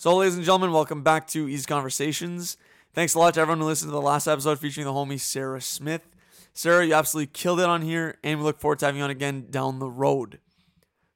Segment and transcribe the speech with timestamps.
[0.00, 2.56] So, ladies and gentlemen, welcome back to Easy Conversations.
[2.94, 5.60] Thanks a lot to everyone who listened to the last episode featuring the homie Sarah
[5.60, 6.08] Smith.
[6.54, 9.10] Sarah, you absolutely killed it on here, and we look forward to having you on
[9.10, 10.38] again down the road.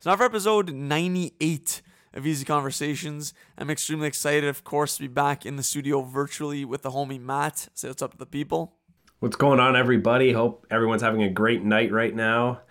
[0.01, 1.81] So, now for episode 98
[2.13, 6.65] of Easy Conversations, I'm extremely excited, of course, to be back in the studio virtually
[6.65, 7.69] with the homie Matt.
[7.75, 8.75] Say what's up to the people.
[9.21, 10.33] What's going on, everybody?
[10.33, 12.63] Hope everyone's having a great night right now.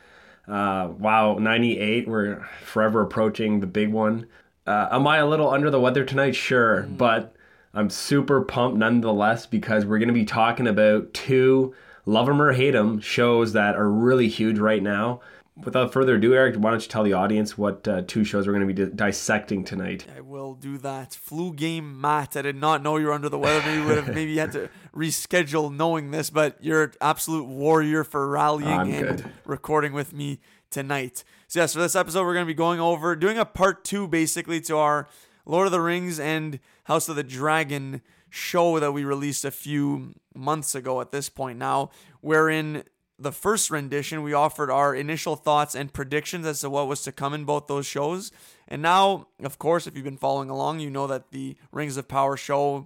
[0.45, 2.09] Uh, wow, 98.
[2.09, 4.27] We're forever approaching the big one.
[4.65, 6.35] Uh, am I a little under the weather tonight?
[6.35, 6.97] Sure, mm.
[6.97, 7.35] but
[7.73, 11.73] I'm super pumped nonetheless because we're going to be talking about two
[12.05, 15.21] love 'em or hate 'em shows that are really huge right now
[15.65, 18.53] without further ado, Eric, why don't you tell the audience what uh, two shows we're
[18.53, 20.05] going to be di- dissecting tonight?
[20.15, 21.13] I will do that.
[21.13, 22.35] Flu game, Matt.
[22.35, 23.61] I did not know you were under the weather.
[23.65, 28.27] Maybe would have maybe had to reschedule knowing this, but you're an absolute warrior for
[28.27, 29.31] rallying I'm and good.
[29.45, 31.23] recording with me tonight.
[31.51, 34.07] So yes, for this episode, we're going to be going over doing a part two,
[34.07, 35.09] basically, to our
[35.45, 40.13] Lord of the Rings and House of the Dragon show that we released a few
[40.33, 41.01] months ago.
[41.01, 41.89] At this point now,
[42.21, 42.83] wherein
[43.19, 47.11] the first rendition, we offered our initial thoughts and predictions as to what was to
[47.11, 48.31] come in both those shows.
[48.69, 52.07] And now, of course, if you've been following along, you know that the Rings of
[52.07, 52.85] Power show's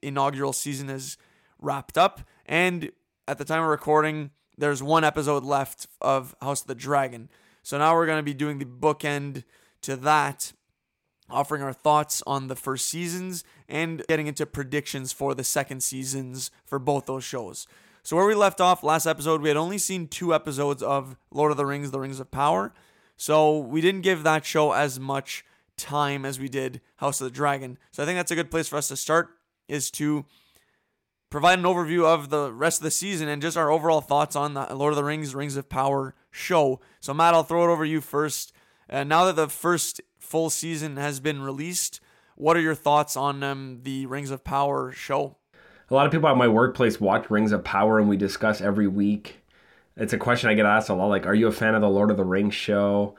[0.00, 1.18] inaugural season is
[1.58, 2.22] wrapped up.
[2.46, 2.92] And
[3.28, 7.28] at the time of recording, there's one episode left of House of the Dragon.
[7.62, 9.44] So now we're going to be doing the bookend
[9.82, 10.52] to that,
[11.28, 16.50] offering our thoughts on the first seasons and getting into predictions for the second seasons
[16.64, 17.66] for both those shows.
[18.02, 21.50] So, where we left off last episode, we had only seen two episodes of Lord
[21.50, 22.72] of the Rings, The Rings of Power.
[23.16, 25.44] So, we didn't give that show as much
[25.76, 27.78] time as we did House of the Dragon.
[27.92, 29.28] So, I think that's a good place for us to start,
[29.68, 30.24] is to
[31.30, 34.54] provide an overview of the rest of the season and just our overall thoughts on
[34.54, 36.80] the Lord of the Rings, Rings of Power show.
[37.00, 38.52] So, Matt, I'll throw it over you first.
[38.88, 42.00] Uh, now that the first full season has been released,
[42.34, 45.36] what are your thoughts on um, the Rings of Power show?
[45.90, 48.86] a lot of people at my workplace watch Rings of Power and we discuss every
[48.86, 49.42] week.
[49.96, 51.88] It's a question I get asked a lot like, are you a fan of the
[51.88, 53.16] Lord of the Rings show?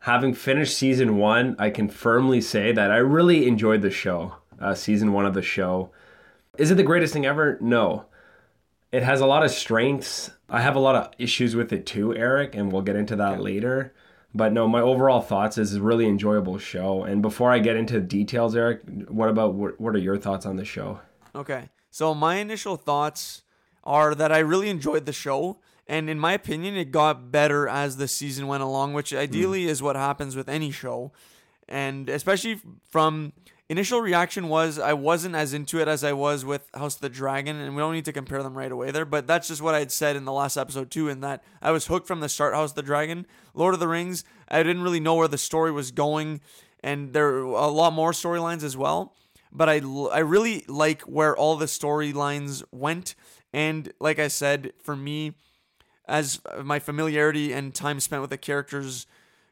[0.00, 4.74] Having finished season one, I can firmly say that I really enjoyed the show, uh,
[4.74, 5.90] season one of the show.
[6.58, 7.58] Is it the greatest thing ever?
[7.60, 8.06] No.
[8.92, 10.30] It has a lot of strengths.
[10.48, 13.34] I have a lot of issues with it too, Eric, and we'll get into that
[13.34, 13.40] okay.
[13.40, 13.94] later.
[14.34, 17.02] But no, my overall thoughts is a really enjoyable show.
[17.02, 20.64] And before I get into details, Eric, what about what are your thoughts on the
[20.64, 21.00] show?
[21.34, 21.68] Okay.
[21.90, 23.42] So my initial thoughts
[23.82, 25.58] are that I really enjoyed the show.
[25.86, 29.68] And in my opinion, it got better as the season went along, which ideally mm.
[29.68, 31.12] is what happens with any show.
[31.68, 33.32] And especially from
[33.70, 37.08] initial reaction was I wasn't as into it as I was with House of the
[37.08, 39.74] Dragon, and we don't need to compare them right away there, but that's just what
[39.74, 42.28] I had said in the last episode too, in that I was hooked from the
[42.28, 43.26] start House of the Dragon.
[43.54, 46.42] Lord of the Rings, I didn't really know where the story was going,
[46.82, 49.14] and there are a lot more storylines as well
[49.52, 49.80] but I,
[50.12, 53.14] I really like where all the storylines went.
[53.52, 55.34] And like I said, for me,
[56.06, 59.06] as my familiarity and time spent with the characters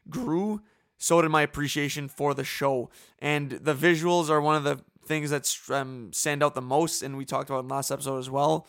[0.09, 0.61] grew,
[0.99, 2.89] so did my appreciation for the show.
[3.19, 7.17] And the visuals are one of the things that um, stand out the most, and
[7.17, 8.67] we talked about in last episode as well.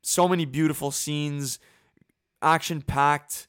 [0.00, 1.58] So many beautiful scenes,
[2.40, 3.48] action packed.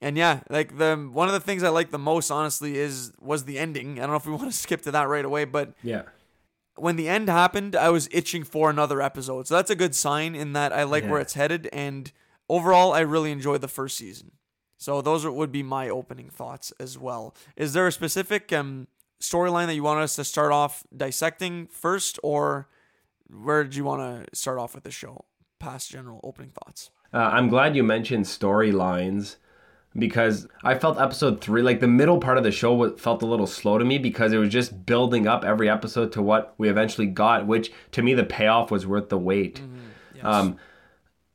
[0.00, 3.44] And yeah, like the one of the things I like the most, honestly, is was
[3.44, 3.98] the ending.
[3.98, 6.02] I don't know if we want to skip to that right away, but yeah,
[6.76, 9.46] when the end happened, I was itching for another episode.
[9.46, 11.10] So that's a good sign in that I like yeah.
[11.10, 11.68] where it's headed.
[11.72, 12.10] And
[12.48, 14.32] overall, I really enjoyed the first season.
[14.78, 17.34] So those would be my opening thoughts as well.
[17.56, 18.86] Is there a specific um,
[19.20, 22.68] storyline that you want us to start off dissecting first, or
[23.28, 25.24] where did you want to start off with the show?
[25.58, 26.90] Past general opening thoughts.
[27.12, 29.36] Uh, I'm glad you mentioned storylines
[29.96, 33.48] because I felt episode three, like the middle part of the show, felt a little
[33.48, 37.06] slow to me because it was just building up every episode to what we eventually
[37.08, 39.56] got, which to me the payoff was worth the wait.
[39.56, 39.78] Mm-hmm.
[40.14, 40.24] Yes.
[40.24, 40.56] Um,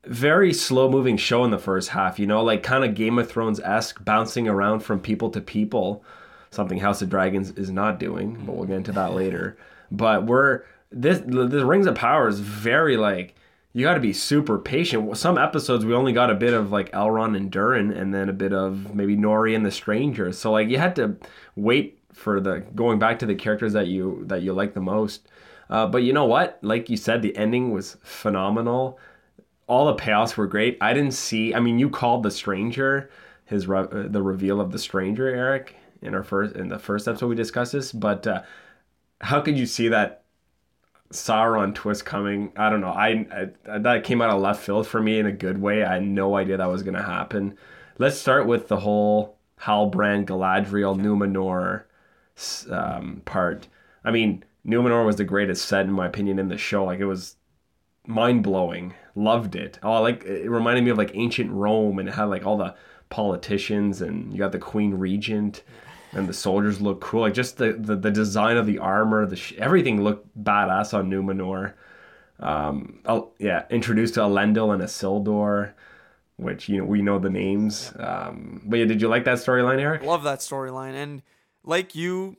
[0.06, 3.30] very slow moving show in the first half, you know, like kind of Game of
[3.30, 6.03] Thrones esque, bouncing around from people to people,
[6.52, 9.58] something House of Dragons is not doing, but we'll get into that later.
[9.91, 13.35] But we're this the Rings of Power is very like
[13.73, 15.16] you got to be super patient.
[15.17, 18.34] Some episodes we only got a bit of like Elrond and Durin, and then a
[18.34, 20.32] bit of maybe Nori and the Stranger.
[20.32, 21.17] So like you had to
[21.56, 25.28] wait for the going back to the characters that you that you like the most.
[25.70, 26.59] Uh, but you know what?
[26.61, 28.99] Like you said, the ending was phenomenal.
[29.67, 30.77] All the payoffs were great.
[30.81, 31.53] I didn't see.
[31.53, 33.09] I mean, you called the Stranger
[33.45, 37.07] his re- uh, the reveal of the Stranger, Eric, in our first in the first
[37.07, 37.91] episode we discussed this.
[37.91, 38.41] But uh,
[39.21, 40.23] how could you see that
[41.11, 42.51] Sauron twist coming.
[42.55, 42.87] I don't know.
[42.87, 43.25] I,
[43.67, 45.83] I, that came out of left field for me in a good way.
[45.83, 47.55] I had no idea that was going to happen.
[47.99, 51.83] Let's start with the whole Halbrand, Galadriel, Numenor
[52.71, 53.67] um, part.
[54.03, 56.85] I mean, Numenor was the greatest set in my opinion in the show.
[56.85, 57.35] Like it was
[58.07, 58.95] mind blowing.
[59.15, 59.79] Loved it.
[59.83, 62.75] Oh, like it reminded me of like ancient Rome and it had like all the
[63.09, 65.61] politicians and you got the Queen Regent
[66.13, 67.21] and the soldiers look cool.
[67.21, 71.09] Like just the the, the design of the armor, the sh- everything looked badass on
[71.09, 71.73] Numenor.
[72.39, 75.73] Um, oh, yeah, introduced to Elendil and Isildur,
[76.37, 77.93] which you know we know the names.
[77.97, 80.03] Um, but yeah, did you like that storyline, Eric?
[80.03, 81.21] Love that storyline, and
[81.63, 82.37] like you,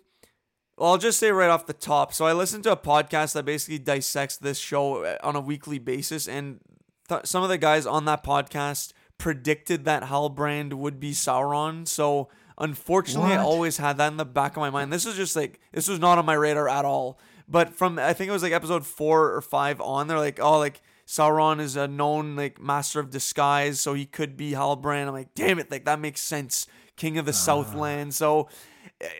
[0.76, 2.12] well, I'll just say right off the top.
[2.12, 5.78] So I listened to a podcast that basically dissects this show uh, on a weekly
[5.78, 6.60] basis, and
[7.08, 11.86] th- some of the guys on that podcast predicted that Halbrand would be Sauron.
[11.86, 12.28] So
[12.58, 13.40] unfortunately, what?
[13.40, 14.92] I always had that in the back of my mind.
[14.92, 17.18] This was just like this was not on my radar at all.
[17.48, 20.58] But from I think it was like episode four or five on, they're like, oh,
[20.58, 25.06] like Sauron is a known like master of disguise, so he could be Halbrand.
[25.06, 26.66] I'm like, damn it, like that makes sense.
[26.96, 27.34] King of the uh.
[27.34, 28.14] Southland.
[28.14, 28.48] So,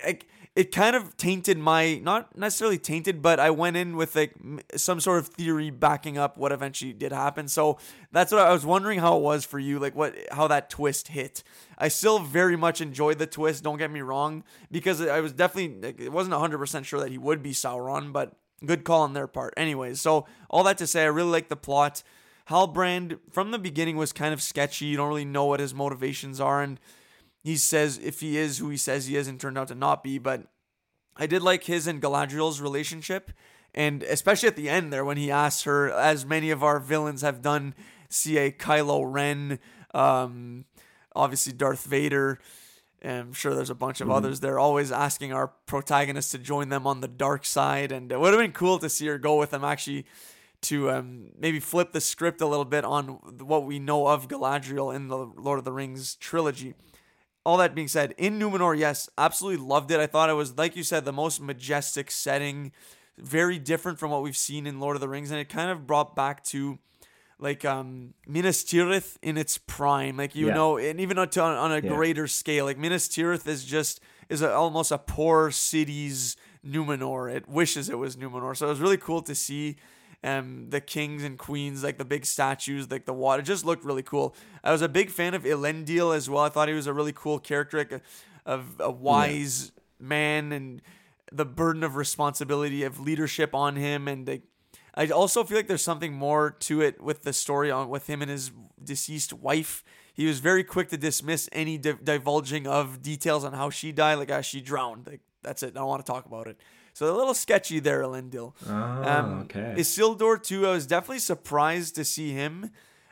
[0.04, 4.34] like it kind of tainted my not necessarily tainted but i went in with like
[4.76, 7.48] some sort of theory backing up what eventually did happen.
[7.48, 7.78] So
[8.12, 11.08] that's what i was wondering how it was for you like what how that twist
[11.08, 11.42] hit.
[11.76, 16.04] I still very much enjoyed the twist don't get me wrong because i was definitely
[16.04, 18.34] it wasn't 100% sure that he would be sauron but
[18.64, 19.54] good call on their part.
[19.56, 22.02] Anyways so all that to say i really like the plot.
[22.48, 24.84] Halbrand from the beginning was kind of sketchy.
[24.84, 26.78] You don't really know what his motivations are and
[27.44, 30.02] he says if he is who he says he is and turned out to not
[30.02, 30.18] be.
[30.18, 30.46] But
[31.14, 33.30] I did like his and Galadriel's relationship.
[33.74, 37.20] And especially at the end there when he asks her, as many of our villains
[37.20, 37.74] have done,
[38.08, 39.58] CA Kylo Ren,
[39.92, 40.64] um,
[41.14, 42.38] obviously Darth Vader.
[43.04, 44.16] I'm sure there's a bunch of mm-hmm.
[44.16, 44.40] others.
[44.40, 48.32] They're always asking our protagonists to join them on the dark side, and it would
[48.32, 50.06] have been cool to see her go with them actually
[50.62, 53.06] to um, maybe flip the script a little bit on
[53.44, 56.74] what we know of Galadriel in the Lord of the Rings trilogy
[57.44, 60.00] all that being said, in Numenor, yes, absolutely loved it.
[60.00, 62.72] I thought it was, like you said, the most majestic setting,
[63.18, 65.86] very different from what we've seen in Lord of the Rings, and it kind of
[65.86, 66.78] brought back to
[67.38, 70.54] like um Minas Tirith in its prime, like you yeah.
[70.54, 71.80] know, and even on, on a yeah.
[71.80, 76.36] greater scale, like Minas Tirith is just is a, almost a poor city's
[76.66, 77.32] Numenor.
[77.34, 79.76] It wishes it was Numenor, so it was really cool to see
[80.24, 84.02] um, the kings and queens, like the big statues, like the water, just looked really
[84.02, 84.34] cool.
[84.64, 86.42] I was a big fan of Elendil as well.
[86.42, 88.00] I thought he was a really cool character, like a,
[88.46, 90.06] of a wise yeah.
[90.06, 90.82] man, and
[91.30, 94.42] the burden of responsibility of leadership on him, and like,
[94.94, 98.22] I also feel like there's something more to it with the story on with him
[98.22, 98.50] and his
[98.82, 99.84] deceased wife.
[100.14, 104.14] He was very quick to dismiss any di- divulging of details on how she died,
[104.14, 105.06] like how she drowned.
[105.06, 105.68] Like that's it.
[105.76, 106.58] I don't want to talk about it.
[106.94, 108.52] So a little sketchy there, Elendil.
[108.68, 109.74] Oh, um, okay.
[109.76, 110.66] Isildur too.
[110.66, 112.70] I was definitely surprised to see him.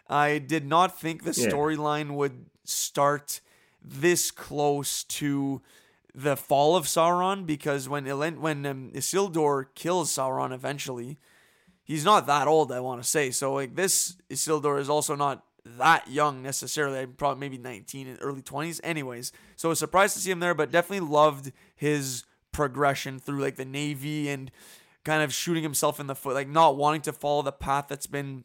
[0.08, 2.12] I did not think the storyline yeah.
[2.12, 3.40] would start
[3.82, 5.62] this close to
[6.14, 11.18] the fall of Sauron because when Elend- when um, Isildur kills Sauron eventually,
[11.82, 12.70] he's not that old.
[12.70, 13.54] I want to say so.
[13.54, 17.00] Like this Isildur is also not that young necessarily.
[17.00, 18.80] i Probably maybe 19 in early 20s.
[18.82, 21.52] Anyways, so I was surprised to see him there, but definitely loved
[21.82, 24.52] his progression through like the Navy and
[25.04, 28.06] kind of shooting himself in the foot, like not wanting to follow the path that's
[28.06, 28.44] been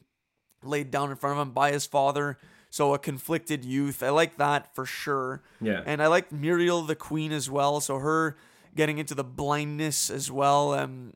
[0.63, 2.39] laid down in front of him by his father.
[2.71, 4.01] So a conflicted youth.
[4.01, 5.43] I like that for sure.
[5.61, 5.83] Yeah.
[5.85, 7.79] And I like Miriel the Queen as well.
[7.79, 8.37] So her
[8.75, 11.13] getting into the blindness as well, um,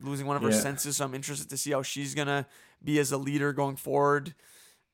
[0.00, 0.60] losing one of her yeah.
[0.60, 0.96] senses.
[0.96, 2.46] So I'm interested to see how she's gonna
[2.82, 4.34] be as a leader going forward.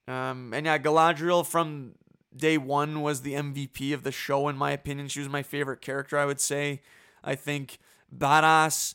[0.08, 1.94] Um, and yeah, Galadriel from
[2.36, 5.08] day one was the MVP of the show in my opinion.
[5.08, 6.82] She was my favorite character, I would say.
[7.22, 7.78] I think
[8.14, 8.94] badass,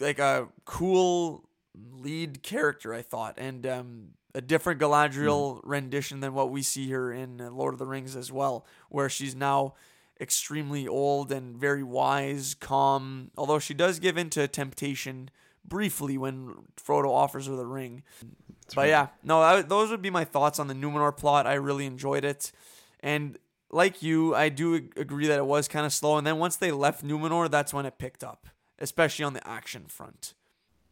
[0.00, 1.48] like a cool
[1.92, 2.94] lead character.
[2.94, 5.60] I thought, and um, a different Galadriel mm.
[5.64, 9.34] rendition than what we see her in Lord of the Rings as well, where she's
[9.34, 9.74] now
[10.20, 13.30] extremely old and very wise, calm.
[13.36, 15.30] Although she does give in to temptation
[15.64, 18.02] briefly when Frodo offers her the ring.
[18.66, 18.88] That's but right.
[18.88, 21.46] yeah, no, those would be my thoughts on the Numenor plot.
[21.46, 22.52] I really enjoyed it,
[23.00, 23.38] and
[23.70, 26.16] like you, I do agree that it was kind of slow.
[26.18, 29.86] And then once they left Numenor, that's when it picked up, especially on the action
[29.86, 30.34] front.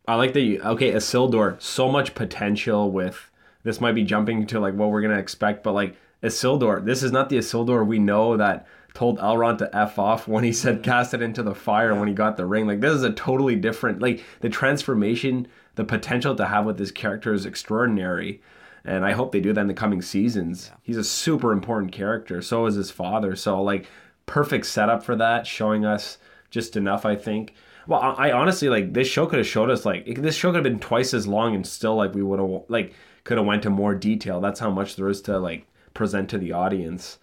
[0.07, 3.31] I like that you, okay, Isildur, so much potential with,
[3.63, 7.03] this might be jumping to like what we're going to expect, but like Isildur, this
[7.03, 10.77] is not the Isildur we know that told Elrond to F off when he said
[10.77, 10.85] mm-hmm.
[10.85, 12.67] cast it into the fire when he got the ring.
[12.67, 16.91] Like this is a totally different, like the transformation, the potential to have with this
[16.91, 18.41] character is extraordinary
[18.85, 20.71] and I hope they do that in the coming seasons.
[20.71, 20.79] Yeah.
[20.83, 22.43] He's a super important character.
[22.43, 23.35] So is his father.
[23.35, 23.87] So like
[24.27, 26.19] perfect setup for that, showing us
[26.51, 27.07] just enough.
[27.07, 27.55] I think.
[27.87, 30.57] Well, I, I honestly like this show could have showed us like this show could
[30.57, 32.93] have been twice as long and still like we would have like
[33.25, 34.41] could have went to more detail.
[34.41, 37.19] That's how much there is to like present to the audience.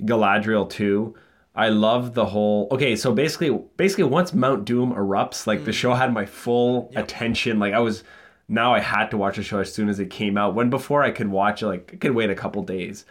[0.00, 1.14] Galadriel too.
[1.54, 2.68] I love the whole.
[2.72, 5.64] Okay, so basically, basically, once Mount Doom erupts, like mm.
[5.66, 7.04] the show had my full yep.
[7.04, 7.58] attention.
[7.58, 8.02] Like I was,
[8.48, 10.54] now I had to watch the show as soon as it came out.
[10.54, 13.04] When before I could watch it, like I could wait a couple days.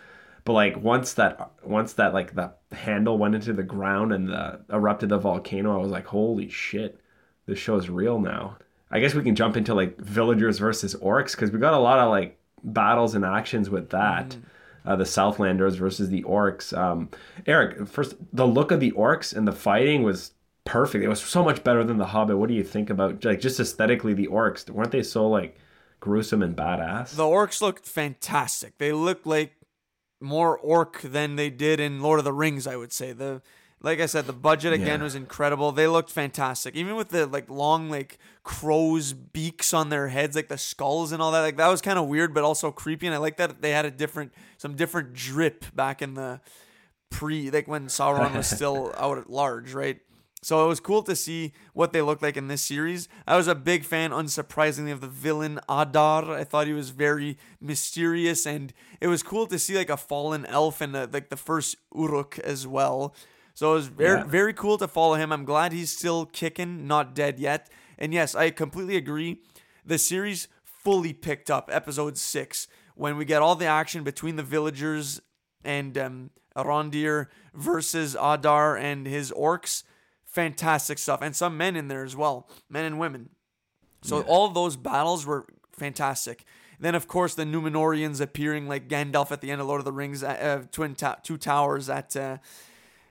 [0.43, 4.59] But like once that, once that like the handle went into the ground and the
[4.69, 6.99] erupted the volcano, I was like, holy shit,
[7.45, 8.57] this show is real now.
[8.91, 11.99] I guess we can jump into like villagers versus orcs because we got a lot
[11.99, 14.29] of like battles and actions with that.
[14.29, 14.41] Mm
[14.85, 16.77] uh, the Southlanders versus the Orcs.
[16.77, 17.09] Um,
[17.45, 20.31] Eric, first, the look of the Orcs and the fighting was
[20.65, 21.03] perfect.
[21.03, 22.37] It was so much better than the Hobbit.
[22.37, 24.69] What do you think about like just aesthetically the Orcs?
[24.69, 25.57] Weren't they so like
[25.99, 27.15] gruesome and badass?
[27.15, 28.77] The Orcs looked fantastic.
[28.77, 29.53] They looked like
[30.19, 32.65] more orc than they did in Lord of the Rings.
[32.65, 33.41] I would say the
[33.83, 35.03] like I said, the budget again yeah.
[35.03, 35.73] was incredible.
[35.73, 40.47] They looked fantastic, even with the like long like crows beaks on their heads, like
[40.47, 41.41] the skulls and all that.
[41.41, 43.07] Like that was kind of weird, but also creepy.
[43.07, 46.39] And I like that they had a different, some different drip back in the
[47.09, 49.99] pre, like when Sauron was still out at large, right?
[50.41, 53.07] So it was cool to see what they looked like in this series.
[53.25, 56.31] I was a big fan, unsurprisingly, of the villain Adar.
[56.31, 60.45] I thought he was very mysterious, and it was cool to see like a fallen
[60.45, 63.15] elf and a, like the first Uruk as well.
[63.53, 64.25] So it was very yeah.
[64.25, 65.31] very cool to follow him.
[65.31, 67.69] I'm glad he's still kicking, not dead yet.
[67.97, 69.41] And yes, I completely agree.
[69.85, 74.43] The series fully picked up episode six when we get all the action between the
[74.43, 75.21] villagers
[75.63, 79.83] and um, Arondir versus Adar and his orcs.
[80.25, 83.29] Fantastic stuff, and some men in there as well, men and women.
[84.01, 84.25] So yeah.
[84.25, 86.43] all those battles were fantastic.
[86.79, 89.91] Then, of course, the Numenorians appearing like Gandalf at the end of Lord of the
[89.91, 92.37] Rings, uh, uh Twin ta- Two Towers at uh,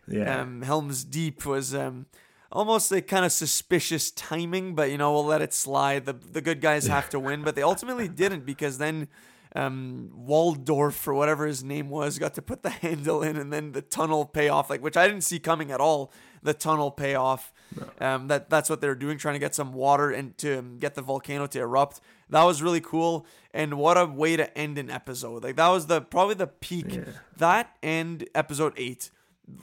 [0.09, 0.41] yeah.
[0.41, 2.07] Um, Helm's Deep was um,
[2.51, 6.05] almost a kind of suspicious timing, but you know we'll let it slide.
[6.05, 9.09] The the good guys have to win, but they ultimately didn't because then
[9.55, 13.73] um, Waldorf or whatever his name was got to put the handle in, and then
[13.73, 16.13] the tunnel payoff, like which I didn't see coming at all.
[16.45, 18.07] The tunnel payoff, no.
[18.07, 20.95] um, that that's what they're doing, trying to get some water and to um, get
[20.95, 22.01] the volcano to erupt.
[22.31, 25.45] That was really cool, and what a way to end an episode!
[25.45, 26.97] Like that was the probably the peak.
[26.97, 27.05] Yeah.
[27.37, 29.11] That and episode eight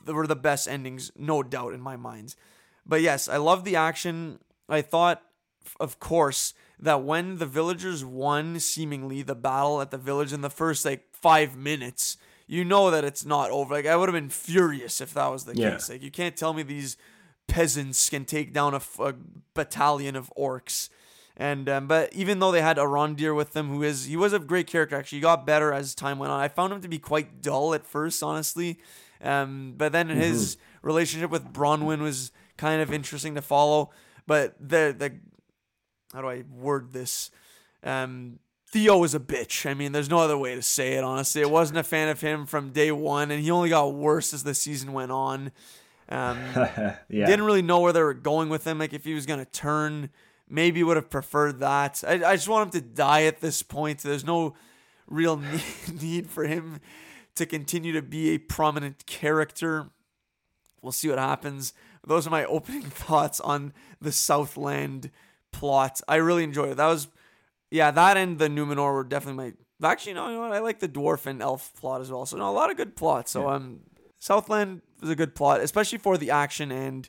[0.08, 2.36] were the best endings, no doubt in my mind.
[2.86, 4.40] But yes, I love the action.
[4.68, 5.22] I thought,
[5.80, 10.50] of course, that when the villagers won seemingly the battle at the village in the
[10.50, 12.18] first like five minutes,
[12.48, 13.76] you know that it's not over.
[13.76, 15.72] Like I would have been furious if that was the yeah.
[15.72, 15.90] case.
[15.90, 16.98] Like you can't tell me these
[17.48, 19.14] peasants can take down a, a
[19.54, 20.90] battalion of orcs.
[21.36, 24.40] And um, but even though they had Arondir with them, who is he was a
[24.40, 26.40] great character actually, he got better as time went on.
[26.40, 28.80] I found him to be quite dull at first, honestly.
[29.22, 30.20] Um, but then mm-hmm.
[30.20, 33.92] his relationship with Bronwyn was kind of interesting to follow.
[34.28, 35.14] But the the
[36.14, 37.32] how do I word this?
[37.84, 39.70] Um, Theo was a bitch.
[39.70, 41.04] I mean, there's no other way to say it.
[41.04, 44.34] Honestly, I wasn't a fan of him from day one, and he only got worse
[44.34, 45.52] as the season went on.
[46.08, 46.96] Um, yeah.
[47.10, 48.78] Didn't really know where they were going with him.
[48.78, 50.10] Like if he was gonna turn,
[50.48, 52.04] maybe would have preferred that.
[52.08, 54.00] I, I just want him to die at this point.
[54.00, 54.56] There's no
[55.08, 55.38] real
[55.88, 56.80] need, need for him
[57.40, 59.90] to continue to be a prominent character.
[60.82, 61.74] We'll see what happens.
[62.06, 65.10] Those are my opening thoughts on the Southland
[65.52, 66.02] plot.
[66.08, 66.78] I really enjoyed it.
[66.78, 67.08] That was,
[67.72, 69.90] yeah, that and the Numenor were definitely my.
[69.90, 70.52] Actually, no, you know what?
[70.52, 72.26] I like the dwarf and elf plot as well.
[72.26, 73.32] So no, a lot of good plots.
[73.32, 73.56] So yeah.
[73.56, 73.80] um,
[74.20, 77.08] Southland was a good plot, especially for the action and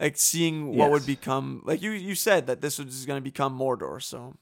[0.00, 0.90] like seeing what yes.
[0.92, 1.60] would become.
[1.66, 4.02] Like you, you said that this was going to become Mordor.
[4.02, 4.34] So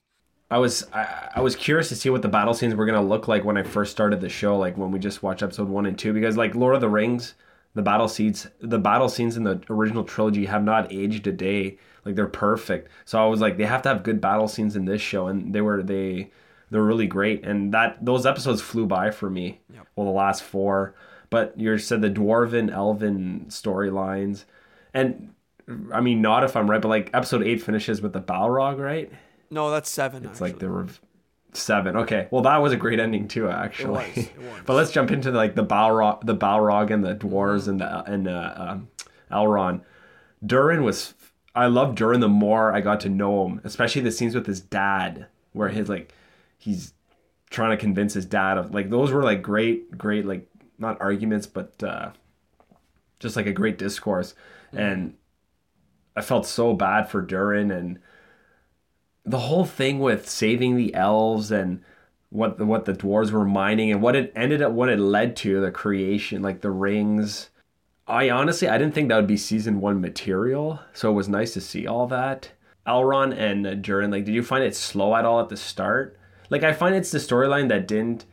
[0.50, 3.28] I was I, I, was curious to see what the battle scenes were gonna look
[3.28, 5.98] like when I first started the show, like when we just watched episode one and
[5.98, 7.34] two, because like Lord of the Rings,
[7.74, 11.78] the battle scenes the battle scenes in the original trilogy have not aged a day.
[12.04, 12.90] Like they're perfect.
[13.04, 15.54] So I was like, they have to have good battle scenes in this show, and
[15.54, 16.30] they were they
[16.70, 17.44] they're really great.
[17.44, 19.60] And that those episodes flew by for me.
[19.72, 19.86] Yep.
[19.96, 20.94] Well, the last four,
[21.30, 24.44] but you said the dwarven elven storylines,
[24.92, 25.34] and
[25.92, 29.10] I mean not if I'm right, but like episode eight finishes with the Balrog, right?
[29.54, 30.24] No, that's seven.
[30.24, 30.50] It's actually.
[30.50, 30.88] like there were
[31.52, 31.96] seven.
[31.96, 34.04] Okay, well that was a great ending too, actually.
[34.04, 34.60] It was, it was.
[34.66, 38.28] but let's jump into like the Balrog, the Balrog, and the dwarves and the and
[38.28, 38.88] uh, um,
[39.30, 39.82] Elrond.
[40.44, 41.14] Durin was.
[41.54, 44.60] I love Durin the more I got to know him, especially the scenes with his
[44.60, 46.12] dad, where his like,
[46.58, 46.94] he's
[47.48, 51.46] trying to convince his dad of like those were like great, great like not arguments,
[51.46, 52.10] but uh,
[53.20, 54.34] just like a great discourse,
[54.72, 54.78] mm-hmm.
[54.78, 55.14] and
[56.16, 58.00] I felt so bad for Durin and
[59.24, 61.82] the whole thing with saving the elves and
[62.30, 65.36] what the, what the dwarves were mining and what it ended up what it led
[65.36, 67.50] to the creation like the rings.
[68.06, 71.54] I honestly i didn't think that would be season one material so it was nice
[71.54, 72.50] to see all that.
[72.86, 76.18] Elrond and Durin, like did you find it slow at all at the start?
[76.50, 78.26] Like i find it's the storyline that didn't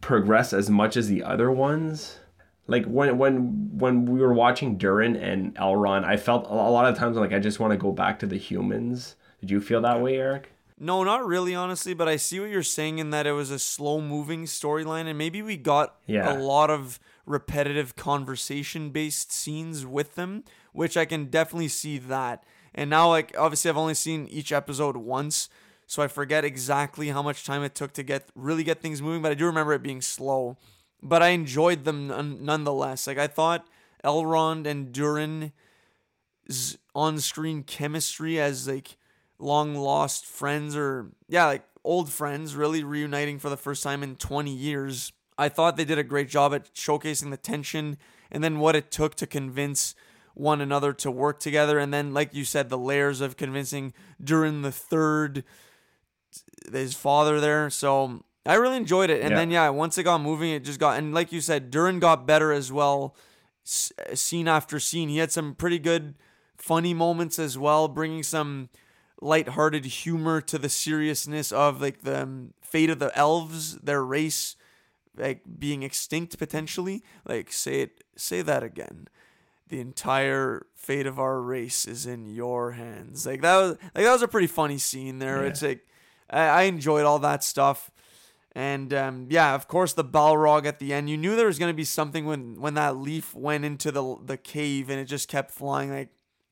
[0.00, 2.18] progress as much as the other ones.
[2.66, 6.96] Like when when when we were watching Durin and Elrond, I felt a lot of
[6.96, 9.16] times like I just want to go back to the humans.
[9.40, 10.52] Did you feel that way, Eric?
[10.78, 11.92] No, not really, honestly.
[11.94, 15.18] But I see what you're saying in that it was a slow moving storyline, and
[15.18, 16.32] maybe we got yeah.
[16.32, 22.44] a lot of repetitive conversation based scenes with them, which I can definitely see that.
[22.74, 25.48] And now, like, obviously, I've only seen each episode once,
[25.86, 29.22] so I forget exactly how much time it took to get really get things moving.
[29.22, 30.56] But I do remember it being slow.
[31.02, 32.08] But I enjoyed them
[32.42, 33.06] nonetheless.
[33.06, 33.66] Like I thought,
[34.04, 35.52] Elrond and Durin's
[36.94, 38.96] on-screen chemistry as like
[39.40, 44.16] long lost friends or yeah, like old friends, really reuniting for the first time in
[44.16, 45.12] 20 years.
[45.38, 47.96] I thought they did a great job at showcasing the tension
[48.30, 49.94] and then what it took to convince
[50.34, 51.78] one another to work together.
[51.78, 53.92] And then, like you said, the layers of convincing
[54.22, 55.44] Durin the third,
[56.70, 57.70] his father there.
[57.70, 59.22] So I really enjoyed it.
[59.22, 59.36] And yeah.
[59.36, 62.26] then, yeah, once it got moving, it just got, and like you said, Durin got
[62.26, 63.16] better as well,
[63.64, 65.08] scene after scene.
[65.08, 66.14] He had some pretty good,
[66.56, 68.68] funny moments as well, bringing some
[69.20, 74.56] lighthearted humor to the seriousness of like the um, fate of the elves, their race
[75.16, 77.02] like being extinct potentially.
[77.26, 79.08] Like say it say that again.
[79.68, 83.26] The entire fate of our race is in your hands.
[83.26, 85.42] Like that was like that was a pretty funny scene there.
[85.42, 85.48] Yeah.
[85.48, 85.86] It's like
[86.28, 87.90] I, I enjoyed all that stuff.
[88.52, 91.08] And um, yeah, of course, the Balrog at the end.
[91.08, 94.16] You knew there was going to be something when when that leaf went into the
[94.24, 95.90] the cave and it just kept flying.
[95.90, 96.10] Like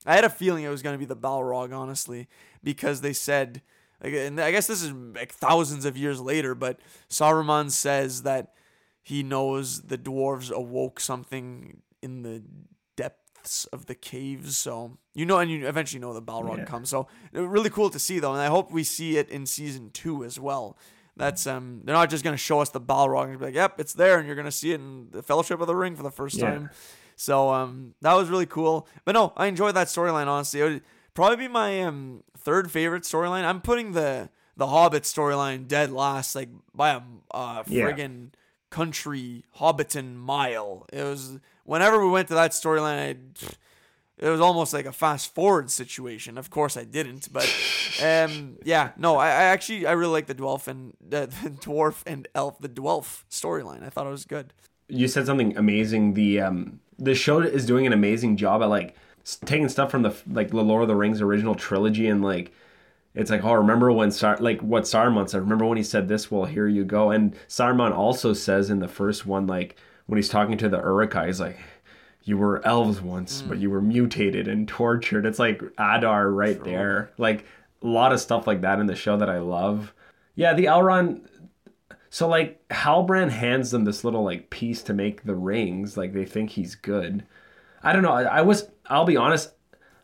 [0.08, 2.28] I had a feeling it was going to be the Balrog, honestly,
[2.64, 3.60] because they said,
[4.00, 8.54] and I guess this is like thousands of years later, but Saruman says that
[9.02, 12.42] he knows the dwarves awoke something in the
[12.96, 14.56] depths of the caves.
[14.56, 16.64] So you know, and you eventually know the Balrog yeah.
[16.64, 16.88] comes.
[16.88, 20.24] So really cool to see though, and I hope we see it in season two
[20.24, 20.78] as well.
[21.16, 23.92] That's um, they're not just gonna show us the Balrog and be like, "Yep, it's
[23.92, 26.36] there," and you're gonna see it in the Fellowship of the Ring for the first
[26.38, 26.50] yeah.
[26.50, 26.70] time.
[27.18, 28.86] So um, that was really cool.
[29.04, 30.28] But no, I enjoyed that storyline.
[30.28, 30.82] Honestly, it would
[31.14, 33.44] probably be my um third favorite storyline.
[33.44, 37.00] I'm putting the the Hobbit storyline dead last, like by a
[37.32, 38.38] uh, friggin' yeah.
[38.70, 40.86] country Hobbiton mile.
[40.92, 43.18] It was whenever we went to that storyline,
[44.16, 46.38] it was almost like a fast forward situation.
[46.38, 47.44] Of course, I didn't, but
[48.00, 52.04] um, yeah, no, I, I actually I really like the dwarf and uh, the dwarf
[52.06, 53.82] and elf, the dwarf storyline.
[53.82, 54.52] I thought it was good.
[54.88, 56.14] You said something amazing.
[56.14, 58.94] The um, the show is doing an amazing job at like
[59.44, 62.52] taking stuff from the like the Lord of the Rings original trilogy and like
[63.14, 65.40] it's like oh remember when Sar- like what Saruman said?
[65.40, 66.30] Remember when he said this?
[66.30, 67.10] Well here you go.
[67.10, 71.26] And Saruman also says in the first one like when he's talking to the Uruk-hai
[71.26, 71.58] he's like
[72.24, 73.48] you were elves once mm.
[73.48, 75.24] but you were mutated and tortured.
[75.26, 76.64] It's like Adar right sure.
[76.64, 77.10] there.
[77.18, 77.44] Like
[77.82, 79.92] a lot of stuff like that in the show that I love.
[80.34, 81.20] Yeah the Elrond
[82.10, 85.96] so like Halbrand hands them this little like piece to make the rings.
[85.96, 87.24] Like they think he's good.
[87.82, 88.12] I don't know.
[88.12, 88.70] I, I was.
[88.86, 89.52] I'll be honest.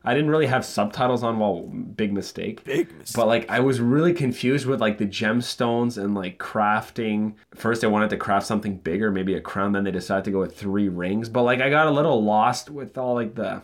[0.07, 1.39] I didn't really have subtitles on.
[1.39, 2.63] Well, big mistake.
[2.65, 3.17] Big mistake.
[3.17, 7.35] But like I was really confused with like the gemstones and like crafting.
[7.55, 9.73] First, they wanted to craft something bigger, maybe a crown.
[9.73, 11.29] Then they decided to go with three rings.
[11.31, 13.63] But like I got a little lost with all like the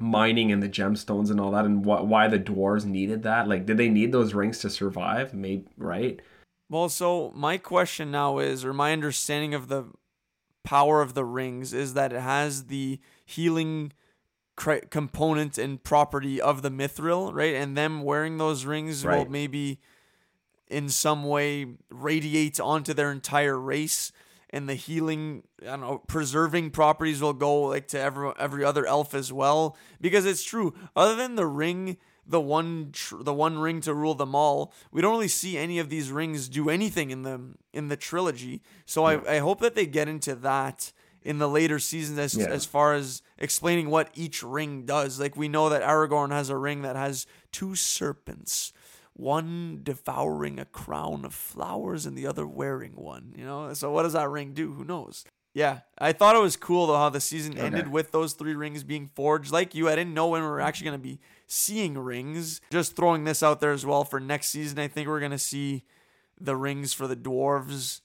[0.00, 3.46] mining and the gemstones and all that, and wh- why the dwarves needed that.
[3.46, 5.34] Like, did they need those rings to survive?
[5.34, 6.20] Maybe right.
[6.70, 9.86] Well, so my question now is, or my understanding of the
[10.62, 13.92] power of the rings is that it has the healing
[14.56, 17.54] component and property of the mithril, right?
[17.54, 19.18] And them wearing those rings right.
[19.18, 19.80] will maybe
[20.68, 24.12] in some way radiate onto their entire race
[24.50, 28.86] and the healing I don't know preserving properties will go like to every every other
[28.86, 31.96] elf as well because it's true other than the ring
[32.30, 34.72] the one tr- the one ring to rule them all.
[34.90, 37.40] We don't really see any of these rings do anything in the
[37.72, 38.62] in the trilogy.
[38.86, 39.20] So yeah.
[39.26, 42.46] I, I hope that they get into that in the later seasons as yeah.
[42.46, 45.20] as far as explaining what each ring does.
[45.20, 48.72] Like we know that Aragorn has a ring that has two serpents,
[49.12, 53.74] one devouring a crown of flowers and the other wearing one, you know?
[53.74, 54.72] So what does that ring do?
[54.72, 55.24] Who knows?
[55.52, 57.62] Yeah, I thought it was cool though how the season okay.
[57.62, 59.52] ended with those three rings being forged.
[59.52, 61.18] Like you, I didn't know when we were actually going to be
[61.50, 62.60] seeing rings.
[62.70, 64.78] Just throwing this out there as well for next season.
[64.78, 65.84] I think we're going to see
[66.40, 68.00] the rings for the dwarves.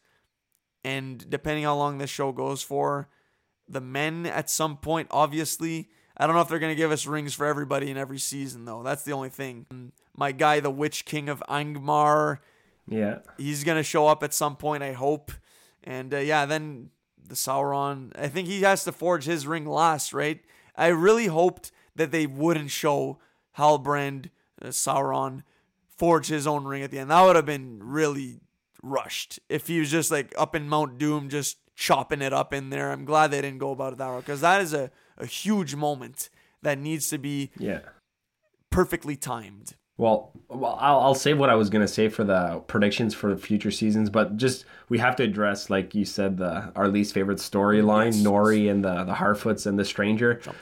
[0.84, 3.08] And depending how long this show goes for,
[3.70, 5.90] the men at some point, obviously.
[6.18, 8.66] I don't know if they're going to give us rings for everybody in every season,
[8.66, 8.82] though.
[8.84, 9.92] That's the only thing.
[10.18, 12.40] My guy, the Witch King of Angmar.
[12.88, 13.20] Yeah.
[13.38, 15.32] He's going to show up at some point, I hope.
[15.84, 16.90] And uh, yeah, then
[17.24, 18.12] the Sauron.
[18.18, 20.42] I think he has to forge his ring last, right?
[20.76, 23.20] I really hoped that they wouldn't show
[23.58, 24.30] Halbrand,
[24.62, 25.44] uh, Sauron,
[25.88, 27.12] forge his own ring at the end.
[27.12, 28.40] That would have been really
[28.84, 32.70] rushed if he was just like up in Mount Doom, just chopping it up in
[32.70, 32.92] there.
[32.92, 35.76] I'm glad they didn't go about it that way because that is a, a huge
[35.76, 36.30] moment
[36.62, 37.82] that needs to be yeah
[38.70, 39.76] perfectly timed.
[39.98, 43.72] Well, well, I'll, I'll save what I was gonna say for the predictions for future
[43.72, 48.14] seasons, but just we have to address, like you said, the our least favorite storyline,
[48.14, 48.22] yes.
[48.22, 50.42] Nori and the the Harfoots and the Stranger.
[50.44, 50.54] The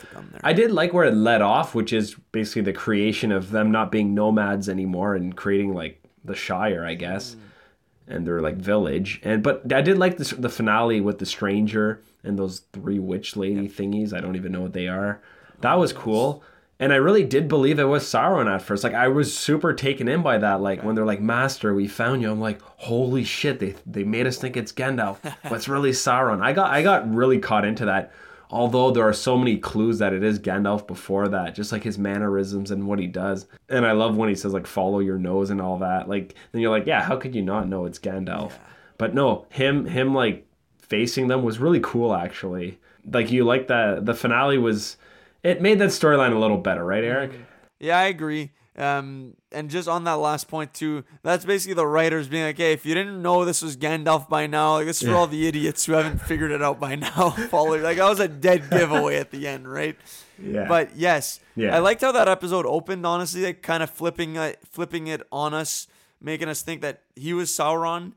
[0.43, 3.91] I did like where it led off, which is basically the creation of them not
[3.91, 8.15] being nomads anymore and creating like the Shire, I guess, mm.
[8.15, 9.19] and their like village.
[9.23, 13.35] And but I did like the the finale with the Stranger and those three witch
[13.35, 13.71] lady yep.
[13.71, 14.13] thingies.
[14.13, 15.21] I don't even know what they are.
[15.61, 16.43] That was cool
[16.83, 18.83] and I really did believe it was Sauron at first.
[18.83, 20.59] Like I was super taken in by that.
[20.59, 24.27] Like when they're like, "Master, we found you," I'm like, "Holy shit!" They they made
[24.27, 26.43] us think it's Gandalf, but it's really Sauron.
[26.43, 28.11] I got I got really caught into that.
[28.49, 31.97] Although there are so many clues that it is Gandalf before that, just like his
[31.97, 33.47] mannerisms and what he does.
[33.69, 36.09] And I love when he says like "follow your nose" and all that.
[36.09, 38.49] Like then you're like, yeah, how could you not know it's Gandalf?
[38.49, 38.57] Yeah.
[38.97, 40.45] But no, him him like
[40.79, 42.77] facing them was really cool actually.
[43.09, 44.97] Like you like that the finale was
[45.43, 47.31] it made that storyline a little better, right, Eric?
[47.31, 47.43] Mm-hmm.
[47.79, 48.51] Yeah, I agree.
[48.75, 52.73] Um, and just on that last point too, that's basically the writers being like, "Hey,
[52.73, 55.17] if you didn't know this was Gandalf by now, like this is for yeah.
[55.17, 58.27] all the idiots who haven't figured it out by now." Follow like that was a
[58.27, 59.95] dead giveaway at the end, right?
[60.41, 60.67] Yeah.
[60.67, 61.75] But yes, yeah.
[61.75, 63.05] I liked how that episode opened.
[63.05, 65.87] Honestly, like kind of flipping, uh, flipping it on us,
[66.19, 68.13] making us think that he was Sauron.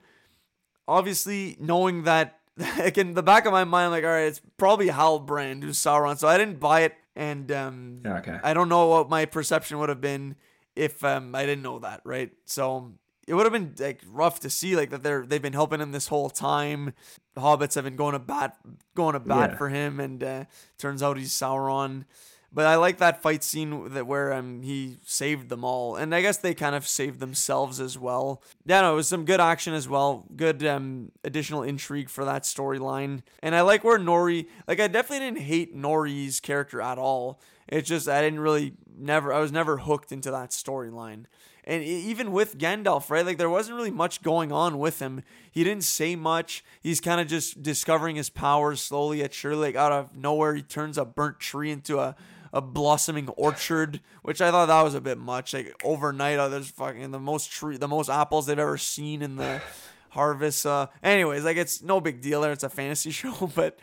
[0.88, 2.38] Obviously, knowing that,
[2.78, 6.16] like in the back of my mind, like, all right, it's probably Halbrand who's Sauron.
[6.16, 8.38] So I didn't buy it and um, okay.
[8.42, 10.36] I don't know what my perception would have been
[10.76, 12.30] if um, I didn't know that, right?
[12.44, 12.92] So
[13.26, 15.92] it would have been like rough to see like that they're they've been helping him
[15.92, 16.92] this whole time.
[17.34, 18.56] The hobbits have been going to bat
[18.94, 19.56] going to bat yeah.
[19.56, 20.44] for him, and uh,
[20.78, 22.04] turns out he's Sauron.
[22.52, 26.22] But I like that fight scene that where um he saved them all, and I
[26.22, 28.42] guess they kind of saved themselves as well.
[28.64, 32.44] Yeah, no, it was some good action as well, good um additional intrigue for that
[32.44, 37.40] storyline, and I like where Nori, like I definitely didn't hate Nori's character at all.
[37.68, 41.26] It's just I didn't really never I was never hooked into that storyline.
[41.68, 43.26] And even with Gandalf, right?
[43.26, 45.22] Like there wasn't really much going on with him.
[45.50, 46.64] He didn't say much.
[46.80, 49.58] He's kind of just discovering his powers slowly at surely.
[49.58, 52.14] Like out of nowhere, he turns a burnt tree into a
[52.56, 55.52] a blossoming orchard, which I thought that was a bit much.
[55.52, 59.36] Like overnight, oh, there's fucking the most tree, the most apples they've ever seen in
[59.36, 59.60] the
[60.08, 60.64] harvest.
[60.64, 62.52] Uh, anyways, like it's no big deal there.
[62.52, 63.78] It's a fantasy show, but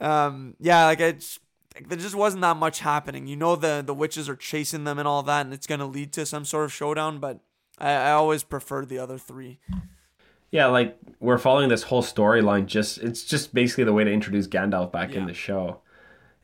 [0.00, 1.38] um, yeah, like it's
[1.88, 3.28] there just wasn't that much happening.
[3.28, 6.12] You know the the witches are chasing them and all that, and it's gonna lead
[6.14, 7.20] to some sort of showdown.
[7.20, 7.38] But
[7.78, 9.60] I, I always preferred the other three.
[10.50, 12.66] Yeah, like we're following this whole storyline.
[12.66, 15.20] Just it's just basically the way to introduce Gandalf back yeah.
[15.20, 15.80] in the show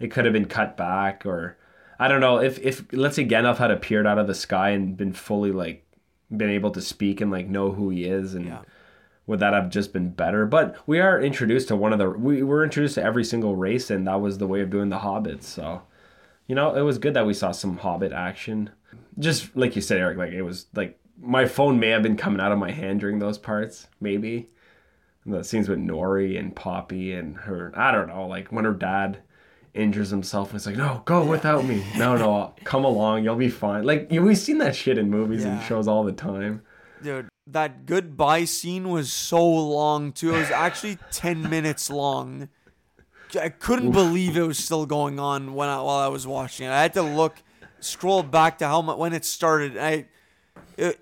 [0.00, 1.56] it could have been cut back or
[1.98, 4.96] I don't know if if let's say Gandalf had appeared out of the sky and
[4.96, 5.84] been fully like
[6.34, 8.61] been able to speak and like know who he is and yeah.
[9.26, 10.46] would that have just been better?
[10.46, 13.90] But we are introduced to one of the we were introduced to every single race
[13.90, 15.44] and that was the way of doing the hobbits.
[15.44, 15.82] So
[16.46, 18.70] you know, it was good that we saw some hobbit action.
[19.18, 22.40] Just like you said, Eric, like it was like my phone may have been coming
[22.40, 24.50] out of my hand during those parts, maybe.
[25.26, 29.18] The scenes with Nori and Poppy and her I don't know, like when her dad
[29.74, 31.31] injures himself and it's like, no, go yeah.
[31.31, 31.85] without me.
[31.96, 33.24] No, no, come along.
[33.24, 33.85] You'll be fine.
[33.85, 35.59] Like, you we've seen that shit in movies yeah.
[35.59, 36.62] and shows all the time.
[37.02, 40.35] Dude, that goodbye scene was so long, too.
[40.35, 42.48] It was actually 10 minutes long.
[43.40, 46.70] I couldn't believe it was still going on when I, while I was watching it.
[46.70, 47.42] I had to look,
[47.81, 49.76] scroll back to how much, when it started.
[49.76, 50.07] I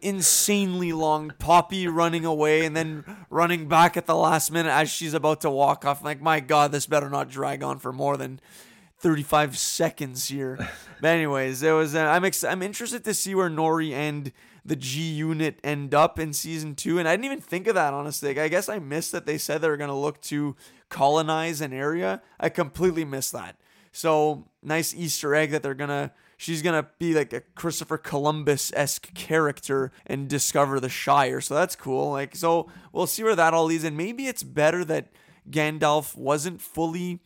[0.01, 5.15] insanely long poppy running away and then running back at the last minute as she's
[5.15, 6.03] about to walk off.
[6.03, 8.41] Like my god this better not drag on for more than
[8.99, 10.59] 35 seconds here.
[10.99, 14.33] But anyways it was uh, i'm ex- i'm interested to see where nori and
[14.65, 17.93] the g unit end up in season 2 and i didn't even think of that
[17.93, 18.31] honestly.
[18.31, 20.57] Like, i guess i missed that they said they were going to look to
[20.89, 22.23] colonize an area.
[22.39, 23.57] I completely missed that.
[23.93, 28.73] So nice easter egg that they're going to she's gonna be like a Christopher Columbus
[28.75, 31.41] esque character and discover the Shire.
[31.41, 32.13] So that's cool.
[32.13, 33.85] Like, so we'll see where that all leads.
[33.85, 35.13] And maybe it's better that
[35.51, 37.21] Gandalf wasn't fully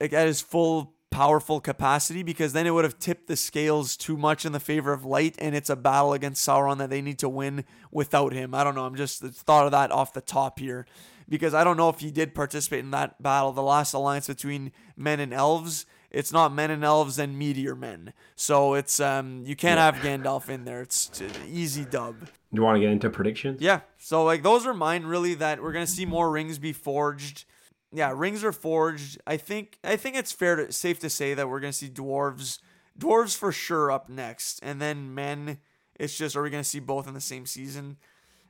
[0.00, 4.16] like, at his full powerful capacity because then it would have tipped the scales too
[4.16, 7.18] much in the favor of light and it's a battle against Sauron that they need
[7.20, 8.54] to win without him.
[8.54, 8.84] I don't know.
[8.84, 10.86] I'm just thought of that off the top here
[11.28, 14.72] because I don't know if he did participate in that battle, the last alliance between
[14.96, 18.12] men and elves it's not men and elves and meteor men.
[18.34, 19.84] So it's um you can't yeah.
[19.86, 20.80] have Gandalf in there.
[20.80, 22.20] It's an easy dub.
[22.20, 23.60] Do you want to get into predictions?
[23.60, 23.80] Yeah.
[23.98, 27.44] So like those are mine really that we're gonna see more rings be forged.
[27.92, 29.18] Yeah, rings are forged.
[29.26, 32.58] I think I think it's fair to safe to say that we're gonna see dwarves
[32.98, 35.58] dwarves for sure up next, and then men.
[35.94, 37.96] It's just are we gonna see both in the same season?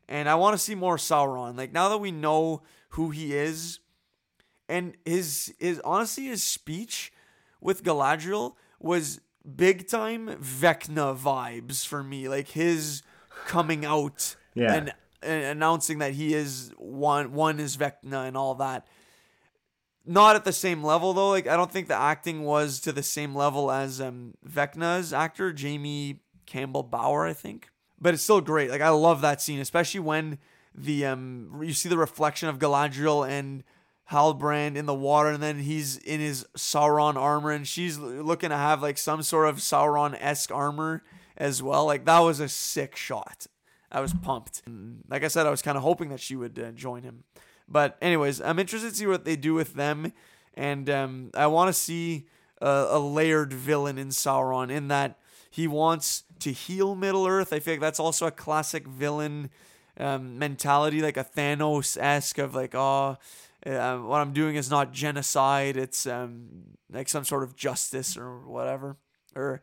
[0.09, 1.57] And I want to see more Sauron.
[1.57, 3.81] Like now that we know who he is,
[4.69, 7.13] and his his honestly his speech
[7.61, 9.21] with Galadriel was
[9.57, 12.29] big time Vecna vibes for me.
[12.29, 13.03] Like his
[13.47, 14.75] coming out Yeah.
[14.75, 18.87] and, and announcing that he is one one is Vecna and all that.
[20.07, 21.31] Not at the same level though.
[21.31, 25.53] Like I don't think the acting was to the same level as um Vecna's actor
[25.53, 27.27] Jamie Campbell Bower.
[27.27, 27.69] I think,
[28.01, 28.71] but it's still great.
[28.71, 30.39] Like I love that scene, especially when
[30.75, 33.65] the um you see the reflection of Galadriel and
[34.11, 38.57] Halbrand in the water, and then he's in his Sauron armor, and she's looking to
[38.57, 41.03] have like some sort of Sauron esque armor
[41.37, 41.85] as well.
[41.85, 43.47] Like that was a sick shot.
[43.91, 44.63] I was pumped.
[45.09, 47.25] Like I said, I was kind of hoping that she would uh, join him.
[47.69, 50.13] But anyways, I'm interested to see what they do with them,
[50.55, 52.27] and um, I want to see
[52.61, 55.19] a, a layered villain in Sauron in that
[55.51, 57.53] he wants to heal Middle Earth.
[57.53, 59.51] I feel like that's also a classic villain
[59.99, 63.19] um, mentality, like a Thanos esque of like, oh,
[63.69, 65.77] uh, what I'm doing is not genocide.
[65.77, 66.49] It's um,
[66.91, 68.97] like some sort of justice or whatever.
[69.37, 69.61] Or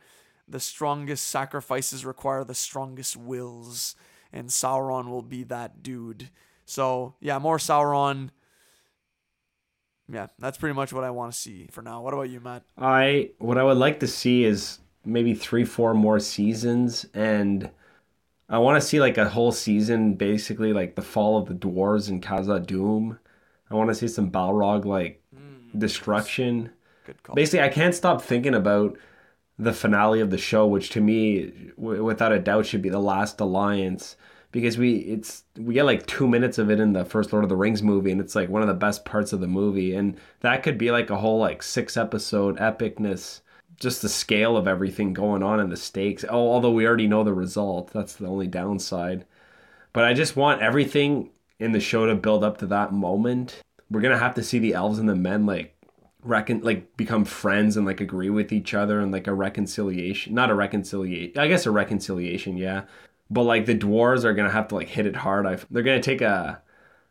[0.48, 3.96] the strongest sacrifices require the strongest wills,
[4.32, 6.30] and Sauron will be that dude.
[6.66, 8.30] So yeah, more Sauron.
[10.08, 12.02] Yeah, that's pretty much what I want to see for now.
[12.02, 12.64] What about you, Matt?
[12.78, 17.72] I what I would like to see is maybe three, four more seasons, and
[18.48, 22.10] I want to see like a whole season, basically like the fall of the dwarves
[22.10, 23.18] in Khazad-dûm.
[23.76, 26.72] I want to see some Balrog like mm, destruction.
[27.06, 27.36] Good call.
[27.36, 28.98] Basically, I can't stop thinking about
[29.58, 33.00] the finale of the show, which to me, w- without a doubt, should be the
[33.00, 34.18] last alliance
[34.56, 37.50] because we it's we get like two minutes of it in the first Lord of
[37.50, 40.18] the Rings movie, and it's like one of the best parts of the movie, and
[40.40, 43.42] that could be like a whole like six episode epicness.
[43.78, 46.24] Just the scale of everything going on and the stakes.
[46.30, 49.26] Oh, although we already know the result, that's the only downside.
[49.92, 53.62] But I just want everything in the show to build up to that moment.
[53.90, 55.76] We're gonna have to see the elves and the men like
[56.24, 60.50] recon like become friends and like agree with each other and like a reconciliation not
[60.50, 62.84] a reconciliation i guess a reconciliation yeah.
[63.30, 65.48] But like the dwarves are gonna have to like hit it hard.
[65.48, 66.62] I, they're gonna take a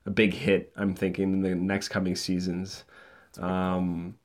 [0.06, 2.84] a big hit i'm thinking in the next coming seasons.
[3.38, 4.16] Um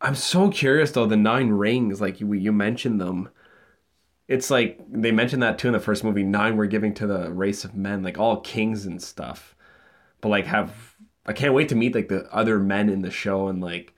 [0.00, 3.30] i'm so curious though the nine rings like you, you mentioned them.
[4.28, 7.32] It's like they mentioned that too in the first movie nine we're giving to the
[7.32, 9.54] race of men like all kings and stuff.
[10.20, 10.93] But like have
[11.26, 13.94] i can't wait to meet like the other men in the show and like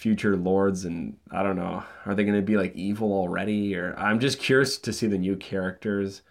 [0.00, 3.94] future lords and I don't know, are they going to be like evil already or
[3.98, 6.22] I'm just curious to see the new characters.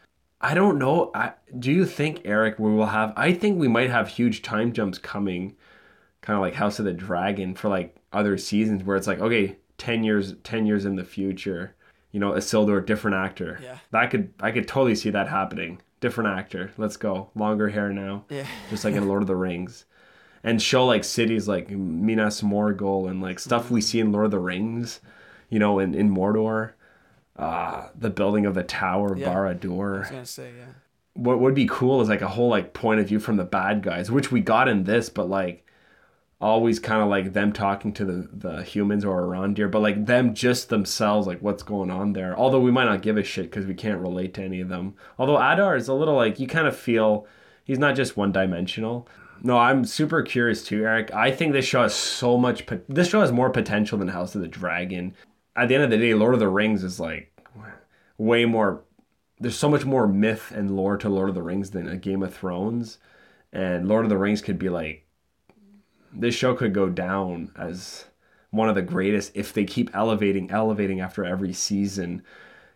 [0.42, 1.12] I don't know.
[1.14, 4.74] I do you think Eric we will have I think we might have huge time
[4.74, 5.56] jumps coming
[6.22, 9.58] kind of like House of the Dragon for like other seasons where it's like okay,
[9.78, 11.76] 10 years 10 years in the future,
[12.12, 13.60] you know, Isildur different actor.
[13.62, 13.78] Yeah.
[13.92, 15.80] That could I could totally see that happening.
[16.00, 16.72] Different actor.
[16.78, 17.30] Let's go.
[17.36, 18.26] Longer hair now.
[18.30, 18.48] Yeah.
[18.72, 19.86] Just like in Lord of the Rings
[20.44, 24.32] and show like cities like Minas Morgul and like stuff we see in Lord of
[24.32, 25.00] the Rings,
[25.50, 26.72] you know, in, in Mordor.
[27.36, 29.34] Uh, the building of the Tower of Yeah.
[29.34, 30.00] Barad-dûr.
[30.00, 30.66] was gonna say yeah.
[31.14, 33.82] What would be cool is like a whole like point of view from the bad
[33.82, 35.66] guys, which we got in this, but like
[36.42, 40.06] always kind of like them talking to the the humans or around here, but like
[40.06, 42.38] them just themselves, like what's going on there.
[42.38, 44.96] Although we might not give a shit because we can't relate to any of them.
[45.18, 47.26] Although Adar is a little like you kind of feel
[47.64, 49.08] he's not just one dimensional.
[49.42, 51.14] No, I'm super curious too, Eric.
[51.14, 52.66] I think this show has so much.
[52.66, 55.14] pot- This show has more potential than House of the Dragon.
[55.56, 57.32] At the end of the day, Lord of the Rings is like
[58.18, 58.84] way more.
[59.40, 62.22] There's so much more myth and lore to Lord of the Rings than a Game
[62.24, 62.98] of Thrones,
[63.54, 65.06] and Lord of the Rings could be like.
[66.12, 68.06] This show could go down as
[68.50, 72.24] one of the greatest if they keep elevating, elevating after every season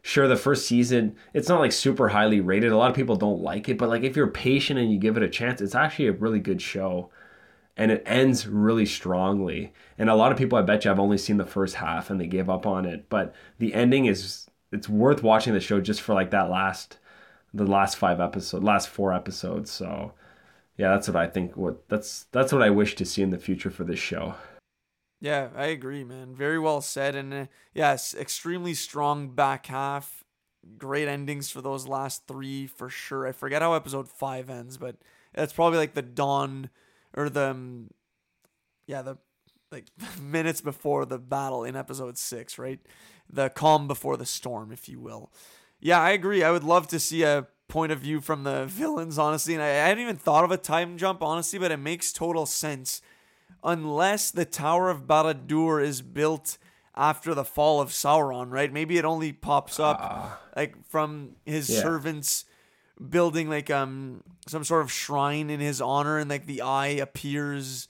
[0.03, 2.71] sure the first season it's not like super highly rated.
[2.71, 5.17] A lot of people don't like it but like if you're patient and you give
[5.17, 7.09] it a chance it's actually a really good show.
[7.75, 9.73] And it ends really strongly.
[9.97, 12.21] And a lot of people i bet you have only seen the first half and
[12.21, 13.09] they gave up on it.
[13.09, 16.99] But the ending is it's worth watching the show just for like that last
[17.53, 19.71] the last five episodes last four episodes.
[19.71, 20.13] So
[20.77, 23.37] yeah that's what i think what that's that's what i wish to see in the
[23.37, 24.33] future for this show
[25.23, 26.35] Yeah, I agree, man.
[26.35, 27.15] Very well said.
[27.15, 30.25] And uh, yes, extremely strong back half.
[30.77, 33.25] Great endings for those last three for sure.
[33.25, 34.97] I forget how episode five ends, but
[35.33, 36.69] that's probably like the dawn
[37.15, 37.89] or the, um,
[38.87, 39.17] yeah, the
[39.71, 39.85] like
[40.21, 42.79] minutes before the battle in episode six, right?
[43.31, 45.31] The calm before the storm, if you will.
[45.79, 46.43] Yeah, I agree.
[46.43, 49.53] I would love to see a point of view from the villains, honestly.
[49.53, 52.45] And I, I hadn't even thought of a time jump, honestly, but it makes total
[52.45, 53.01] sense
[53.63, 56.57] unless the Tower of Barad-dûr is built
[56.95, 58.71] after the fall of Sauron, right?
[58.71, 61.81] Maybe it only pops up like from his Yeah.
[61.81, 62.45] servants
[63.09, 67.87] building like um some sort of shrine in his honor and like the eye appears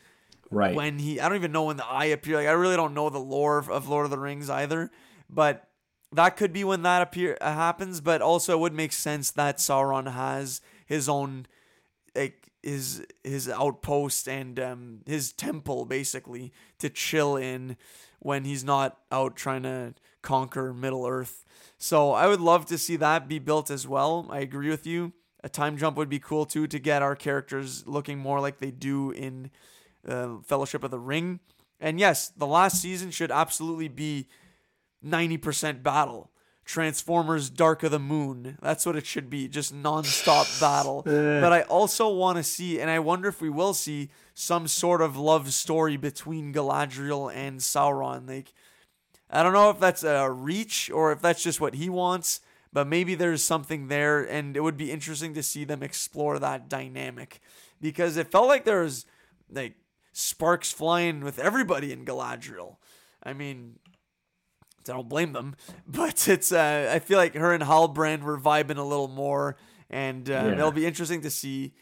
[0.49, 0.75] Right.
[0.75, 2.37] When he, I don't even know when the eye appear.
[2.37, 4.91] Like I really don't know the lore of Lord of the Rings either,
[5.27, 5.67] but
[6.11, 8.01] that could be when that appear uh, happens.
[8.01, 11.47] But also, it would make sense that Sauron has his own,
[12.63, 17.77] his his outpost and um, his temple basically to chill in
[18.19, 21.43] when he's not out trying to conquer Middle Earth.
[21.77, 24.27] So I would love to see that be built as well.
[24.29, 25.11] I agree with you.
[25.43, 28.71] A time jump would be cool too to get our characters looking more like they
[28.71, 29.51] do in
[30.07, 31.41] uh, Fellowship of the Ring.
[31.81, 34.29] And yes, the last season should absolutely be
[35.05, 36.31] 90% battle.
[36.65, 38.57] Transformers Dark of the Moon.
[38.61, 41.01] That's what it should be, just non-stop battle.
[41.03, 45.01] but I also want to see and I wonder if we will see some sort
[45.01, 48.27] of love story between Galadriel and Sauron.
[48.27, 48.53] Like
[49.29, 52.39] I don't know if that's a reach or if that's just what he wants,
[52.71, 56.69] but maybe there's something there and it would be interesting to see them explore that
[56.69, 57.39] dynamic
[57.81, 59.05] because it felt like there was
[59.51, 59.75] like
[60.13, 62.77] sparks flying with everybody in Galadriel.
[63.21, 63.79] I mean,
[64.89, 65.55] I don't blame them,
[65.87, 69.57] but it's uh, I feel like her and Halbrand were vibing a little more,
[69.89, 70.51] and uh, yeah.
[70.53, 71.73] it'll be interesting to see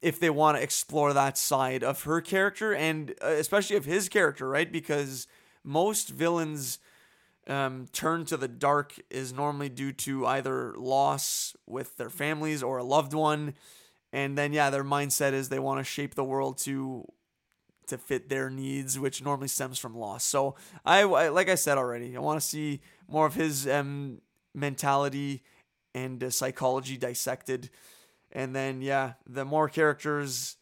[0.00, 4.08] if they want to explore that side of her character and uh, especially of his
[4.08, 4.70] character, right?
[4.70, 5.26] Because
[5.64, 6.78] most villains
[7.48, 12.78] um, turn to the dark is normally due to either loss with their families or
[12.78, 13.54] a loved one,
[14.12, 17.06] and then yeah, their mindset is they want to shape the world to
[17.88, 20.24] to fit their needs, which normally stems from loss.
[20.24, 24.20] So I, I like I said already, I want to see more of his um,
[24.54, 25.42] mentality
[25.94, 27.70] and uh, psychology dissected,
[28.32, 30.56] and then yeah, the more characters,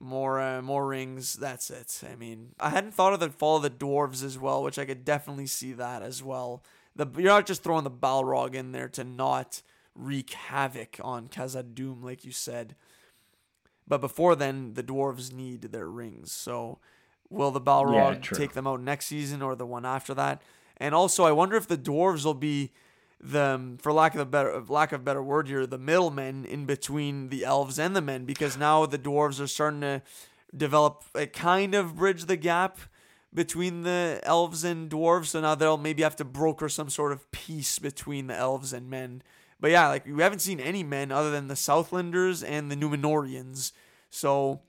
[0.00, 1.34] more uh, more rings.
[1.34, 2.02] That's it.
[2.10, 4.84] I mean, I hadn't thought of the fall of the dwarves as well, which I
[4.84, 6.62] could definitely see that as well.
[6.96, 9.62] The you're not just throwing the Balrog in there to not
[9.94, 12.76] wreak havoc on Khazad-dûm, like you said.
[13.88, 16.30] But before then, the dwarves need their rings.
[16.30, 16.78] So
[17.30, 20.42] will the Balrog yeah, take them out next season or the one after that?
[20.76, 22.70] And also, I wonder if the dwarves will be
[23.20, 27.30] the, for lack of a better lack of better word here, the middlemen in between
[27.30, 30.02] the elves and the men, because now the dwarves are starting to
[30.56, 32.78] develop a kind of bridge the gap
[33.34, 35.26] between the elves and dwarves.
[35.26, 38.88] So now they'll maybe have to broker some sort of peace between the elves and
[38.88, 39.22] men
[39.60, 43.72] but yeah, like we haven't seen any men other than the Southlanders and the Numenorians.
[44.10, 44.60] So,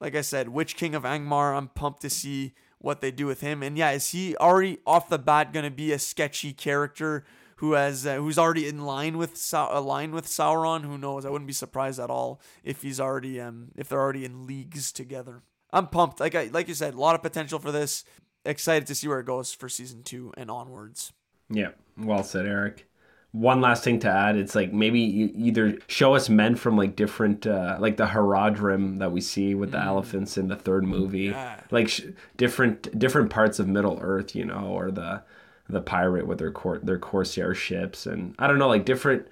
[0.00, 3.40] like I said, Witch King of Angmar, I'm pumped to see what they do with
[3.40, 3.62] him.
[3.62, 7.24] And yeah, is he already off the bat going to be a sketchy character
[7.56, 10.84] who has uh, who's already in line with line with Sauron?
[10.84, 11.24] Who knows?
[11.24, 14.92] I wouldn't be surprised at all if he's already um if they're already in leagues
[14.92, 15.42] together.
[15.72, 16.20] I'm pumped.
[16.20, 18.04] Like I like you said, a lot of potential for this.
[18.44, 21.12] Excited to see where it goes for season two and onwards.
[21.50, 22.87] Yeah, well said, Eric
[23.38, 26.96] one last thing to add it's like maybe you either show us men from like
[26.96, 29.86] different uh like the Haradrim that we see with the mm.
[29.86, 31.60] elephants in the third movie yeah.
[31.70, 32.02] like sh-
[32.36, 35.22] different different parts of middle earth you know or the
[35.68, 39.28] the pirate with their court their corsair ships and i don't know like different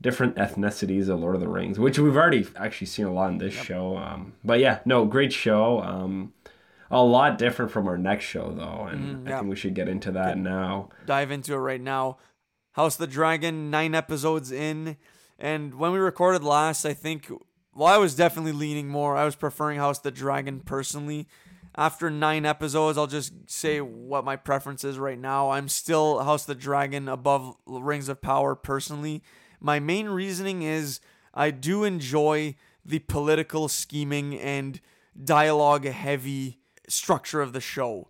[0.00, 3.38] different ethnicities of lord of the rings which we've already actually seen a lot in
[3.38, 3.64] this yep.
[3.64, 6.32] show um but yeah no great show um
[6.92, 9.88] a lot different from our next show though and mm, i think we should get
[9.88, 12.16] into that now dive into it right now
[12.76, 14.98] House the Dragon, nine episodes in.
[15.38, 17.32] And when we recorded last, I think,
[17.74, 19.16] well, I was definitely leaning more.
[19.16, 21.26] I was preferring House the Dragon personally.
[21.74, 25.52] After nine episodes, I'll just say what my preference is right now.
[25.52, 29.22] I'm still House the Dragon above Rings of Power personally.
[29.58, 31.00] My main reasoning is
[31.32, 34.82] I do enjoy the political scheming and
[35.24, 36.58] dialogue heavy
[36.88, 38.08] structure of the show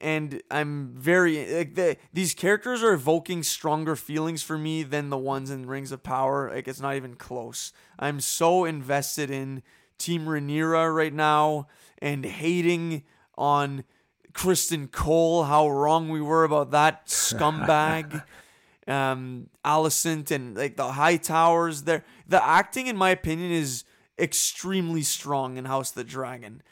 [0.00, 5.18] and I'm very like the, these characters are evoking stronger feelings for me than the
[5.18, 6.50] ones in Rings of Power.
[6.52, 7.72] Like it's not even close.
[7.98, 9.62] I'm so invested in
[9.98, 11.66] Team Rhaenyra right now
[12.00, 13.02] and hating
[13.36, 13.84] on
[14.32, 15.44] Criston Cole.
[15.44, 18.22] How wrong we were about that scumbag.
[18.86, 21.82] um, Alicent and like the High Towers.
[21.82, 23.84] There, the acting, in my opinion, is
[24.18, 26.62] extremely strong in House of the Dragon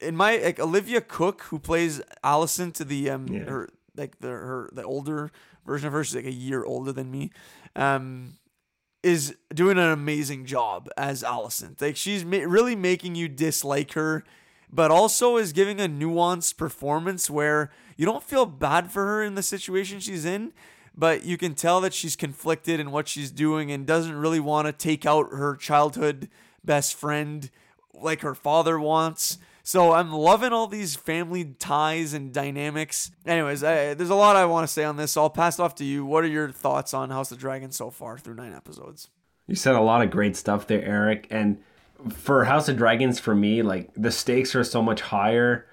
[0.00, 3.44] in my like Olivia Cooke, who plays Alicent to the um yeah.
[3.44, 5.30] her like the her the older
[5.66, 7.30] version of her, she's like a year older than me,
[7.76, 8.34] um,
[9.02, 11.80] is doing an amazing job as Alicent.
[11.80, 14.24] Like she's ma- really making you dislike her,
[14.72, 19.34] but also is giving a nuanced performance where you don't feel bad for her in
[19.34, 20.52] the situation she's in.
[20.96, 24.66] But you can tell that she's conflicted in what she's doing and doesn't really want
[24.66, 26.28] to take out her childhood
[26.64, 27.50] best friend
[27.94, 29.38] like her father wants.
[29.68, 33.10] So I'm loving all these family ties and dynamics.
[33.26, 35.74] Anyways, I, there's a lot I want to say on this, so I'll pass off
[35.74, 36.06] to you.
[36.06, 39.10] What are your thoughts on House of Dragon so far through nine episodes?
[39.46, 41.26] You said a lot of great stuff there, Eric.
[41.28, 41.58] And
[42.10, 45.66] for House of Dragons, for me, like the stakes are so much higher.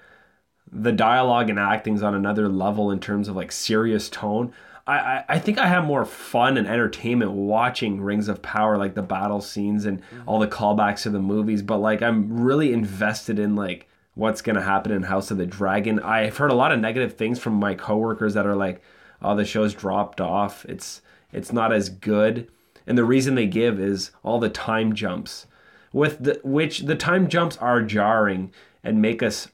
[0.70, 4.52] The dialogue and acting's on another level in terms of like serious tone.
[4.86, 8.94] I, I, I think I have more fun and entertainment watching Rings of Power, like
[8.94, 10.28] the battle scenes and mm-hmm.
[10.28, 11.62] all the callbacks to the movies.
[11.62, 16.00] But like, I'm really invested in like what's gonna happen in House of the Dragon.
[16.00, 18.82] I've heard a lot of negative things from my coworkers that are like,
[19.20, 20.64] "Oh, the show's dropped off.
[20.66, 22.48] It's it's not as good."
[22.86, 25.46] And the reason they give is all the time jumps,
[25.92, 28.52] with the which the time jumps are jarring
[28.84, 29.48] and make us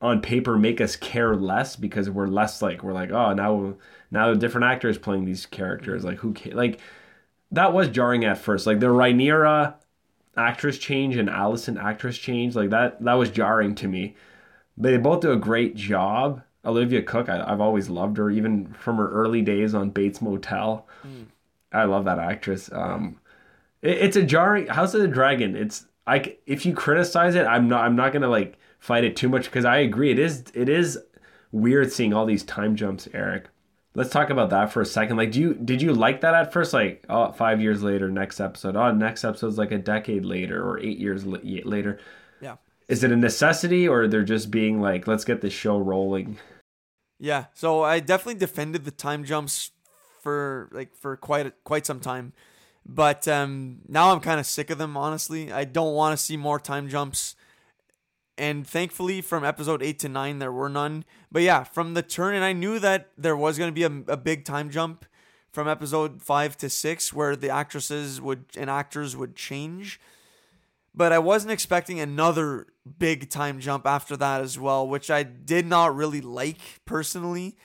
[0.00, 3.74] on paper make us care less because we're less like we're like oh now
[4.14, 6.54] now a different actors playing these characters like who cares?
[6.54, 6.80] like
[7.54, 8.66] that was jarring at first.
[8.66, 9.74] Like the Rhaenyra
[10.36, 14.16] actress change and Alicent actress change like that that was jarring to me.
[14.76, 16.42] But they both do a great job.
[16.64, 20.86] Olivia Cooke I, have always loved her even from her early days on Bates Motel.
[21.06, 21.26] Mm.
[21.72, 22.70] I love that actress.
[22.72, 23.20] Um
[23.82, 27.68] it, it's a jarring House of the Dragon it's I if you criticize it I'm
[27.68, 30.68] not I'm not gonna like fight it too much because I agree it is it
[30.68, 30.98] is
[31.52, 33.48] weird seeing all these time jumps Eric
[33.94, 35.16] let's talk about that for a second.
[35.16, 36.72] Like, do you did you like that at first?
[36.72, 38.76] Like, oh, five years later, next episode.
[38.76, 41.98] Oh, next episode's like a decade later or eight years later.
[42.40, 42.56] Yeah.
[42.88, 46.38] Is it a necessity or they're just being like, let's get this show rolling?
[47.18, 47.46] Yeah.
[47.54, 49.70] So I definitely defended the time jumps
[50.20, 52.32] for like for quite quite some time,
[52.84, 54.96] but um, now I'm kind of sick of them.
[54.96, 57.36] Honestly, I don't want to see more time jumps
[58.36, 61.04] and thankfully from episode 8 to 9 there were none.
[61.30, 64.12] But yeah from the turn and i knew that there was going to be a,
[64.12, 65.04] a big time jump
[65.52, 70.00] from episode 5 to 6 where the actresses would and actors would change.
[70.94, 72.66] But i wasn't expecting another
[72.98, 77.56] big time jump after that as well which i did not really like personally.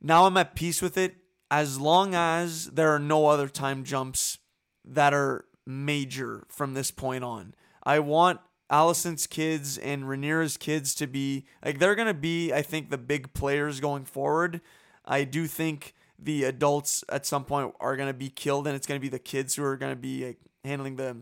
[0.00, 1.16] Now i'm at peace with it
[1.50, 4.38] as long as there are no other time jumps
[4.84, 7.54] that are major from this point on.
[7.82, 8.40] I want
[8.70, 13.32] Alicent's kids and Rhaenyra's kids to be like they're gonna be, I think, the big
[13.32, 14.60] players going forward.
[15.04, 19.00] I do think the adults at some point are gonna be killed, and it's gonna
[19.00, 21.16] be the kids who are gonna be like, handling the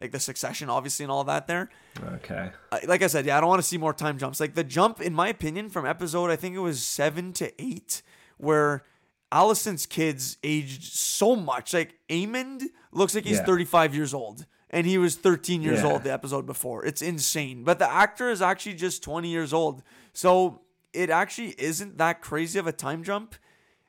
[0.00, 1.70] like the succession, obviously, and all that there.
[2.02, 2.50] Okay.
[2.86, 4.40] Like I said, yeah, I don't want to see more time jumps.
[4.40, 8.02] Like the jump, in my opinion, from episode I think it was seven to eight,
[8.36, 8.84] where
[9.32, 11.74] Alicent's kids aged so much.
[11.74, 13.44] Like Aemond looks like he's yeah.
[13.44, 15.92] 35 years old and he was 13 years yeah.
[15.92, 16.84] old the episode before.
[16.84, 17.62] It's insane.
[17.64, 19.82] But the actor is actually just 20 years old.
[20.12, 20.60] So
[20.92, 23.34] it actually isn't that crazy of a time jump.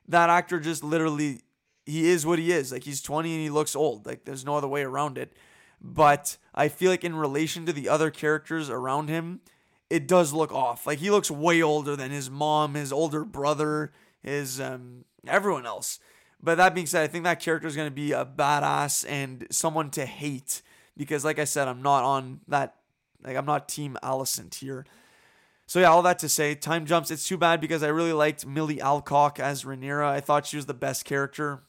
[0.06, 1.40] That actor just literally
[1.84, 2.70] he is what he is.
[2.70, 4.06] Like he's 20 and he looks old.
[4.06, 5.32] Like there's no other way around it.
[5.80, 9.40] But I feel like in relation to the other characters around him,
[9.90, 10.86] it does look off.
[10.86, 15.98] Like he looks way older than his mom, his older brother, his um everyone else.
[16.40, 19.46] But that being said, I think that character is going to be a badass and
[19.50, 20.62] someone to hate
[20.98, 22.74] because, like I said, I'm not on that.
[23.24, 24.84] Like I'm not Team Alicent here.
[25.66, 27.10] So yeah, all that to say, time jumps.
[27.10, 30.06] It's too bad because I really liked Millie Alcock as Rhaenyra.
[30.06, 31.62] I thought she was the best character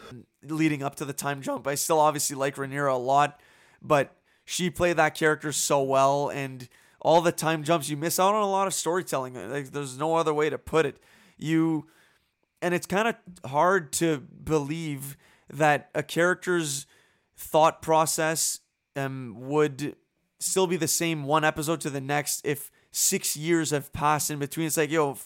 [0.44, 1.68] leading up to the time jump.
[1.68, 3.40] I still obviously like Rhaenyra a lot,
[3.82, 4.16] but
[4.46, 6.70] she played that character so well, and
[7.02, 9.34] all the time jumps, you miss out on a lot of storytelling.
[9.34, 10.98] Like there's no other way to put it.
[11.38, 11.88] You
[12.62, 13.16] and it's kind of
[13.50, 15.18] hard to believe
[15.50, 16.86] that a character's
[17.36, 18.60] thought process
[19.06, 19.96] um, would
[20.40, 24.40] still be the same one episode to the next if six years have passed in
[24.40, 24.68] between.
[24.68, 25.18] It's like, yo,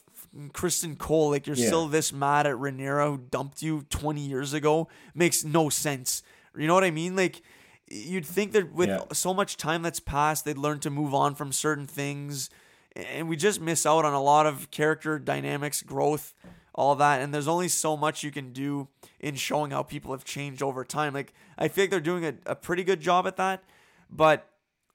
[0.50, 1.68] Criston Cole, like you're yeah.
[1.68, 4.88] still this mad at Rhaenyra who dumped you 20 years ago.
[5.14, 6.24] Makes no sense.
[6.58, 7.16] You know what I mean?
[7.16, 7.42] Like,
[7.90, 9.04] you'd think that with yeah.
[9.12, 12.50] so much time that's passed, they'd learn to move on from certain things.
[12.96, 16.34] And we just miss out on a lot of character dynamics, growth
[16.76, 17.22] all that.
[17.22, 18.88] And there's only so much you can do
[19.20, 21.14] in showing how people have changed over time.
[21.14, 23.64] Like, I feel like they're doing a, a pretty good job at that.
[24.10, 24.50] But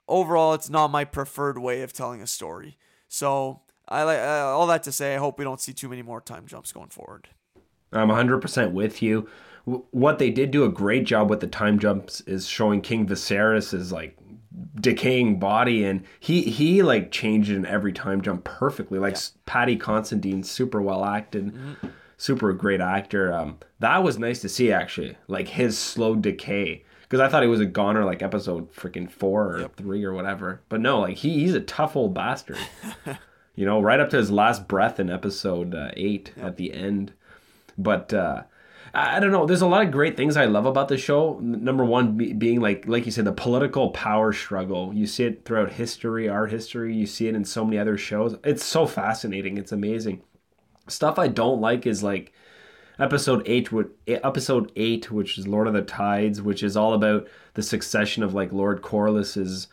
[0.07, 2.77] overall, it's not my preferred way of telling a story.
[3.07, 6.03] So, I like uh, all that to say, I hope we don't see too many
[6.03, 7.29] more time jumps going forward.
[7.91, 9.27] I'm 100% with you.
[9.65, 13.73] What they did do a great job with the time jumps is showing King Viserys
[13.73, 14.15] is like
[14.79, 19.21] decaying body and he he like changed in every time jump perfectly like yeah.
[19.45, 21.87] paddy considine super well acted mm-hmm.
[22.17, 27.19] super great actor um that was nice to see actually like his slow decay because
[27.19, 29.75] i thought he was a goner like episode freaking four or yep.
[29.75, 32.57] three or whatever but no like he, he's a tough old bastard
[33.55, 36.47] you know right up to his last breath in episode uh, eight yep.
[36.47, 37.13] at the end
[37.77, 38.43] but uh
[38.93, 39.45] I don't know.
[39.45, 41.39] There's a lot of great things I love about the show.
[41.41, 44.93] Number one be, being like, like you said, the political power struggle.
[44.93, 46.95] You see it throughout history, art history.
[46.95, 48.35] You see it in so many other shows.
[48.43, 49.57] It's so fascinating.
[49.57, 50.23] It's amazing.
[50.87, 52.33] Stuff I don't like is like
[52.97, 57.27] episode eight, would episode eight, which is Lord of the Tides, which is all about
[57.53, 59.67] the succession of like Lord Corlys's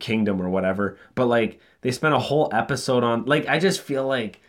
[0.00, 0.98] kingdom or whatever.
[1.14, 4.40] But like they spent a whole episode on like I just feel like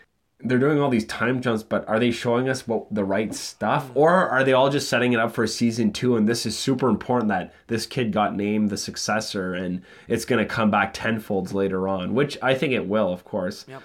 [0.41, 3.89] they're doing all these time jumps, but are they showing us what the right stuff,
[3.95, 6.17] or are they all just setting it up for season two?
[6.17, 10.45] And this is super important that this kid got named the successor, and it's going
[10.45, 13.65] to come back tenfolds later on, which I think it will, of course.
[13.67, 13.81] Yep.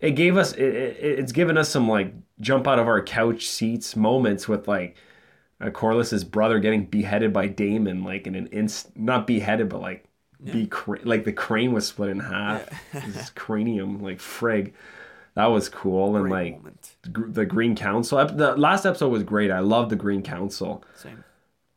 [0.00, 3.46] It gave us, it, it, it's given us some like jump out of our couch
[3.46, 4.96] seats moments with like
[5.60, 10.04] uh, Corlys's brother getting beheaded by Daemon, like in an inst, not beheaded, but like
[10.44, 10.52] yeah.
[10.52, 13.00] be cra- like the crane was split in half, yeah.
[13.00, 14.74] his cranium, like frig
[15.36, 16.96] that was cool and like moment.
[17.04, 19.50] the green council the last episode was great.
[19.50, 20.82] I love the green council.
[20.94, 21.22] Same.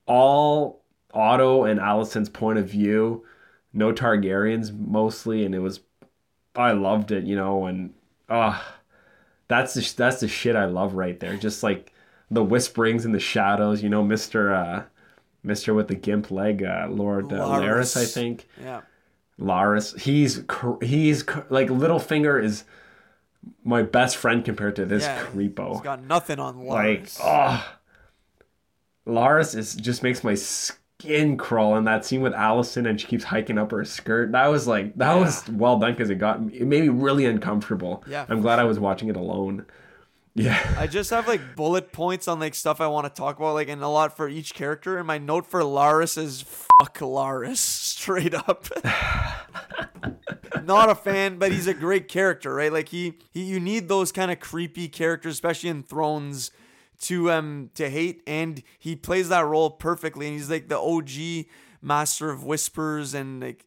[0.08, 0.82] All
[1.14, 3.26] otto and Alicent's point of view
[3.74, 5.82] no targaryens mostly and it was
[6.56, 7.94] i loved it you know and
[8.30, 8.72] ah uh,
[9.48, 11.36] that's the that's the shit i love right there.
[11.38, 11.94] Just like
[12.32, 14.84] the whisperings in the shadows you know mr uh
[15.46, 18.48] mr with the gimp leg uh lord uh, Larys, i think.
[18.62, 18.82] Yeah.
[19.40, 20.44] Larys, he's
[20.82, 22.66] he's like Littlefinger is
[23.64, 25.74] my best friend compared to this yeah, creepo.
[25.74, 27.20] He's got nothing on Larys.
[27.20, 27.78] Like, ah.
[29.08, 33.08] oh, Larys is just makes my skin crawl in that scene with Alicent and she
[33.08, 34.32] keeps hiking up her skirt.
[34.32, 35.20] That was like that yeah.
[35.20, 38.04] was well done because it got it made me really uncomfortable.
[38.08, 39.66] Yeah, I'm glad I was watching it alone.
[40.36, 40.76] Yeah.
[40.78, 43.68] I just have like bullet points on like stuff I want to talk about, like
[43.68, 44.98] and a lot for each character.
[44.98, 48.68] And my note for Larys is fuck Larys, straight up.
[50.70, 52.72] Not a fan, but he's a great character, right?
[52.72, 56.52] Like he, he you need those kind of creepy characters, especially in Thrones,
[57.02, 60.28] to um to hate, and he plays that role perfectly.
[60.28, 61.48] And he's like the OG
[61.82, 63.66] master of whispers and like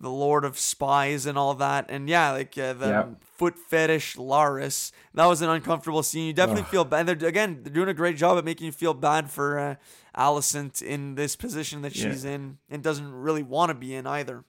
[0.00, 1.86] the Lord of Spies and all that.
[1.90, 3.22] And yeah, like uh, the yep.
[3.22, 4.92] foot fetish Larys.
[5.14, 6.28] That was an uncomfortable scene.
[6.28, 6.68] You definitely Ugh.
[6.68, 7.06] feel bad.
[7.06, 9.74] They're, again, they're doing a great job at making you feel bad for uh,
[10.16, 12.32] Alicent in this position that she's yeah.
[12.32, 14.44] in and doesn't really want to be in either.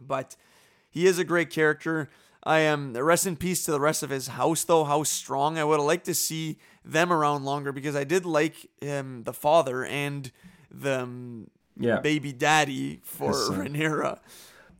[0.00, 0.36] But
[0.94, 2.08] he is a great character.
[2.42, 4.84] I am rest in peace to the rest of his house, though.
[4.84, 5.58] How strong!
[5.58, 9.32] I would have liked to see them around longer because I did like him, the
[9.34, 10.30] father, and
[10.70, 12.00] the um, yeah.
[12.00, 14.20] baby daddy for Rhaenyra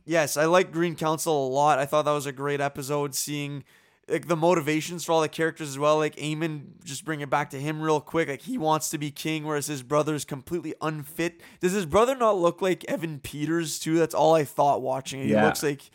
[0.05, 1.79] yes, I like Green Council a lot.
[1.79, 3.63] I thought that was a great episode, seeing
[4.07, 5.97] like the motivations for all the characters as well.
[5.97, 8.27] Like Aemon, just bring it back to him real quick.
[8.27, 11.41] Like he wants to be king, whereas his brother is completely unfit.
[11.59, 13.97] Does his brother not look like Evan Peters too?
[13.97, 15.27] That's all I thought watching it.
[15.27, 15.89] He looks like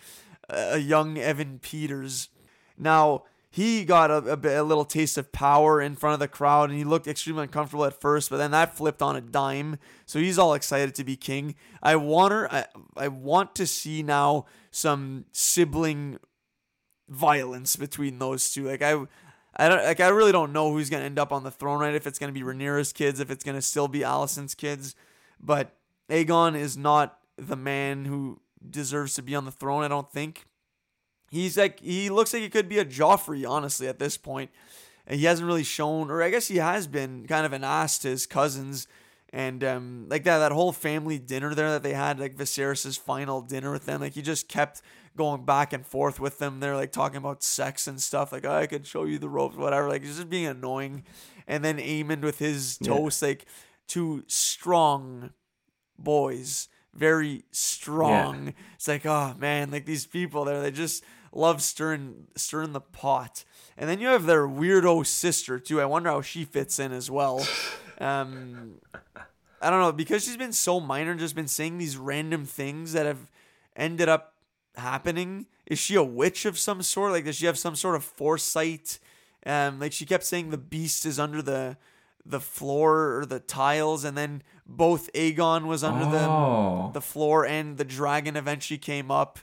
[0.48, 2.28] a young Evan Peters.
[2.76, 6.70] Now he got a, a, a, little taste of power in front of the crowd
[6.70, 10.20] and he looked extremely uncomfortable at first but then that flipped on a dime so
[10.20, 14.46] he's all excited to be king i want her I, I want to see now
[14.70, 16.18] some sibling
[17.11, 18.98] violence between those two like i
[19.56, 21.94] I don't like I really don't know who's gonna end up on the throne right
[21.94, 24.94] if it's gonna be Rhaenyra's kids if it's gonna still be Alicent's kids
[25.40, 25.76] but
[26.08, 28.40] Aegon is not the man who
[28.70, 30.46] deserves to be on the throne I don't think
[31.30, 34.50] He's like he looks like he could be a Joffrey, honestly, at this point.
[35.06, 37.98] And he hasn't really shown, or I guess he has been kind of an ass
[38.00, 38.86] to his cousins.
[39.32, 43.40] And um, like that that whole family dinner there that they had, like Viserys's final
[43.40, 44.82] dinner with them, like he just kept
[45.16, 46.61] going back and forth with them.
[46.61, 49.56] They're like talking about sex and stuff, like oh, I could show you the ropes,
[49.56, 49.88] whatever.
[49.88, 51.04] Like just being annoying.
[51.46, 53.28] And then Aemon with his toast, yeah.
[53.28, 53.46] like
[53.88, 55.30] two strong
[55.98, 58.46] boys, very strong.
[58.46, 58.52] Yeah.
[58.74, 63.44] It's like, oh man, like these people there, they just love stirring stirring the pot.
[63.76, 65.80] And then you have their weirdo sister too.
[65.80, 67.46] I wonder how she fits in as well.
[67.98, 68.80] Um,
[69.61, 73.06] I don't know because she's been so minor just been saying these random things that
[73.06, 73.30] have
[73.76, 74.34] ended up
[74.76, 75.46] happening.
[75.66, 77.12] Is she a witch of some sort?
[77.12, 78.98] Like does she have some sort of foresight?
[79.46, 81.76] Um, like she kept saying the beast is under the
[82.26, 86.90] the floor or the tiles, and then both Aegon was under oh.
[86.92, 89.38] the the floor, and the dragon eventually came up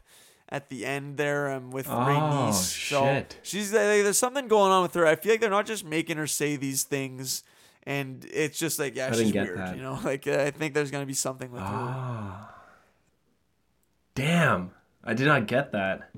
[0.49, 2.53] at the end there um, with oh, Rhaenys.
[2.53, 3.38] So shit.
[3.43, 5.05] she's like, there's something going on with her.
[5.05, 7.43] I feel like they're not just making her say these things,
[7.84, 9.57] and it's just like yeah, I she's weird.
[9.57, 9.75] That.
[9.75, 11.67] You know, like uh, I think there's gonna be something with her.
[11.69, 12.53] Ah.
[14.15, 14.71] Damn,
[15.08, 16.10] I did not get that.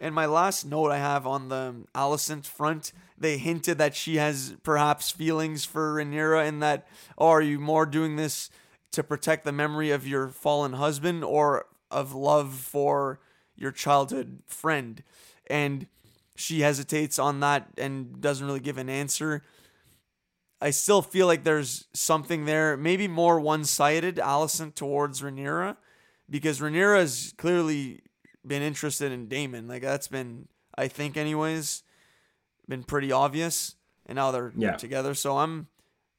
[0.00, 4.54] And my last note I have on the Alicent front, they hinted that she has
[4.62, 6.86] perhaps feelings for Rhaenyra, and that,
[7.18, 8.48] oh, are you more doing this
[8.92, 13.20] to protect the memory of your fallen husband, or of love for
[13.56, 15.02] your childhood friend.
[15.48, 15.86] And
[16.34, 19.42] she hesitates on that and doesn't really give an answer.
[20.60, 25.76] I still feel like there's something there, maybe more one sided, Alicent towards Rhaenyra,
[26.30, 28.00] because Rhaenyra is clearly
[28.46, 29.68] been interested in Daemon.
[29.68, 31.82] Like, that's been, I think, anyways,
[32.68, 33.76] been pretty obvious.
[34.06, 34.76] And now they're yeah.
[34.76, 35.14] together.
[35.14, 35.68] So I'm,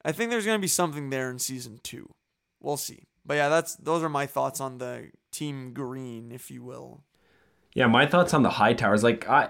[0.05, 2.13] I think there's going to be something there in season two.
[2.61, 3.07] We'll see.
[3.25, 7.03] But yeah, that's, those are my thoughts on the team green, if you will.
[7.73, 9.03] Yeah, my thoughts on the high towers.
[9.03, 9.49] Like, I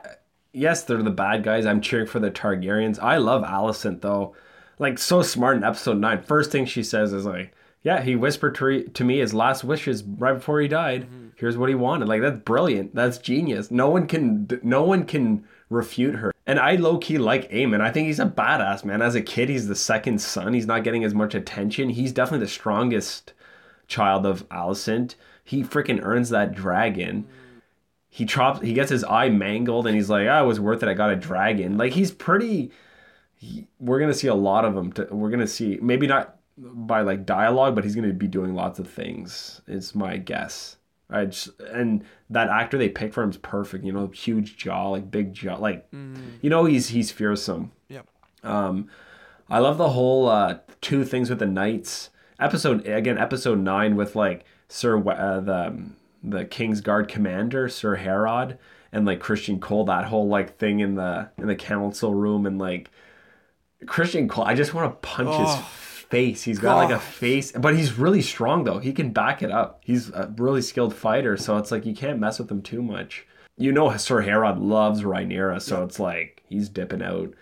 [0.53, 1.65] yes, they're the bad guys.
[1.65, 2.99] I'm cheering for the Targaryens.
[2.99, 4.36] I love Alicent though.
[4.80, 6.21] Like, so smart in episode nine.
[6.21, 7.53] First thing she says is like,
[7.84, 11.04] "Yeah, he whispered to, to me his last wishes right before he died.
[11.04, 11.28] Mm-hmm.
[11.36, 12.96] Here's what he wanted." Like, that's brilliant.
[12.96, 13.72] That's genius.
[13.72, 14.48] No one can.
[14.64, 16.34] No one can refute her.
[16.46, 17.82] And I low key like Aemon.
[17.82, 19.02] I think he's a badass man.
[19.02, 20.54] As a kid, he's the second son.
[20.54, 21.90] He's not getting as much attention.
[21.90, 23.34] He's definitely the strongest
[23.88, 25.16] child of Alicent.
[25.44, 27.28] He freaking earns that dragon.
[28.10, 28.62] He chops.
[28.62, 30.90] He gets his eye mangled, and he's like, "I oh, was worth it.
[30.90, 32.72] I got a dragon." Like he's pretty.
[33.36, 34.92] He, we're gonna see a lot of him.
[34.94, 38.80] To, we're gonna see maybe not by like dialogue, but he's gonna be doing lots
[38.80, 39.62] of things.
[39.68, 40.78] Is my guess.
[41.10, 43.84] I just and that actor they picked for him is perfect.
[43.84, 46.18] You know, huge jaw, like big jaw, like mm.
[46.41, 47.72] you know he's he's fearsome.
[47.89, 48.08] Yep.
[48.43, 48.89] Um,
[49.49, 53.18] I love the whole uh, two things with the knights episode again.
[53.18, 55.84] Episode nine with like Sir uh, the
[56.24, 58.58] the King's Guard commander Sir Harrod
[58.91, 59.86] and like Criston Cole.
[59.86, 62.89] That whole like thing in the in the council room and like
[63.86, 64.45] Criston Cole.
[64.45, 65.45] I just want to punch oh.
[65.45, 65.56] his
[66.14, 66.43] face.
[66.43, 68.80] He's got like a face, but he's really strong though.
[68.80, 69.82] He can back it up.
[69.84, 73.26] He's a really skilled fighter, so it's like you can't mess with him too much.
[73.57, 75.86] You know, Sir Harrod loves Rhaenyra, so yeah.
[75.86, 77.34] it's like he's dipping out.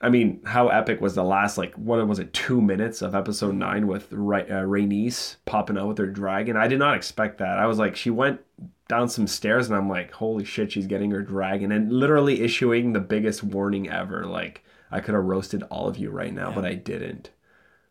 [0.00, 3.54] I mean, how epic was the last like what was it two minutes of episode
[3.54, 6.56] nine with Ra- uh, Rhaenys popping out with her dragon?
[6.56, 7.58] I did not expect that.
[7.58, 8.40] I was like, she went
[8.86, 12.92] down some stairs, and I'm like, holy shit, she's getting her dragon, and literally issuing
[12.92, 14.26] the biggest warning ever.
[14.26, 16.54] Like, I could have roasted all of you right now, yeah.
[16.54, 17.30] but I didn't.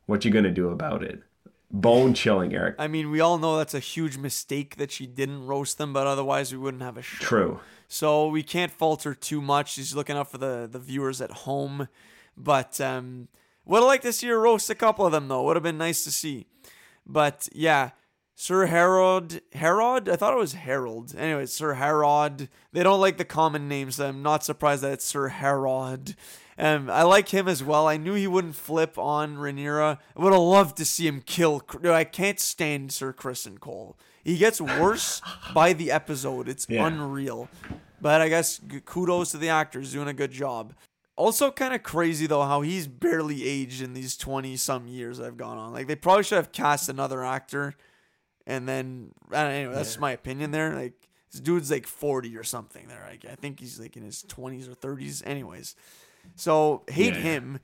[0.05, 1.21] What you gonna do about it?
[1.71, 2.75] Bone chilling, Eric.
[2.77, 6.05] I mean, we all know that's a huge mistake that she didn't roast them, but
[6.05, 7.23] otherwise we wouldn't have a show.
[7.23, 7.59] True.
[7.87, 9.73] So we can't falter too much.
[9.73, 11.87] She's looking out for the the viewers at home,
[12.37, 13.27] but um,
[13.65, 15.43] would have liked to see her roast a couple of them though.
[15.43, 16.45] Would have been nice to see.
[17.05, 17.91] But yeah,
[18.35, 20.09] Sir Harold, Harold.
[20.09, 21.13] I thought it was Harold.
[21.17, 22.47] Anyway, Sir Harold.
[22.71, 23.95] They don't like the common names.
[23.95, 26.15] So I'm not surprised that it's Sir Harold.
[26.57, 27.87] Um, I like him as well.
[27.87, 29.97] I knew he wouldn't flip on Rhaenyra.
[30.15, 31.63] I would have loved to see him kill.
[31.83, 33.97] I can't stand Sir Criston Cole.
[34.23, 35.21] He gets worse
[35.53, 36.47] by the episode.
[36.47, 36.85] It's yeah.
[36.85, 37.49] unreal.
[38.01, 40.73] But I guess kudos to the actors doing a good job.
[41.15, 45.37] Also, kind of crazy though how he's barely aged in these twenty some years I've
[45.37, 45.71] gone on.
[45.71, 47.75] Like they probably should have cast another actor,
[48.47, 50.01] and then anyway, that's yeah.
[50.01, 50.73] my opinion there.
[50.73, 50.93] Like
[51.31, 53.05] this dude's like forty or something there.
[53.07, 55.21] Like I think he's like in his twenties or thirties.
[55.23, 55.75] Anyways,
[56.35, 57.59] so hate yeah, him.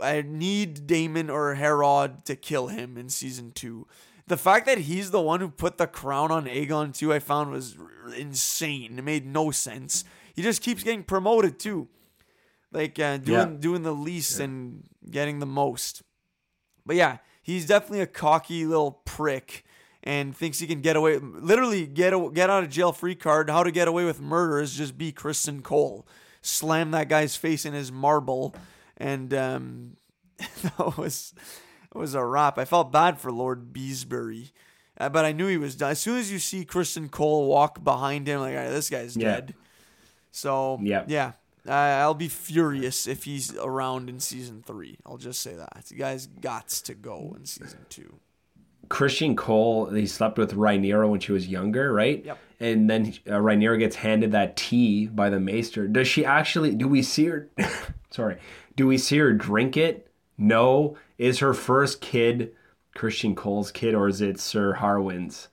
[0.00, 3.86] I need Daemon or Harrod to kill him in season two.
[4.26, 7.50] The fact that he's the one who put the crown on Aegon too, I found
[7.50, 7.76] was
[8.16, 8.98] insane.
[8.98, 10.04] It made no sense.
[10.34, 11.88] He just keeps getting promoted too,
[12.72, 13.56] like uh, doing yeah.
[13.58, 16.02] doing the least and getting the most.
[16.86, 19.64] But yeah, he's definitely a cocky little prick
[20.02, 21.18] and thinks he can get away.
[21.18, 23.50] Literally, get a, get out of jail free card.
[23.50, 26.06] How to get away with murder is just be Criston Cole
[26.42, 28.54] slam that guy's face in his marble,
[28.96, 29.96] and um,
[30.38, 31.34] that was
[31.94, 32.58] it was a wrap.
[32.58, 34.52] I felt bad for Lord Beesbury,
[34.98, 35.92] uh, but I knew he was done.
[35.92, 39.32] As soon as you see Criston Cole walk behind him, like, this guy's yeah.
[39.32, 39.54] dead.
[40.30, 41.32] So yeah, yeah.
[41.66, 44.98] Uh, I'll be furious if he's around in season three.
[45.06, 45.84] I'll just say that.
[45.90, 48.18] You guys got to go in season two.
[48.92, 52.22] Criston Cole, he slept with Rhaenyra when she was younger, right?
[52.22, 52.38] Yep.
[52.60, 55.88] And then uh, Rhaenyra gets handed that tea by the maester.
[55.88, 56.74] Does she actually?
[56.74, 57.48] Do we see her?
[58.10, 58.36] sorry.
[58.76, 60.12] Do we see her drink it?
[60.36, 60.98] No.
[61.16, 62.52] Is her first kid
[62.94, 65.48] Criston Cole's kid, or is it Sir Harwin's?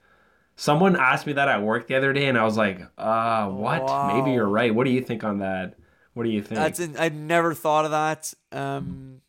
[0.58, 3.84] Someone asked me that at work the other day, and I was like, "Uh, what?
[3.84, 4.18] Wow.
[4.18, 4.76] Maybe you're right.
[4.76, 5.76] What do you think on that?
[6.14, 8.34] What do you think?" That's an, I'd never thought of that.
[8.52, 9.22] Um,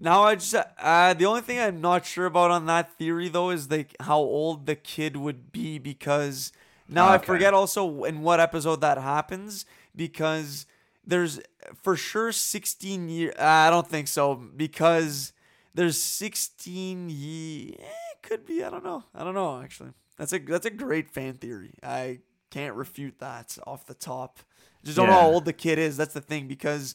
[0.00, 3.50] now I just uh, the only thing I'm not sure about on that theory though
[3.50, 6.52] is like how old the kid would be because
[6.88, 7.14] now okay.
[7.14, 10.66] I forget also in what episode that happens because
[11.06, 11.40] there's
[11.82, 13.34] for sure 16 years.
[13.38, 15.32] Uh, I don't think so because
[15.74, 17.84] there's 16 ye- Eh,
[18.22, 18.64] could be.
[18.64, 19.04] I don't know.
[19.14, 19.90] I don't know actually.
[20.16, 21.74] That's a that's a great fan theory.
[21.82, 22.20] I
[22.50, 24.40] can't refute that off the top.
[24.82, 25.14] Just don't yeah.
[25.14, 25.96] know how old the kid is.
[25.96, 26.94] That's the thing because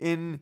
[0.00, 0.40] in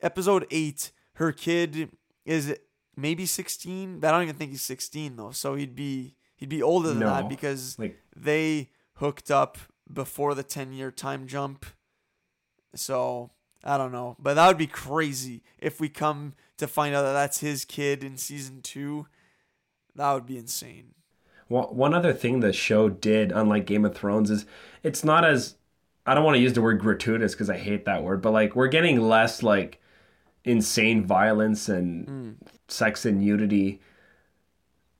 [0.00, 1.90] episode eight her kid
[2.24, 2.56] is
[2.96, 5.30] maybe 16 but i don't even think he's 16 though.
[5.30, 9.58] So he'd be he'd be older than no, that because like, they hooked up
[9.92, 11.66] before the 10 year time jump.
[12.74, 13.30] So
[13.64, 14.16] i don't know.
[14.18, 18.04] But that would be crazy if we come to find out that that's his kid
[18.04, 19.06] in season two.
[19.96, 20.94] That would be insane.
[21.48, 24.46] Well, one other thing the show did unlike game of thrones is
[24.84, 25.56] it's not as
[26.06, 28.54] i don't want to use the word gratuitous because i hate that word but like
[28.54, 29.80] we're getting less like
[30.48, 32.34] insane violence and mm.
[32.68, 33.80] sex and nudity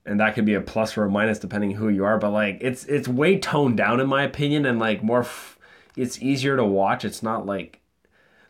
[0.09, 2.19] and that could be a plus or a minus depending who you are.
[2.19, 5.59] But like, it's it's way toned down in my opinion, and like more, f-
[5.97, 7.05] it's easier to watch.
[7.05, 7.81] It's not like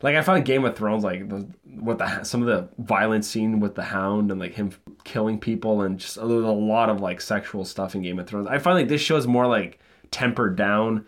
[0.01, 3.59] like I found Game of Thrones like the, what the some of the violent scene
[3.59, 4.71] with the Hound and like him
[5.03, 8.47] killing people and just there's a lot of like sexual stuff in Game of Thrones.
[8.47, 9.79] I find like this show is more like
[10.11, 11.05] tempered down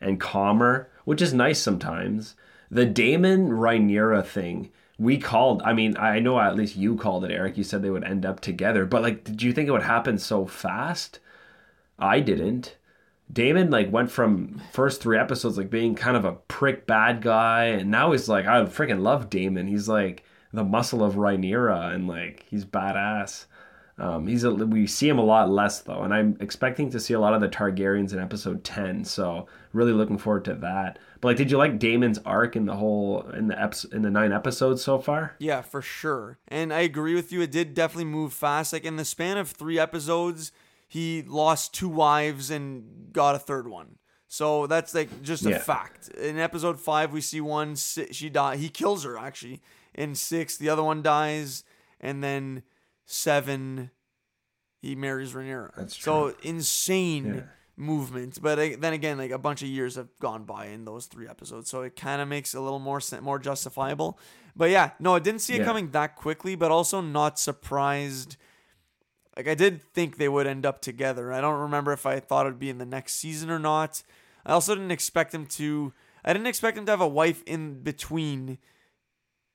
[0.00, 2.34] and calmer, which is nice sometimes.
[2.70, 4.70] The Daemon Rhaenyra thing
[5.02, 5.62] we called.
[5.62, 7.58] I mean, I know at least you called it, Eric.
[7.58, 10.16] You said they would end up together, but like, did you think it would happen
[10.16, 11.18] so fast?
[11.98, 12.76] I didn't.
[13.32, 17.64] Daemon like went from first three episodes like being kind of a prick bad guy,
[17.64, 22.06] and now he's like I freaking love Daemon He's like the muscle of Rhaenyra, and
[22.08, 23.46] like he's badass.
[23.98, 27.14] Um, he's a, we see him a lot less though, and I'm expecting to see
[27.14, 29.04] a lot of the Targaryens in episode ten.
[29.04, 30.98] So really looking forward to that.
[31.22, 34.10] But like, did you like Daemon's arc in the whole in the eps- in the
[34.10, 35.36] nine episodes so far?
[35.38, 36.40] Yeah, for sure.
[36.48, 37.40] And I agree with you.
[37.42, 38.72] It did definitely move fast.
[38.72, 40.50] Like in the span of three episodes,
[40.88, 43.98] he lost two wives and got a third one.
[44.26, 45.58] So that's like just a yeah.
[45.58, 46.08] fact.
[46.08, 48.56] In episode five, we see one she die.
[48.56, 49.62] He kills her actually.
[49.94, 51.62] In six, the other one dies,
[52.00, 52.64] and then
[53.06, 53.92] seven,
[54.80, 55.70] he marries Rhaenyra.
[55.76, 56.32] That's true.
[56.32, 57.42] So insane yeah.
[57.82, 58.40] Movement.
[58.40, 61.68] But then again, like a bunch of years have gone by in those three episodes,
[61.68, 64.18] so it kind of makes it a little more more justifiable.
[64.56, 65.64] But yeah, no, I didn't see it yeah.
[65.64, 68.36] coming that quickly, but also not surprised
[69.36, 71.32] like I did think they would end up together.
[71.32, 74.02] I don't remember if I thought it'd be in the next season or not.
[74.44, 75.92] I also didn't expect him to.
[76.24, 78.58] I didn't expect him to have a wife in between,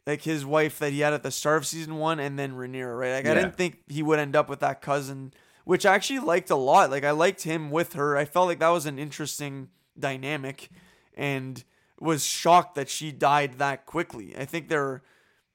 [0.06, 2.98] like his wife that he had at the start of season one, and then Rhaenyra.
[2.98, 3.16] Right?
[3.16, 3.32] Like yeah.
[3.32, 5.34] I didn't think he would end up with that cousin,
[5.68, 6.90] which I actually liked a lot.
[6.90, 8.16] Like I liked him with her.
[8.16, 9.68] I felt like that was an interesting
[10.00, 10.70] dynamic,
[11.14, 11.62] and
[12.00, 14.36] was shocked that she died that quickly.
[14.38, 15.02] I think they're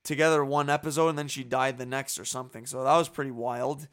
[0.05, 2.67] together one episode and then she died the next or something.
[2.67, 3.87] So that was pretty wild.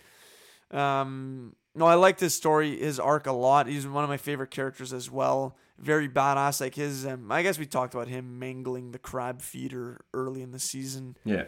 [0.72, 3.68] Um, no, I liked his story, his arc a lot.
[3.68, 5.56] He's one of my favorite characters as well.
[5.78, 6.60] Very badass.
[6.60, 10.52] Like his, um, I guess we talked about him mangling the crab feeder early in
[10.52, 11.16] the season.
[11.24, 11.46] Yeah.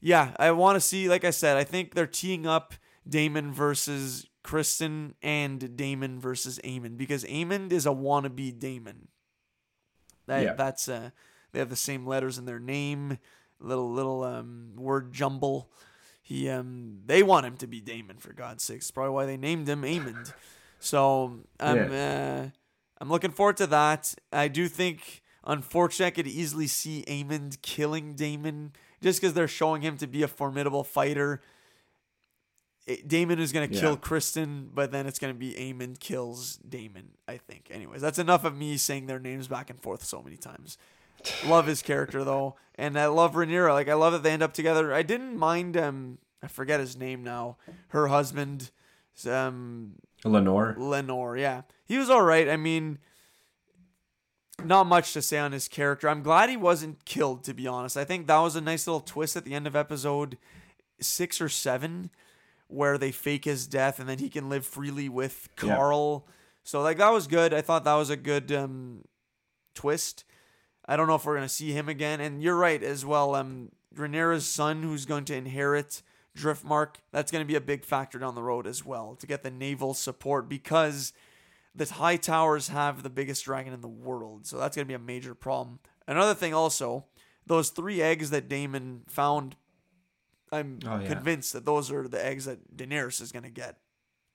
[0.00, 1.08] Yeah, I want to see.
[1.08, 2.74] Like I said, I think they're teeing up
[3.08, 9.08] Daemon versus Criston and Daemon versus Amon because Amon is a wannabe Daemon.
[10.26, 10.52] That yeah.
[10.54, 11.10] that's uh,
[11.52, 13.18] they have the same letters in their name.
[13.60, 15.70] Little little um word jumble
[16.28, 18.84] he um they want him to be Daemon for God's sakes.
[18.84, 20.24] It's probably why they named him Amon.
[20.78, 22.42] So I'm yeah.
[22.44, 22.48] uh,
[23.00, 24.14] I'm looking forward to that.
[24.30, 29.80] I do think unfortunately I could easily see Amon killing Daemon just because they're showing
[29.80, 31.40] him to be a formidable fighter.
[33.06, 33.80] Daemon is gonna yeah.
[33.80, 37.10] kill Criston, but then it's gonna be Aemond kills Daemon.
[37.26, 37.68] I think.
[37.70, 40.78] Anyways, that's enough of me saying their names back and forth so many times.
[41.46, 43.72] love his character though, and I love Rhaenyra.
[43.72, 44.94] Like I love that they end up together.
[44.94, 47.56] I didn't mind um I forget his name now.
[47.88, 48.70] Her husband,
[49.28, 50.76] um Laenor.
[50.76, 52.48] Laenor, yeah, he was all right.
[52.48, 52.98] I mean,
[54.64, 56.08] not much to say on his character.
[56.08, 57.44] I'm glad he wasn't killed.
[57.44, 59.76] To be honest, I think that was a nice little twist at the end of
[59.76, 60.38] episode
[61.00, 62.10] six or seven,
[62.68, 66.22] where they fake his death and then he can live freely with Qarl.
[66.24, 66.32] Yeah.
[66.64, 67.52] So like that was good.
[67.52, 69.04] I thought that was a good um,
[69.74, 70.24] twist.
[70.86, 72.20] I don't know if we're gonna see him again.
[72.20, 73.34] And you're right as well.
[73.34, 76.02] Um, Rhaenyra's son, who's going to inherit
[76.36, 79.42] Driftmark, that's going to be a big factor down the road as well to get
[79.42, 81.12] the naval support because
[81.74, 84.46] the High Towers have the biggest dragon in the world.
[84.46, 85.80] So that's going to be a major problem.
[86.06, 87.06] Another thing also,
[87.46, 89.56] those three eggs that Daemon found,
[90.52, 91.08] I'm oh, yeah.
[91.08, 93.76] convinced that those are the eggs that Daenerys is going to get.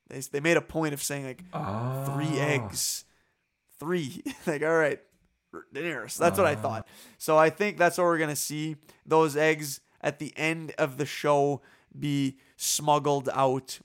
[0.09, 2.05] They, they made a point of saying like oh.
[2.05, 3.05] three eggs,
[3.80, 4.24] three.
[4.47, 4.99] like all right,
[5.74, 6.18] Daenerys.
[6.18, 6.43] That's uh.
[6.43, 6.88] what I thought.
[7.18, 8.76] So I think that's what we're gonna see.
[9.05, 11.61] Those eggs at the end of the show
[11.97, 13.80] be smuggled out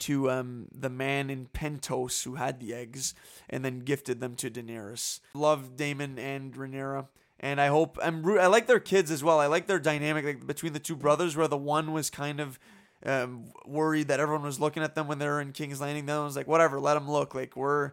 [0.00, 3.14] to um, the man in Pentos who had the eggs
[3.48, 5.20] and then gifted them to Daenerys.
[5.34, 7.06] Love Daemon and Rhaenyra.
[7.40, 9.40] And I hope I'm I like their kids as well.
[9.40, 12.58] I like their dynamic like, between the two brothers, where the one was kind of
[13.04, 16.06] um, worried that everyone was looking at them when they were in King's Landing.
[16.06, 17.34] The other was like, whatever, let them look.
[17.34, 17.92] Like we're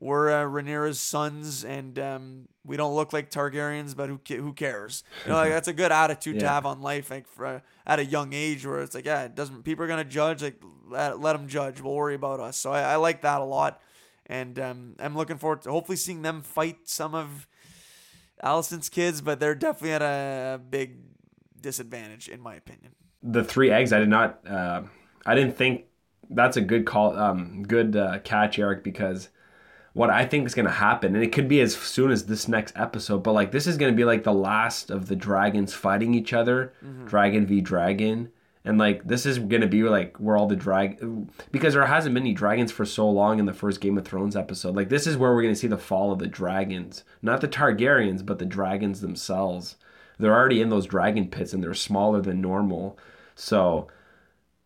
[0.00, 5.04] we're uh, Rhaenyra's sons, and um, we don't look like Targaryens, but who who cares?
[5.24, 6.42] You know, like that's a good attitude yeah.
[6.42, 9.24] to have on life, like for, uh, at a young age, where it's like, yeah,
[9.24, 11.80] it doesn't people are gonna judge, like let, let them judge.
[11.80, 12.56] We'll worry about us.
[12.56, 13.80] So I, I like that a lot,
[14.26, 17.46] and um, I'm looking forward to hopefully seeing them fight some of
[18.42, 20.96] Alicent's kids, but they're definitely at a big
[21.60, 22.92] disadvantage, in my opinion.
[23.22, 24.82] The three eggs, I did not, uh,
[25.24, 25.84] I didn't think
[26.30, 29.30] that's a good call, um, good uh, catch, Eric, because
[29.92, 32.48] what I think is going to happen, and it could be as soon as this
[32.48, 35.72] next episode, but like this is going to be like the last of the dragons
[35.72, 37.06] fighting each other, mm-hmm.
[37.06, 38.30] dragon v dragon,
[38.66, 40.98] And like this is gonna be like where all the drag
[41.52, 44.34] because there hasn't been any dragons for so long in the first Game of Thrones
[44.34, 44.74] episode.
[44.74, 48.26] Like this is where we're gonna see the fall of the dragons, not the Targaryens,
[48.26, 49.76] but the dragons themselves.
[50.18, 52.98] They're already in those dragon pits and they're smaller than normal.
[53.36, 53.86] So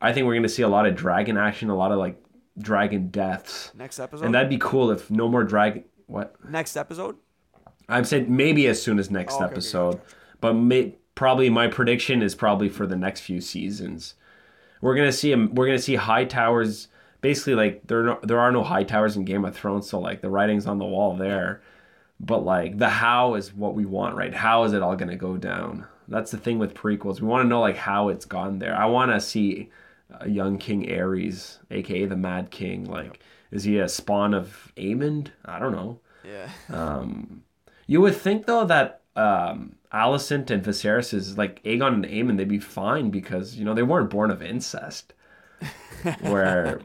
[0.01, 2.17] I think we're gonna see a lot of dragon action, a lot of like
[2.59, 3.71] dragon deaths.
[3.77, 4.25] Next episode.
[4.25, 5.85] And that'd be cool if no more dragon.
[6.07, 6.35] What?
[6.49, 7.17] Next episode.
[7.87, 10.01] I'm saying maybe as soon as next Oh, okay, okay, episode,
[10.41, 14.15] but may, probably my prediction is probably for the next few seasons.
[14.81, 16.89] We're gonna see 'em- We're gonna see high towers.
[17.21, 20.01] Basically, like there are no, there are no high towers in Game of Thrones, so
[20.01, 21.61] like the writing's on the wall there.
[22.21, 24.33] But like the how is what we want, right?
[24.33, 25.85] How is it all gonna go down?
[26.09, 27.21] That's the thing with prequels.
[27.21, 28.75] We want to know like how it's gone there.
[28.75, 29.69] I want to see
[30.21, 32.87] a young King Aerys, aka the Mad King.
[32.87, 35.29] Like, is he a spawn of Aemond?
[35.45, 36.01] I don't know.
[36.25, 36.49] Yeah.
[36.75, 37.43] Um,
[37.87, 42.49] you would think though that um, Alicent and Viserys is like Aegon and Aemon, they'd
[42.49, 45.15] be fine because you know they weren't born of incest.
[46.23, 46.81] Where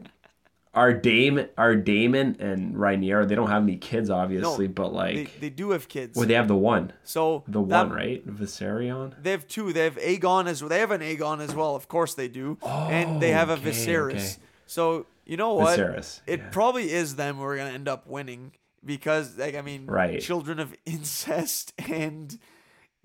[0.74, 5.48] our Daemon, our Daemon and Rhaenyra, they don't have any kids, obviously, but like, they
[5.48, 6.16] do have kids.
[6.16, 8.26] well, they have the one, so the that- one, right?
[8.26, 9.14] Viserion.
[9.22, 9.72] They have two.
[9.72, 11.74] They have Aegon as they have an Aegon as well.
[11.74, 12.58] Of course they do.
[12.62, 14.10] and they have a oh, okay, Viserys.
[14.12, 14.42] okay.
[14.66, 15.78] So you know what?
[15.78, 16.20] Viserys.
[16.26, 16.48] It yeah.
[16.50, 18.52] probably is them who are gonna end up winning
[18.84, 20.20] because, like, I mean, Right.
[20.20, 22.38] children of incest, and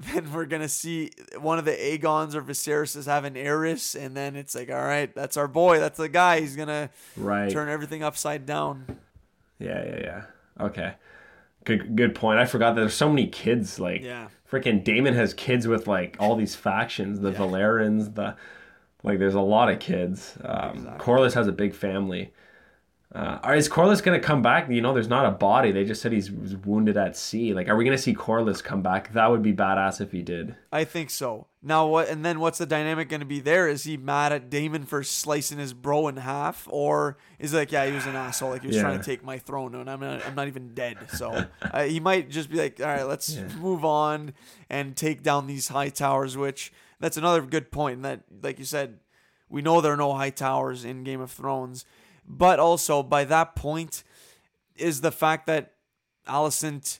[0.03, 4.35] then we're gonna see one of the Aegons or Viserys is an Aerys, and then
[4.35, 6.39] it's like, all right, that's our boy, that's the guy.
[6.39, 7.51] He's gonna right.
[7.51, 8.85] turn everything upside down.
[9.59, 10.23] Yeah, yeah, yeah.
[10.65, 10.93] Okay.
[11.63, 12.39] Good good point.
[12.39, 14.29] I forgot that there's so many kids like Yeah.
[14.51, 18.35] freaking Daemon has kids with like all these factions, the Velaryons, the
[19.03, 20.37] like there's a lot of kids.
[20.43, 22.33] Um Corlys has a big family.
[23.13, 24.69] Uh, is Corlys gonna come back?
[24.69, 25.71] You know, there's not a body.
[25.71, 27.53] They just said he's wounded at sea.
[27.53, 29.11] Like, are we gonna see Corlys come back?
[29.13, 30.55] That would be badass if he did.
[30.71, 31.47] I think so.
[31.63, 32.09] Now what?
[32.09, 33.67] And then what's the dynamic going to be there?
[33.67, 37.85] Is he mad at Daemon for slicing his bro in half, or is like, yeah,
[37.85, 40.25] he was an asshole, like he was trying to take my throne, and I'm not,
[40.25, 40.97] I'm not even dead.
[41.11, 44.33] So uh, he might just be like, all right, let's move on
[44.69, 46.35] and take down these high towers.
[46.35, 48.01] Which that's another good point.
[48.01, 48.99] That, like you said,
[49.49, 51.85] we know there are no high towers in Game of Thrones,
[52.27, 54.03] but also by that point
[54.75, 55.73] is the fact that
[56.27, 56.99] Alicent,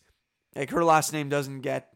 [0.56, 1.94] like her last name doesn't get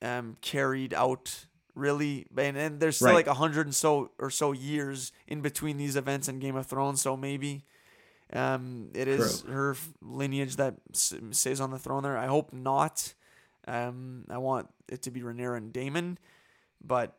[0.00, 2.26] um, carried out really.
[2.36, 3.14] And, and there's still Right.
[3.14, 6.66] like a hundred and so or so years in between these events and game of
[6.66, 7.64] thrones so maybe
[8.32, 12.16] um, it is her lineage that stays on the throne there.
[12.16, 13.14] I hope not.
[13.68, 16.18] Um, i want it to be Rhaenyra and Daemon
[16.84, 17.16] but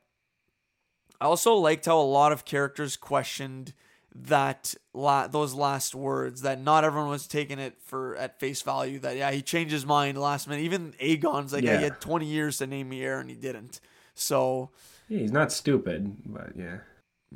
[1.22, 3.74] i also liked how a lot of characters questioned
[4.16, 9.00] that la- those last words that not everyone was taking it for at face value
[9.00, 11.78] that yeah he changed his mind last minute even Aegon's like yeah.
[11.78, 13.80] he had 20 years to name me heir and he didn't
[14.16, 14.70] so
[15.08, 16.78] Yeah, he's not stupid, but yeah.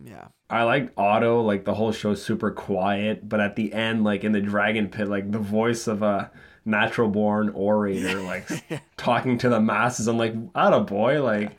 [0.03, 4.23] yeah I like Otto, like the whole show's super quiet, but at the end, like
[4.23, 6.31] in the dragon pit, like the voice of a
[6.65, 8.47] natural born orator, like
[8.97, 10.07] talking to the masses.
[10.07, 11.57] I'm like, a boy, like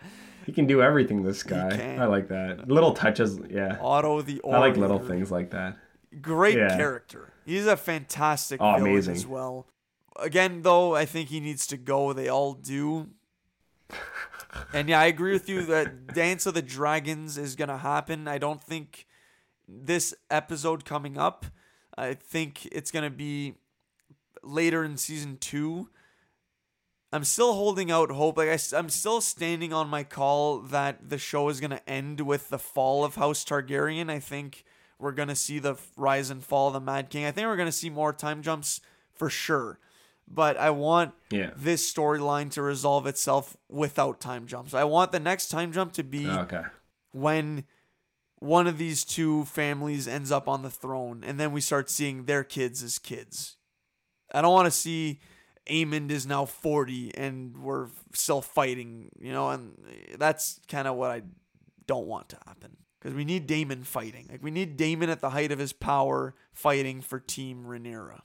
[0.48, 1.22] he can do everything.
[1.22, 1.96] This guy.
[2.00, 2.68] I like that.
[2.68, 3.76] Little touches, yeah.
[3.82, 5.76] Otto the I like little things like that.
[6.22, 6.74] great Yeah.
[6.74, 9.14] character he's a fantastic Oh, villain amazing.
[9.16, 9.66] as well
[10.18, 13.08] again though I think he needs to go they all do
[14.72, 18.38] and yeah I agree with you that Dance of the Dragons is gonna happen I
[18.38, 19.06] don't think
[19.68, 21.44] this episode coming up
[21.96, 23.54] I think it's gonna be
[24.42, 25.90] later in season two
[27.12, 28.36] I'm still holding out hope.
[28.36, 32.50] Like I, am still standing on my call that the show is gonna end with
[32.50, 34.10] the fall of House Targaryen.
[34.10, 34.64] I think
[34.98, 37.24] we're gonna see the rise and fall of the Mad King.
[37.24, 38.80] I think we're gonna see more time jumps
[39.14, 39.78] for sure.
[40.30, 41.52] But I want Yeah.
[41.56, 44.74] this storyline to resolve itself without time jumps.
[44.74, 46.62] I want the next time jump to be oh, Okay.
[47.12, 47.64] when
[48.40, 52.24] one of these two families ends up on the throne and then we start seeing
[52.26, 53.56] their kids as kids.
[54.32, 55.20] I don't want to see
[55.68, 59.76] Aemond is now 40 and we're still fighting, you know, and
[60.18, 61.22] that's kind of what I
[61.86, 62.76] don't want to happen.
[62.98, 64.26] Because we need Daemon fighting.
[64.28, 68.22] Like, we need Daemon at the height of his power fighting for Team Rhaenyra.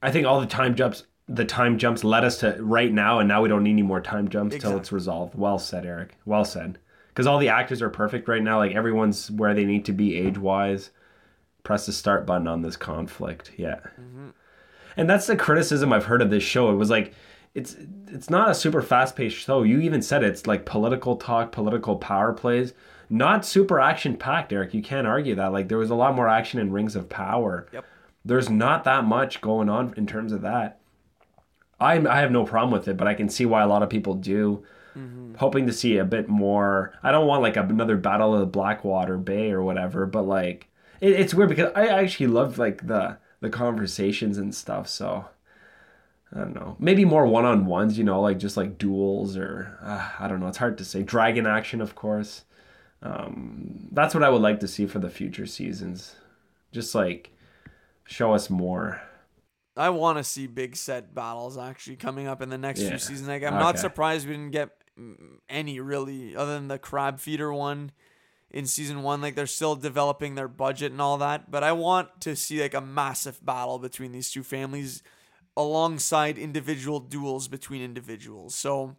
[0.00, 3.28] I think all the time jumps, the time jumps led us to right now, and
[3.28, 5.34] now we don't need any more time jumps till it's resolved.
[5.34, 6.16] Well said, Eric.
[6.24, 6.78] Well said.
[7.08, 8.58] Because all the actors are perfect right now.
[8.58, 10.90] Like everyone's where they need to be age wise.
[11.62, 13.52] Press the start button on this conflict.
[13.56, 13.80] Yeah.
[14.00, 14.30] Mm-hmm.
[14.96, 16.70] And that's the criticism I've heard of this show.
[16.70, 17.12] It was like
[17.54, 17.76] it's
[18.08, 19.62] it's not a super fast paced show.
[19.62, 22.72] You even said it's like political talk, political power plays,
[23.10, 24.74] not super action packed, Eric.
[24.74, 25.52] You can't argue that.
[25.52, 27.68] Like there was a lot more action in Rings of Power.
[27.72, 27.84] Yep.
[28.24, 30.80] There's not that much going on in terms of that.
[31.80, 33.90] I I have no problem with it, but I can see why a lot of
[33.90, 34.64] people do.
[34.96, 35.34] mm-hmm.
[35.34, 36.92] hoping to see a bit more.
[37.02, 40.68] I don't want like another Battle of the Blackwater Bay or whatever, but like
[41.00, 44.88] it, it's weird because I actually love like the the conversations and stuff.
[44.88, 45.26] So
[46.34, 49.78] I don't know, maybe more one on ones, you know, like just like duels or
[49.82, 50.48] uh, I don't know.
[50.48, 51.02] It's hard to say.
[51.02, 52.44] Dragon action, of course.
[53.02, 56.14] Um, that's what I would like to see for the future seasons.
[56.70, 57.36] Just like
[58.04, 59.02] show us more.
[59.76, 62.90] I want to see big set battles actually coming up in the next yeah.
[62.90, 63.26] few seasons.
[63.26, 63.62] Like, I'm okay.
[63.62, 64.70] not surprised we didn't get
[65.48, 67.90] any really, other than the crab feeder one
[68.52, 69.20] in season one.
[69.20, 71.50] Like, they're still developing their budget and all that.
[71.50, 75.02] But I want to see like a massive battle between these two families
[75.56, 78.54] alongside individual duels between individuals.
[78.54, 78.96] So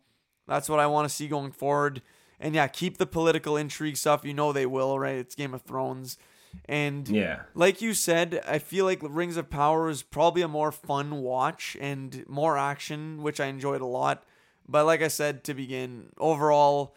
[0.47, 2.01] that's what I want to see going forward.
[2.39, 4.25] And yeah, keep the political intrigue stuff.
[4.25, 5.15] You know they will, right?
[5.15, 6.17] It's Game of Thrones.
[6.65, 10.71] And yeah, like you said, I feel like Rings of Power is probably a more
[10.71, 14.23] fun watch and more action, which I enjoyed a lot.
[14.67, 16.95] But like I said to begin, overall,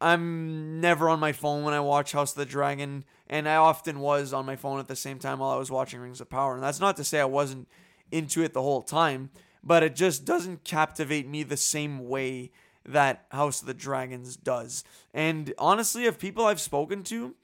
[0.00, 4.00] I'm never on my phone when I watch House of the Dragon, and I often
[4.00, 6.54] was on my phone at the same time while I was watching Rings of Power.
[6.54, 7.68] And that's not to say I wasn't
[8.10, 9.30] into it the whole time,
[9.64, 12.52] but it just doesn't captivate me the same way
[12.84, 14.84] that House of the Dragons does.
[15.12, 17.34] And honestly, of people I've spoken to,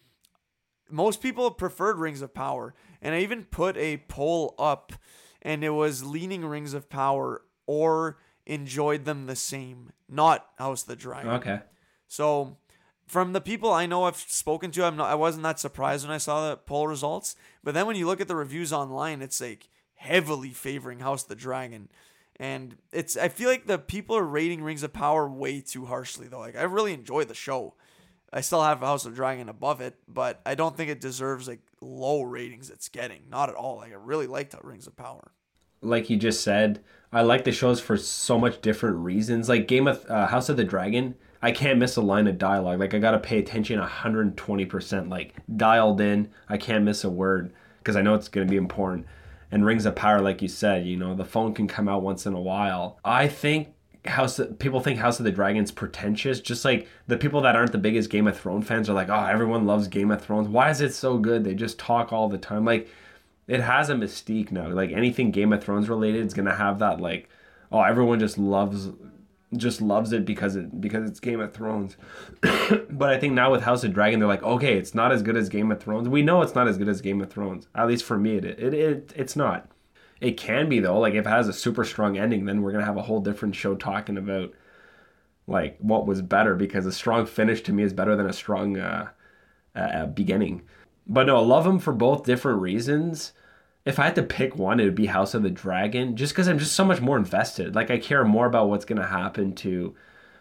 [0.91, 2.75] most people preferred Rings of Power.
[3.01, 4.93] And I even put a poll up,
[5.41, 10.89] and it was leaning Rings of Power or enjoyed them the same, not House of
[10.89, 11.31] the Dragon.
[11.31, 11.61] Okay.
[12.13, 12.59] So
[13.07, 16.15] from the people I know I've spoken to, I'm not I wasn't that surprised when
[16.15, 17.37] I saw the poll results.
[17.65, 21.31] But then when you look at the reviews online, it's like heavily favoring House of
[21.31, 21.89] the Dragon.
[22.37, 26.29] And it's I feel like the people are rating Rings of Power way too harshly
[26.29, 26.41] though.
[26.41, 27.77] Like I really enjoy the show.
[28.31, 31.61] I still have House of Dragon above it, but I don't think it deserves like
[31.81, 33.23] low ratings it's getting.
[33.31, 33.77] Not at all.
[33.77, 35.33] Like I really liked Rings of Power.
[35.81, 39.49] Like you just said, I like the shows for so much different reasons.
[39.49, 42.79] Like Game of uh, House of the Dragon, I can't miss a line of dialogue.
[42.79, 46.31] Like I gotta pay attention 120%, like dialed in.
[46.49, 49.07] I can't miss a word because I know it's gonna be important.
[49.51, 52.27] And Rings of Power, like you said, you know, the phone can come out once
[52.27, 52.99] in a while.
[53.05, 53.75] I think
[54.05, 56.41] House of, people think House of the Dragons pretentious.
[56.41, 59.25] Just like the people that aren't the biggest Game of Thrones fans are like, oh,
[59.25, 60.49] everyone loves Game of Thrones.
[60.49, 61.45] Why is it so good?
[61.45, 62.65] They just talk all the time.
[62.65, 62.89] Like
[63.49, 64.69] it has a mystique now.
[64.69, 67.29] Like anything Game of Thrones related is gonna have that like,
[67.73, 68.91] oh, everyone just loves
[69.57, 71.97] just loves it because it because it's Game of Thrones.
[72.41, 75.37] but I think now with House of Dragon, they're like, okay, it's not as good
[75.37, 76.09] as Game of Thrones.
[76.09, 77.69] We know it's not as good as Game of Thrones.
[77.75, 79.69] At least for me, it it, it it's not.
[80.21, 80.99] It can be though.
[80.99, 83.55] Like if it has a super strong ending, then we're gonna have a whole different
[83.55, 84.53] show talking about
[85.47, 88.79] like what was better because a strong finish to me is better than a strong
[88.79, 89.09] uh,
[89.75, 90.63] uh, beginning.
[91.07, 93.33] But no, I love them for both different reasons.
[93.85, 96.49] If I had to pick one, it would be House of the Dragon, just because
[96.49, 97.75] I'm just so much more invested.
[97.75, 99.95] Like I care more about what's gonna happen to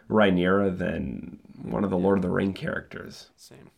[0.10, 3.30] Rhaenyra than one of the Lord of the Ring characters.
[3.36, 3.72] Same.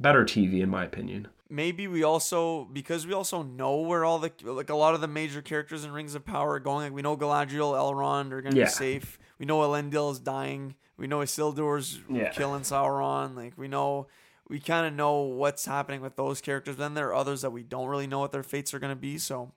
[0.00, 4.32] Better TV, in my opinion maybe we also because we also know where all the
[4.44, 6.84] like a lot of the major characters in Rings of Power are going.
[6.84, 8.64] Like we know Galadriel, Elrond are gonna yeah.
[8.64, 9.18] be safe.
[9.38, 10.74] We know Elendil is dying.
[10.96, 12.30] We know Isildur's yeah.
[12.30, 13.36] killing Sauron.
[13.36, 14.08] Like we know
[14.48, 16.76] we kind of know what's happening with those characters.
[16.76, 19.18] Then there are others that we don't really know what their fates are gonna be.
[19.18, 19.52] So,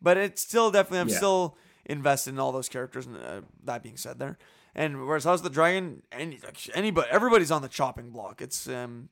[0.00, 1.16] but it's still definitely I'm yeah.
[1.16, 3.06] still invested in all those characters.
[3.06, 4.38] And uh, that being said, there
[4.74, 6.38] and whereas House of the Dragon, any
[6.74, 8.40] anybody everybody's on the chopping block.
[8.40, 9.08] It's um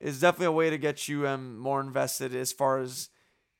[0.00, 3.08] is definitely a way to get you um, more invested as far as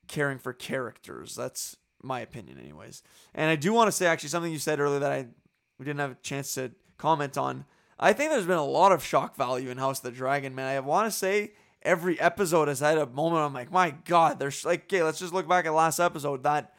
[0.09, 1.37] caring for characters.
[1.37, 3.03] That's my opinion, anyways.
[3.33, 5.27] And I do want to say actually something you said earlier that I
[5.79, 7.65] we didn't have a chance to comment on.
[8.03, 10.67] I think there's been a lot of shock value in House of the Dragon, man.
[10.67, 14.65] I want to say every episode has had a moment I'm like, my God, there's
[14.65, 16.43] like, okay, let's just look back at last episode.
[16.43, 16.75] That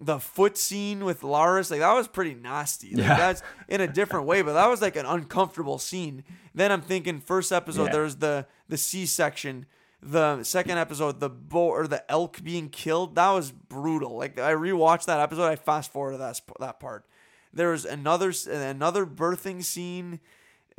[0.00, 2.90] the foot scene with Larys, like that was pretty nasty.
[2.90, 3.16] Like, yeah.
[3.16, 6.24] That's in a different way, but that was like an uncomfortable scene.
[6.56, 7.92] Then I'm thinking first episode, yeah.
[7.92, 9.66] there's the the C section.
[10.02, 14.18] The second episode, the bull or the elk being killed, that was brutal.
[14.18, 17.06] Like I rewatched that episode, I fast forward to that that part.
[17.52, 20.18] There was another another birthing scene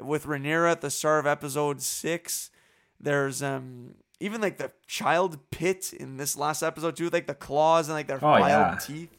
[0.01, 2.49] with Rhaenyra at the start of episode six.
[2.99, 7.87] There's um even like the child pit in this last episode too, like the claws
[7.87, 8.79] and like their oh, filed yeah.
[8.81, 9.17] teeth.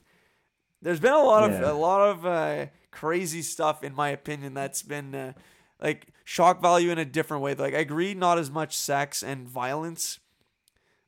[0.82, 1.56] There's been a lot yeah.
[1.56, 5.32] of a lot of uh, crazy stuff in my opinion that's been uh,
[5.80, 7.54] like shock value in a different way.
[7.54, 10.18] Like I agree, not as much sex and violence,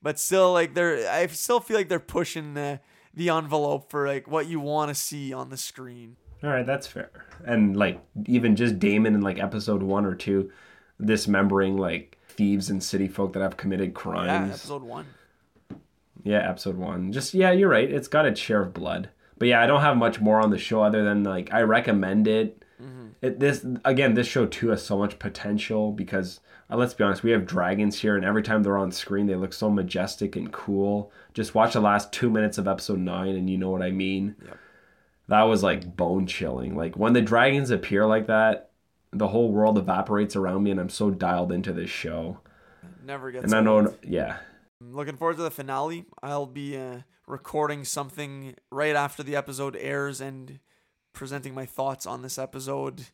[0.03, 2.81] but still like they're I still feel like they're pushing the
[3.15, 6.17] the envelope for like what you want to see on the screen.
[6.43, 7.11] All right, that's fair.
[7.45, 10.51] And like even just Daemon in like episode one or two,
[11.05, 14.27] dismembering like thieves and city folk that have committed crimes.
[14.27, 15.07] Yeah, episode one.
[16.23, 17.13] Yeah, episode one.
[17.13, 17.91] Just yeah, you're right.
[17.91, 19.11] It's got its share of blood.
[19.39, 22.29] But yeah, I don't have much more on the show other than like I recommend
[22.29, 22.65] it.
[22.81, 23.07] Mm-hmm.
[23.23, 26.39] it, this again, this show too has so much potential because
[26.71, 29.35] uh, let's be honest, we have dragons here, and every time they're on screen, they
[29.35, 31.11] look so majestic and cool.
[31.35, 34.37] Just watch the last two minutes of episode nine, and you know what I mean.
[34.45, 34.59] Yep.
[35.29, 36.75] That was like bone chilling.
[36.77, 38.71] Like when the dragons appear like that,
[39.13, 42.41] the whole world evaporates around me, and I'm so dialed into this show.
[43.05, 43.45] Never gets.
[43.45, 44.39] And I know, yeah.
[44.81, 46.05] I'm looking forward to the finale.
[46.23, 50.61] I'll be uh, recording something right after the episode airs and
[51.13, 53.07] presenting my thoughts on this episode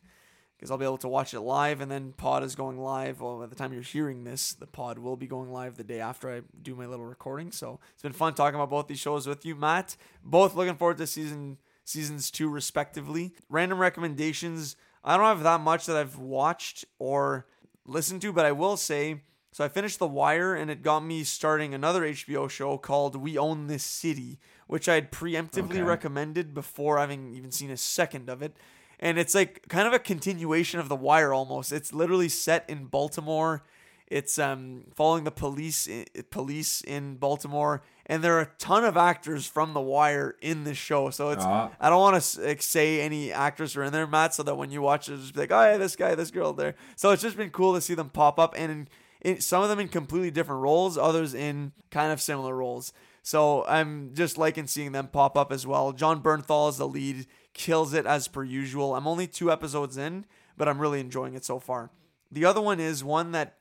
[0.55, 3.19] because I'll be able to watch it live and then pod is going live.
[3.19, 5.99] Well, by the time you're hearing this, the pod will be going live the day
[5.99, 7.51] after I do my little recording.
[7.51, 9.97] So it's been fun talking about both these shows with you, Matt.
[10.23, 13.33] Both looking forward to season seasons two respectively.
[13.49, 14.75] Random recommendations.
[15.03, 17.45] I don't have that much that I've watched or
[17.85, 19.21] listened to, but I will say
[19.51, 23.37] so I finished The Wire and it got me starting another HBO show called We
[23.37, 25.81] Own This City, which I had preemptively Okay.
[25.81, 28.57] recommended before having even seen a second of it.
[28.99, 31.71] And it's like kind of a continuation of The Wire almost.
[31.71, 33.63] It's literally set in Baltimore.
[34.07, 35.89] It's um following the police
[36.29, 40.77] police in Baltimore and there are a ton of actors from The Wire in this
[40.77, 41.09] show.
[41.09, 41.71] So it's Ah.
[41.79, 44.69] I don't want to like, say any actors are in there, Matt, so that when
[44.69, 46.75] you watch it, it's just be like, oh, yeah, this guy, this girl there.
[46.95, 48.87] So it's just been cool to see them pop up, and in,
[49.21, 52.93] in, some of them in completely different roles, others in kind of similar roles.
[53.23, 55.91] So I'm just liking seeing them pop up as well.
[55.93, 58.93] Jon Bernthal is the lead, kills it as per usual.
[58.93, 60.25] I'm only two episodes in,
[60.57, 61.89] but I'm really enjoying it so far.
[62.31, 63.57] The other one is one that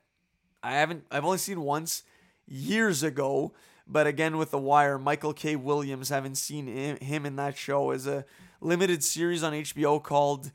[0.64, 2.02] I haven't, I've only seen once
[2.46, 3.52] years ago.
[3.86, 5.56] But again, with The Wire, Michael K.
[5.56, 8.24] Williams, haven't seen him- in that show, is a
[8.62, 10.50] limited series on HBO called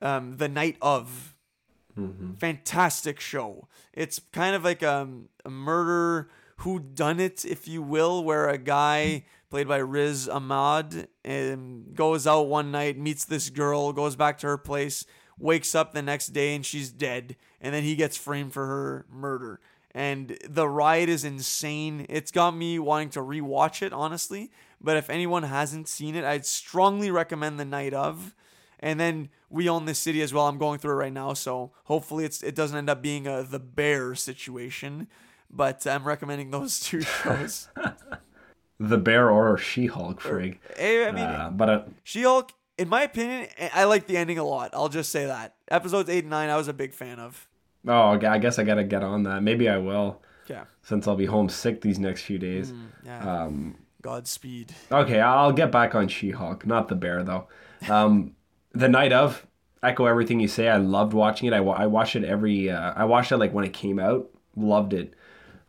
[0.00, 1.36] um, The Night of.
[2.38, 3.68] Fantastic show.
[3.92, 8.56] It's kind of like um, a murder who done it, if you will, where a
[8.56, 14.38] guy played by Riz Ahmed um, goes out one night, meets this girl, goes back
[14.38, 15.04] to her place,
[15.40, 19.06] wakes up the next day and she's dead, and then he gets framed for her
[19.10, 19.60] murder.
[19.92, 22.06] And the ride is insane.
[22.08, 24.52] It's got me wanting to rewatch it, honestly.
[24.80, 28.34] But if anyone hasn't seen it, I'd strongly recommend The Night of.
[28.78, 30.46] And then we own this city as well.
[30.46, 33.42] I'm going through it right now, so hopefully it's it doesn't end up being a
[33.42, 35.08] the bear situation.
[35.50, 37.68] But I'm recommending those two shows.
[38.82, 40.56] The Bear or She Hulk frig.
[40.76, 44.16] Eh, I mean, Uh, but uh, She Hulk, in my opinion, I- I like the
[44.16, 44.70] ending a lot.
[44.72, 45.54] I'll just say that.
[45.70, 47.46] Episodes eight and nine, I was a big fan of.
[47.86, 49.42] oh, I guess I gotta get on that.
[49.42, 50.64] Maybe I will, Yeah.
[50.82, 52.72] since I'll be homesick these next few days.
[53.04, 53.42] Yeah.
[53.44, 54.74] Um, Godspeed.
[54.90, 57.48] okay, I'll get back on She Hulk, not the Bear though.
[57.88, 58.32] Um,
[58.72, 59.46] the night of,
[59.82, 60.68] echo everything you say.
[60.68, 61.52] I loved watching it.
[61.54, 62.70] I, I watched it every.
[62.70, 64.28] Uh, I watched it like when it came out.
[64.56, 65.14] Loved it.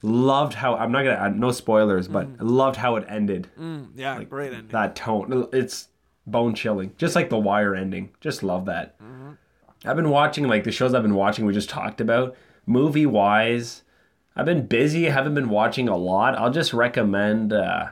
[0.03, 3.47] Loved how I'm not gonna add no spoilers, but I loved how it ended.
[3.59, 4.69] Mm, yeah, great ending.
[4.69, 5.47] that tone.
[5.53, 5.87] It's
[6.27, 8.09] bone chilling, just like the Wire ending.
[8.19, 8.95] Just love that.
[9.83, 11.45] I've been watching like the shows I've been watching.
[11.45, 13.81] We just talked about movie wise.
[14.35, 15.05] I've been busy.
[15.05, 16.37] Haven't been watching a lot.
[16.37, 17.51] I'll just recommend.
[17.51, 17.87] Uh,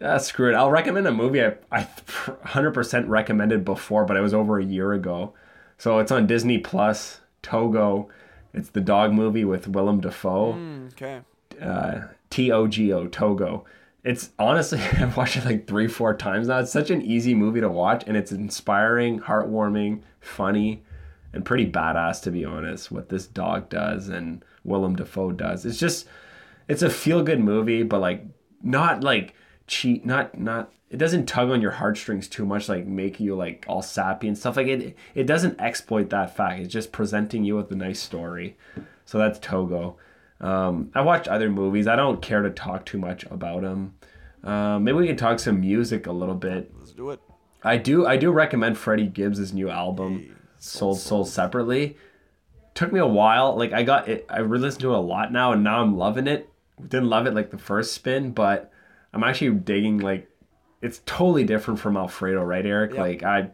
[0.00, 0.54] uh, screw it.
[0.54, 4.92] I'll recommend a movie I I 100% recommended before, but it was over a year
[4.92, 5.34] ago.
[5.78, 7.20] So it's on Disney Plus.
[7.42, 8.08] Togo.
[8.54, 11.20] It's the dog movie with Willem Dafoe Mm, okay.
[11.60, 13.64] uh, T O G O Togo.
[14.04, 16.58] It's honestly I've watched it like three, four times now.
[16.58, 20.82] It's such an easy movie to watch, and it's inspiring, heartwarming, funny,
[21.32, 22.90] and pretty badass to be honest.
[22.90, 25.64] What this dog does and Willem Dafoe does.
[25.64, 26.06] It's just
[26.68, 28.24] it's a feel good movie, but like
[28.62, 29.34] not like
[29.66, 30.72] cheat, not not.
[30.90, 34.36] It doesn't tug on your heartstrings too much, like make you like all sappy and
[34.36, 34.58] stuff.
[34.58, 36.60] Like it, it doesn't exploit that fact.
[36.60, 38.58] It's just presenting you with a nice story.
[39.06, 39.96] So that's Togo.
[40.42, 41.86] Um, I watch other movies.
[41.86, 43.94] I don't care to talk too much about them.
[44.42, 46.72] Um, maybe we can talk some music a little bit.
[46.76, 47.20] Let's do it.
[47.62, 48.06] I do.
[48.06, 51.96] I do recommend Freddie Gibbs' new album, "Soul Sold Separately."
[52.74, 53.56] Took me a while.
[53.56, 54.26] Like I got it.
[54.28, 56.48] I re-listened to it a lot now, and now I'm loving it.
[56.80, 58.72] Didn't love it like the first spin, but
[59.12, 59.98] I'm actually digging.
[59.98, 60.28] Like
[60.80, 62.92] it's totally different from Alfredo, right, Eric?
[62.92, 62.98] Yep.
[62.98, 63.50] Like I,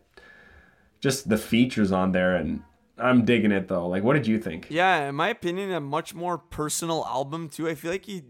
[1.01, 2.63] just the features on there, and
[2.99, 3.89] I'm digging it though.
[3.89, 4.67] Like, what did you think?
[4.71, 7.69] Yeah, in my opinion, a much more personal album too.
[7.69, 8.23] I feel like he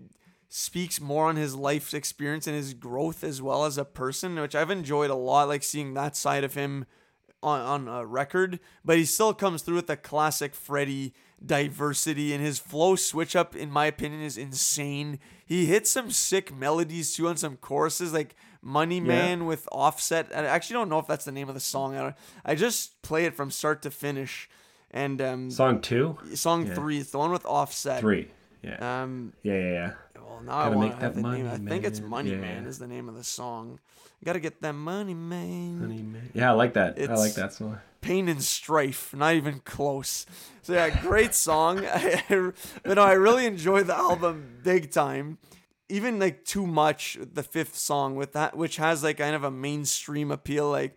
[0.49, 4.55] speaks more on his life experience and his growth as well as a person, which
[4.55, 5.49] I've enjoyed a lot.
[5.49, 6.87] Like seeing that side of him
[7.43, 11.15] on on a record, but he still comes through with the classic Freddie
[11.45, 15.19] diversity and his flow switch up in my opinion is insane.
[15.47, 20.31] He hits some sick melodies too on some choruses like Money Man with Offset.
[20.35, 21.97] I actually don't know if that's the name of the song.
[21.97, 24.49] I, I just play it from start to finish.
[24.91, 26.99] And um, Song two, Song three.
[26.99, 28.01] It's the one with Offset.
[28.01, 28.29] three.
[28.63, 29.33] Yeah, Um.
[29.43, 29.93] yeah, yeah, yeah.
[30.17, 31.45] Well, now I Gotta want make to have that the name.
[31.47, 32.01] money, I think it's.
[32.01, 32.37] Money Yeah.
[32.39, 33.79] Man is the name of the song.
[34.25, 36.31] Gotta get that money, man.
[36.35, 36.99] Yeah, I like that.
[36.99, 37.79] I like that song.
[38.01, 40.27] Pain and Strife, not even close.
[40.63, 41.81] So yeah, great song.
[42.29, 45.39] but no, I really enjoy the album big time.
[45.89, 49.51] Even like too much, the fifth song with that, which has like kind of a
[49.51, 50.97] mainstream appeal, like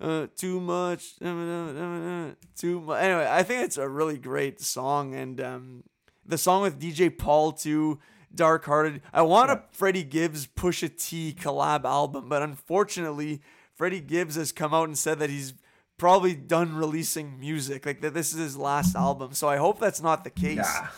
[0.00, 3.02] uh, too much, too much.
[3.02, 5.84] Anyway, I think it's a really great song, and um,
[6.24, 8.00] the song with DJ Paul too,
[8.34, 9.02] Dark Hearted.
[9.12, 13.42] I want a Freddie Gibbs Pusha T collab album, but unfortunately,
[13.74, 15.52] Freddie Gibbs has come out and said that he's
[16.00, 19.34] probably done releasing music, like that this is his last album.
[19.34, 20.56] So I hope that's not the case.
[20.56, 20.88] Yeah.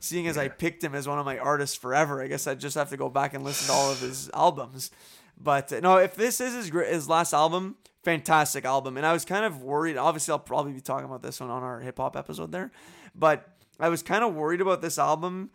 [0.00, 2.76] Seeing as I picked him as one of my artists forever, I guess I just
[2.76, 4.90] have to go back and listen to all of his albums.
[5.42, 8.98] But uh, no, if this is his his last album, fantastic album.
[8.98, 9.96] And I was kind of worried.
[9.96, 12.70] Obviously, I'll probably be talking about this one on our hip hop episode there.
[13.14, 15.50] But I was kind of worried about this album,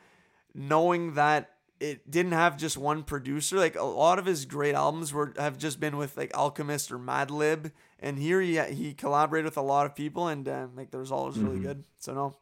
[0.53, 3.57] knowing that it didn't have just one producer.
[3.57, 6.98] Like a lot of his great albums were have just been with like Alchemist or
[6.98, 11.00] Madlib, and here he he collaborated with a lot of people, and uh, like the
[11.00, 11.68] result was really mm-hmm.
[11.68, 11.84] good.
[12.00, 12.38] So no,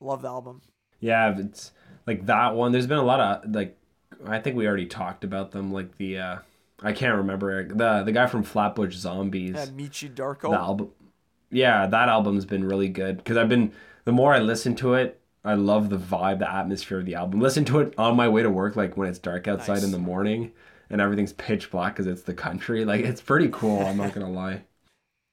[0.00, 0.62] love the album.
[1.00, 1.72] Yeah, it's
[2.06, 2.72] like that one.
[2.72, 3.78] There's been a lot of like
[4.26, 6.18] I think we already talked about them, like the.
[6.18, 6.36] uh
[6.80, 9.54] I can't remember the the guy from Flatbush Zombies.
[9.54, 10.50] Yeah, Meechy Darko.
[10.50, 10.92] The album.
[11.50, 13.72] Yeah, that album's been really good because I've been
[14.04, 17.40] the more I listen to it, I love the vibe, the atmosphere of the album.
[17.40, 19.84] Listen to it on my way to work, like when it's dark outside nice.
[19.84, 20.52] in the morning
[20.90, 22.84] and everything's pitch black because it's the country.
[22.84, 23.84] Like it's pretty cool.
[23.84, 24.62] I'm not gonna lie.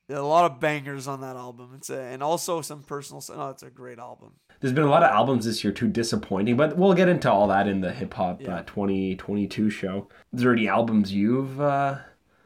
[0.10, 1.74] A lot of bangers on that album.
[1.76, 3.24] It's a, and also some personal.
[3.36, 4.34] No, it's a great album.
[4.60, 7.48] There's been a lot of albums this year too disappointing, but we'll get into all
[7.48, 8.58] that in the hip hop yeah.
[8.58, 10.08] uh, 2022 show.
[10.34, 11.60] Is there any albums you've?
[11.60, 11.98] Uh...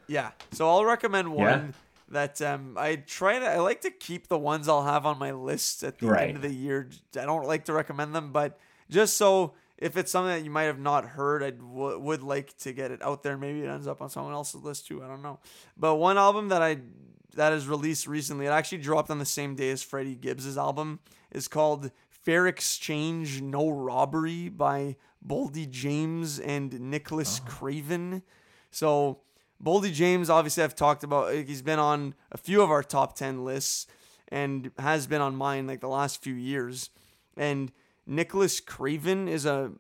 [0.08, 1.72] Yeah, so I'll recommend one yeah.
[2.10, 3.46] that um, I try to.
[3.46, 6.30] I like to keep the ones I'll have on my list at the right.
[6.30, 6.90] end of the year.
[7.16, 8.58] I don't like to recommend them, but
[8.90, 12.58] just so if it's something that you might have not heard, I w- would like
[12.60, 13.38] to get it out there.
[13.38, 15.04] Maybe it ends up on someone else's list too.
[15.04, 15.40] I don't know.
[15.78, 16.80] But one album that I
[17.36, 21.00] that is released recently, it actually dropped on the same day as Freddie Gibbs's album,
[21.32, 24.96] is called Fair Exchange No Robbery by
[25.26, 27.50] Boldy James and Nicholas oh.
[27.50, 28.24] Craven.
[28.72, 29.22] So
[29.64, 31.34] Boldy James, obviously, I've talked about.
[31.34, 33.88] He's been on a few of our top ten lists
[34.30, 36.90] and has been on mine like the last few years.
[37.36, 37.72] And
[38.06, 39.72] Nicholas Craven is a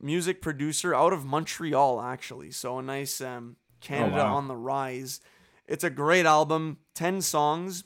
[0.00, 2.50] music producer out of Montreal, actually.
[2.50, 4.34] So a nice um, Canada oh, wow.
[4.36, 5.20] on the rise.
[5.68, 7.84] It's a great album, 10 songs.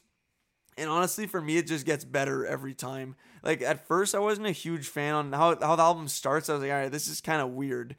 [0.78, 3.16] And honestly, for me, it just gets better every time.
[3.42, 6.48] Like at first, I wasn't a huge fan on how, how the album starts.
[6.48, 7.96] I was like, all right, this is kind of weird.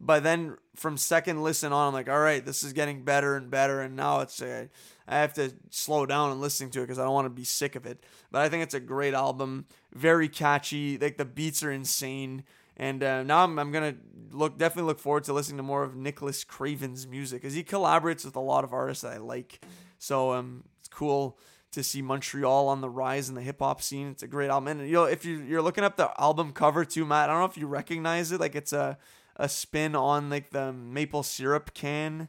[0.00, 3.50] But then from second listen on, I'm like, all right, this is getting better and
[3.50, 3.80] better.
[3.80, 4.66] And now it's uh,
[5.06, 7.44] I have to slow down and listening to it because I don't want to be
[7.44, 8.02] sick of it.
[8.30, 10.98] But I think it's a great album, very catchy.
[10.98, 12.44] Like the beats are insane.
[12.78, 13.96] And uh, now I'm, I'm gonna
[14.30, 18.24] look definitely look forward to listening to more of Nicholas Craven's music because he collaborates
[18.24, 19.60] with a lot of artists that I like.
[19.98, 21.38] So um, it's cool
[21.72, 24.08] to see Montreal on the rise in the hip hop scene.
[24.08, 24.68] It's a great album.
[24.68, 27.40] And you know, if you you're looking up the album cover too, Matt, I don't
[27.40, 28.40] know if you recognize it.
[28.40, 28.96] Like it's a
[29.36, 32.28] a spin on like the maple syrup can,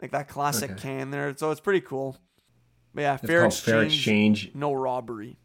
[0.00, 0.80] like that classic okay.
[0.80, 1.34] can there.
[1.36, 2.16] So it's pretty cool.
[2.94, 5.38] But yeah, fair exchange, fair exchange, no robbery.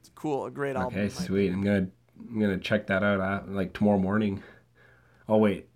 [0.00, 0.98] It's cool, a great album.
[0.98, 1.52] Okay, sweet.
[1.52, 4.42] I'm gonna I'm gonna check that out like tomorrow morning.
[5.28, 5.68] Oh wait,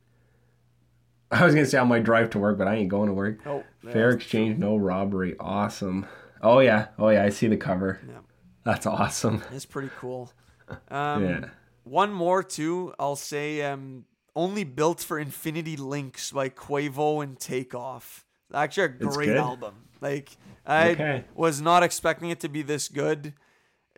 [1.30, 3.38] I was gonna say on my drive to work, but I ain't going to work.
[3.46, 5.36] Oh, fair exchange, no robbery.
[5.38, 6.06] Awesome.
[6.42, 7.24] Oh yeah, oh yeah.
[7.24, 8.00] I see the cover.
[8.06, 8.18] Yeah,
[8.64, 9.42] that's awesome.
[9.52, 10.32] It's pretty cool.
[10.88, 11.44] Um, yeah.
[11.82, 12.94] One more too.
[12.96, 14.04] I'll say um,
[14.36, 18.24] only built for Infinity Links by Quavo and Takeoff.
[18.54, 19.74] Actually, a great album.
[20.00, 21.24] Like I okay.
[21.34, 23.34] was not expecting it to be this good.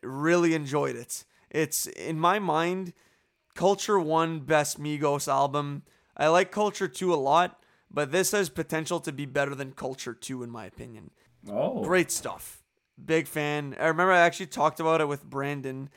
[0.03, 1.25] Really enjoyed it.
[1.53, 2.95] It's in my mind,
[3.55, 5.83] Culture One best Migos album.
[6.17, 10.15] I like Culture Two a lot, but this has potential to be better than Culture
[10.15, 11.11] Two in my opinion.
[11.49, 12.63] Oh, great stuff.
[13.03, 13.77] Big fan.
[13.79, 15.91] I remember I actually talked about it with Brandon,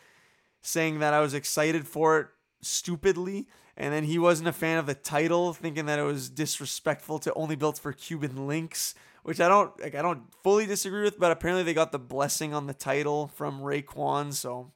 [0.62, 2.28] saying that I was excited for it
[2.62, 7.20] stupidly, and then he wasn't a fan of the title, thinking that it was disrespectful
[7.20, 9.96] to only built for Cuban links, which I don't like.
[9.96, 13.62] I don't fully disagree with, but apparently they got the blessing on the title from
[13.62, 14.72] Raekwon, so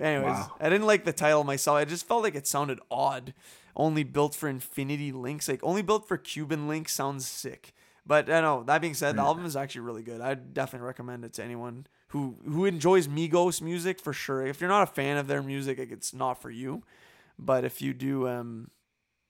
[0.00, 0.52] Anyways, wow.
[0.60, 1.76] I didn't like the title myself.
[1.76, 3.34] I just felt like it sounded odd.
[3.74, 7.74] Only built for Infinity Links, like only built for Cuban Links sounds sick.
[8.06, 10.20] But I know that being said, the album is actually really good.
[10.20, 14.46] I'd definitely recommend it to anyone who who enjoys Migos music for sure.
[14.46, 16.84] If you're not a fan of their music, like, it's not for you.
[17.38, 18.70] But if you do um,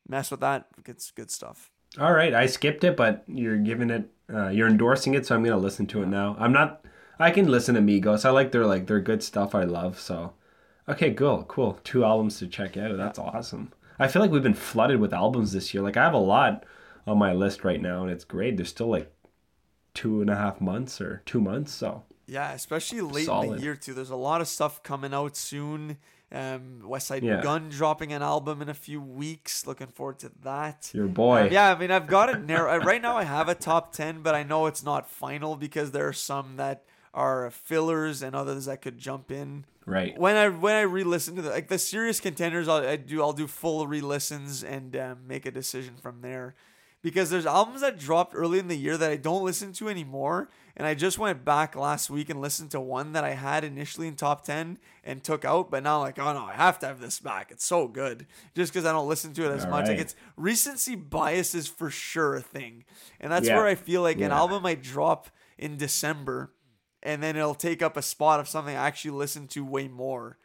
[0.06, 1.70] mess with that, it's good stuff.
[1.98, 5.42] All right, I skipped it, but you're giving it, uh, you're endorsing it, so I'm
[5.42, 6.36] gonna listen to it now.
[6.38, 6.84] I'm not.
[7.18, 8.24] I can listen to Migos.
[8.24, 9.54] I like their like their good stuff.
[9.54, 10.34] I love so.
[10.88, 11.78] Okay, cool, cool.
[11.84, 12.96] Two albums to check out.
[12.96, 13.72] That's awesome.
[13.98, 15.82] I feel like we've been flooded with albums this year.
[15.82, 16.64] Like I have a lot
[17.06, 18.56] on my list right now, and it's great.
[18.56, 19.12] There's still like
[19.94, 23.48] two and a half months or two months, so Yeah, especially late Solid.
[23.50, 23.94] in the year too.
[23.94, 25.96] There's a lot of stuff coming out soon.
[26.30, 27.40] Um, Westside yeah.
[27.40, 29.66] Gunn dropping an album in a few weeks.
[29.66, 30.90] Looking forward to that.
[30.92, 31.46] Your boy.
[31.46, 32.78] Um, yeah, I mean, I've got it narrow.
[32.84, 36.06] right now, I have a top ten, but I know it's not final because there
[36.08, 36.84] are some that
[37.16, 39.64] are fillers and others that could jump in.
[39.86, 40.18] Right.
[40.18, 43.32] When I when I re-listen to the like the serious contenders, I'll I do I'll
[43.32, 46.54] do full re-listens and um, make a decision from there,
[47.02, 50.48] because there's albums that dropped early in the year that I don't listen to anymore,
[50.76, 54.08] and I just went back last week and listened to one that I had initially
[54.08, 56.86] in top ten and took out, but now I'm like oh no, I have to
[56.86, 57.52] have this back.
[57.52, 58.26] It's so good,
[58.56, 59.82] just because I don't listen to it as All much.
[59.86, 59.92] Right.
[59.92, 62.84] Like it's recency bias is for sure a thing,
[63.20, 63.56] and that's yeah.
[63.56, 64.26] where I feel like yeah.
[64.26, 66.50] an album might drop in December
[67.02, 70.38] and then it'll take up a spot of something I actually listen to way more.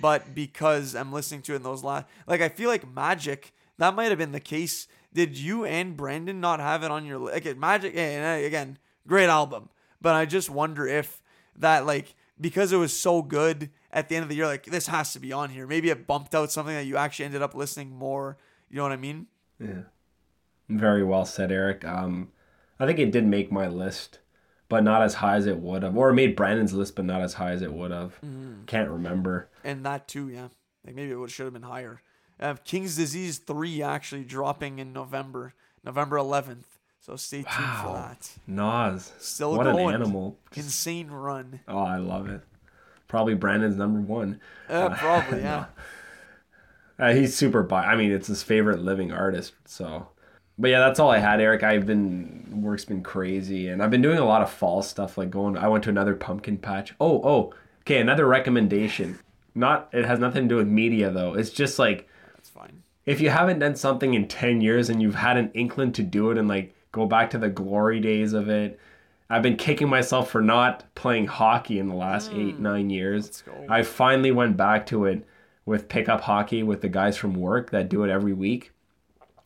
[0.00, 3.94] But because I'm listening to it in those last, like I feel like Magic, that
[3.94, 4.88] might have been the case.
[5.12, 7.96] Did you and Brandon not have it on your like Magic?
[7.96, 9.70] And again, great album,
[10.00, 11.22] but I just wonder if
[11.56, 14.88] that like because it was so good at the end of the year, like this
[14.88, 15.66] has to be on here.
[15.66, 18.36] Maybe it bumped out something that you actually ended up listening more.
[18.68, 19.26] You know what I mean?
[19.58, 19.82] Yeah.
[20.68, 21.84] Very well said, Eric.
[21.84, 22.32] Um,
[22.78, 24.18] I think it did make my list
[24.68, 25.96] but not as high as it would have.
[25.96, 28.14] Or it made Brandon's list, but not as high as it would have.
[28.24, 28.64] Mm-hmm.
[28.66, 29.48] Can't remember.
[29.64, 30.48] And that too, yeah.
[30.84, 32.02] Like maybe it should have been higher.
[32.38, 36.64] Uh, King's Disease three actually dropping in November, November 11th.
[37.00, 37.82] So stay tuned wow.
[37.84, 38.30] for that.
[38.46, 39.88] Nas, still what going.
[39.88, 40.38] an animal!
[40.56, 41.60] Insane run.
[41.68, 42.40] Oh, I love it.
[43.06, 44.40] Probably Brandon's number one.
[44.68, 45.66] Uh, probably, yeah.
[46.98, 47.62] uh, he's super.
[47.62, 49.54] Bi- I mean, it's his favorite living artist.
[49.66, 50.08] So
[50.58, 51.62] but yeah, that's all I had, Eric.
[51.62, 55.30] I've been work's been crazy, and I've been doing a lot of fall stuff, like
[55.30, 55.56] going.
[55.56, 56.94] I went to another pumpkin patch.
[57.00, 57.98] Oh, oh, okay.
[57.98, 59.18] Another recommendation.
[59.54, 61.34] Not it has nothing to do with media though.
[61.34, 62.82] It's just like that's fine.
[63.04, 66.30] If you haven't done something in ten years and you've had an inkling to do
[66.30, 68.80] it and like go back to the glory days of it.
[69.28, 72.48] I've been kicking myself for not playing hockey in the last mm.
[72.48, 73.42] eight nine years.
[73.68, 75.26] I finally went back to it
[75.66, 78.72] with pickup hockey with the guys from work that do it every week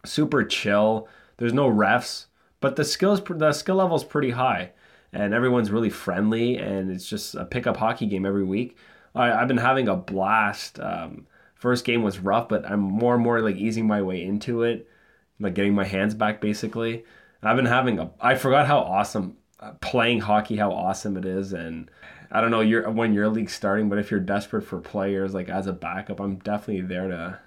[0.05, 1.09] super chill.
[1.37, 2.27] There's no refs,
[2.61, 4.73] but the skills the skill level is pretty high,
[5.13, 8.77] and everyone's really friendly, and it's just a pickup hockey game every week.
[9.15, 10.79] I, have been having a blast.
[10.79, 14.63] Um, first game was rough, but I'm more and more like easing my way into
[14.63, 14.89] it,
[15.39, 17.05] like getting my hands back basically.
[17.43, 18.11] I've been having a.
[18.21, 21.91] I forgot how awesome uh, playing hockey, how awesome it is, and
[22.31, 25.49] I don't know your when your league's starting, but if you're desperate for players like
[25.49, 27.39] as a backup, I'm definitely there to.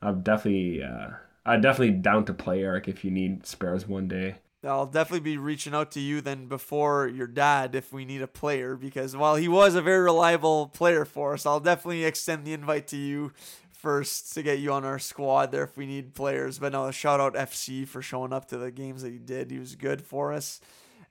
[0.00, 0.82] I'm definitely.
[0.82, 1.10] Uh,
[1.46, 4.36] I'm definitely down to play Eric if you need spares one day.
[4.64, 8.26] I'll definitely be reaching out to you then before your dad if we need a
[8.26, 12.52] player because while he was a very reliable player for us, I'll definitely extend the
[12.52, 13.32] invite to you
[13.70, 16.58] first to get you on our squad there if we need players.
[16.58, 19.52] But no, shout out FC for showing up to the games that he did.
[19.52, 20.60] He was good for us.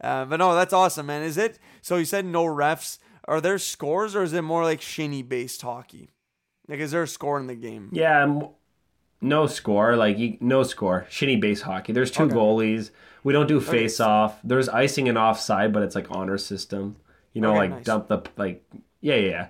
[0.02, 1.24] Uh, but no, that's awesome, man.
[1.24, 1.96] Is it so?
[1.96, 2.98] You said no refs.
[3.28, 6.10] Are there scores or is it more like shinny based hockey?
[6.68, 7.90] Like, is there a score in the game?
[7.94, 8.42] Yeah,
[9.22, 11.06] no score, like no score.
[11.10, 11.94] Shinny base hockey.
[11.94, 12.36] There's two okay.
[12.36, 12.92] goalies.
[13.24, 14.40] We don't do face off.
[14.44, 16.98] There's icing and offside, but it's like honor system.
[17.34, 17.86] You know, okay, like nice.
[17.86, 18.64] dump the like
[19.02, 19.48] yeah, yeah, yeah.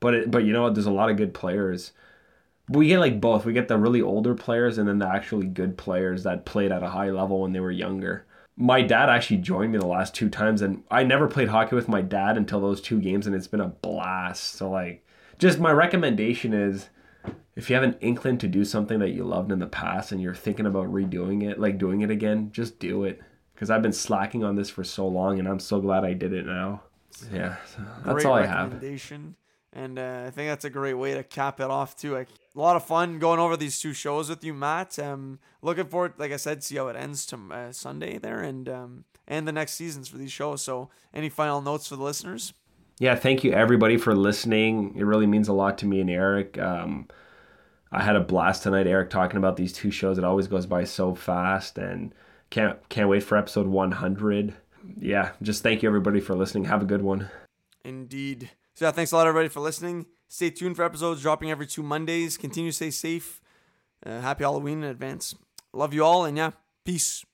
[0.00, 0.74] But it, but you know what?
[0.74, 1.92] There's a lot of good players.
[2.68, 3.44] We get like both.
[3.44, 6.82] We get the really older players and then the actually good players that played at
[6.82, 8.26] a high level when they were younger.
[8.56, 11.88] My dad actually joined me the last two times, and I never played hockey with
[11.88, 14.54] my dad until those two games, and it's been a blast.
[14.54, 15.04] So like,
[15.38, 16.90] just my recommendation is
[17.54, 20.20] if you have an inkling to do something that you loved in the past and
[20.20, 23.20] you're thinking about redoing it, like doing it again, just do it.
[23.54, 26.32] Because I've been slacking on this for so long, and I'm so glad I did
[26.32, 26.82] it now.
[27.32, 28.80] Yeah, so that's all I have.
[29.74, 32.12] And uh, I think that's a great way to cap it off too.
[32.12, 34.98] Like, a lot of fun going over these two shows with you, Matt.
[34.98, 38.68] Um, looking forward, like I said, see how it ends to uh, Sunday there, and
[38.68, 40.62] um, and the next seasons for these shows.
[40.62, 42.52] So, any final notes for the listeners?
[43.02, 44.94] Yeah, thank you everybody for listening.
[44.96, 46.56] It really means a lot to me and Eric.
[46.56, 47.08] Um,
[47.90, 50.18] I had a blast tonight, Eric, talking about these two shows.
[50.18, 52.14] It always goes by so fast, and
[52.50, 54.54] can't can't wait for episode 100.
[55.00, 56.66] Yeah, just thank you everybody for listening.
[56.66, 57.28] Have a good one.
[57.84, 58.50] Indeed.
[58.76, 60.06] So yeah, thanks a lot everybody for listening.
[60.28, 62.36] Stay tuned for episodes dropping every two Mondays.
[62.36, 63.40] Continue to stay safe.
[64.06, 65.34] Uh, happy Halloween in advance.
[65.72, 66.52] Love you all, and yeah,
[66.84, 67.24] peace.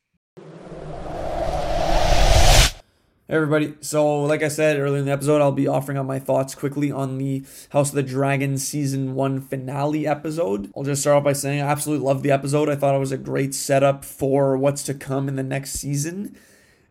[3.30, 3.74] Everybody.
[3.82, 6.90] So, like I said earlier in the episode, I'll be offering up my thoughts quickly
[6.90, 10.72] on the House of the Dragon season one finale episode.
[10.74, 12.70] I'll just start off by saying I absolutely loved the episode.
[12.70, 16.38] I thought it was a great setup for what's to come in the next season,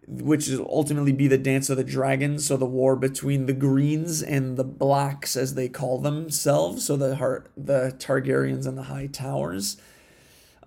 [0.08, 2.46] which is ultimately be the Dance of the Dragons.
[2.46, 6.86] So, the war between the Greens and the Blacks, as they call themselves.
[6.86, 9.78] So, the heart, the Targaryens and the Hightowers.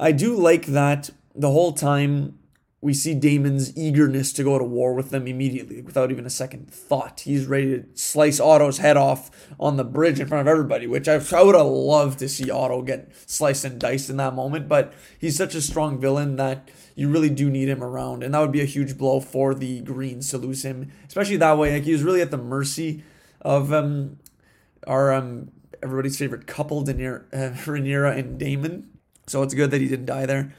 [0.01, 2.40] I do like that the whole time
[2.83, 6.73] we see Daemon's eagerness to go to war with them immediately without even a second
[6.73, 7.21] thought.
[7.21, 11.07] He's ready to slice Otto's head off on the bridge in front of everybody, which
[11.07, 14.67] I, I would have loved to see Otto get sliced and diced in that moment.
[14.67, 18.23] But he's such a strong villain that you really do need him around.
[18.23, 21.59] And that would be a huge blow for the Greens to lose him, especially that
[21.59, 21.75] way.
[21.75, 23.05] Like he was really at the mercy
[23.43, 24.19] of um,
[24.87, 25.51] our um,
[25.83, 28.89] everybody's favorite couple, Daener- uh, and Daemon.
[29.27, 30.55] So it's good that he didn't die there.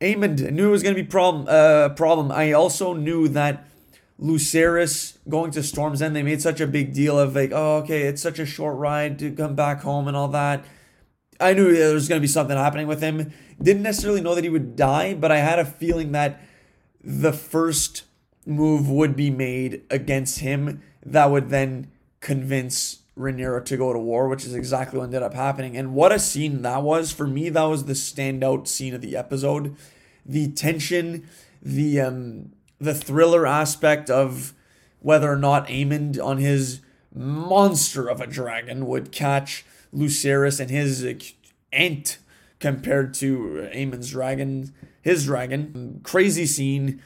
[0.00, 1.46] Aemond, I knew it was going to be problem.
[1.48, 2.30] Uh, problem.
[2.30, 3.66] I also knew that
[4.20, 8.02] Lucerys going to Storm's End, they made such a big deal of like, oh, okay,
[8.02, 10.64] it's such a short ride to come back home and all that.
[11.40, 13.32] I knew there was going to be something happening with him.
[13.62, 16.40] Didn't necessarily know that he would die, but I had a feeling that
[17.02, 18.04] the first
[18.44, 24.28] move would be made against him that would then convince Rhaenyra to go to war,
[24.28, 25.76] which is exactly what ended up happening.
[25.76, 27.12] And what a scene that was.
[27.12, 29.76] For me, that was the standout scene of the episode.
[30.24, 31.28] The tension,
[31.62, 34.54] the um, the thriller aspect of
[35.00, 36.80] whether or not Aemond on his
[37.14, 39.64] monster of a dragon would catch
[39.94, 41.04] Lucerys and his
[41.72, 42.18] ant
[42.60, 44.72] compared to Aemond's dragon,
[45.02, 46.00] his dragon.
[46.02, 47.02] Crazy scene.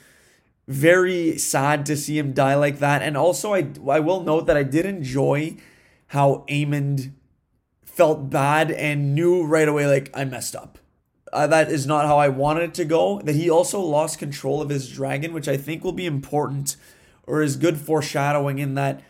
[0.69, 3.03] Very sad to see him die like that.
[3.03, 5.57] And also, I, I will note that I did enjoy
[6.13, 7.11] how Aemond
[7.83, 10.79] felt bad and knew right away, like, I messed up.
[11.33, 13.23] Uh, that is not how I wanted it to go.
[13.23, 16.77] That he also lost control of his dragon, which I think will be important
[17.27, 19.01] or is good foreshadowing in that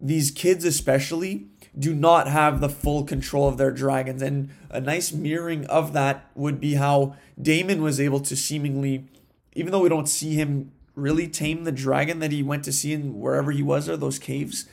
[0.00, 1.46] these kids, especially,
[1.78, 4.20] do not have the full control of their dragons.
[4.20, 9.04] And a nice mirroring of that would be how Daemon was able to seemingly,
[9.52, 12.92] even though we don't see him really tame the dragon that he went to see
[12.92, 14.68] in wherever he was or those caves,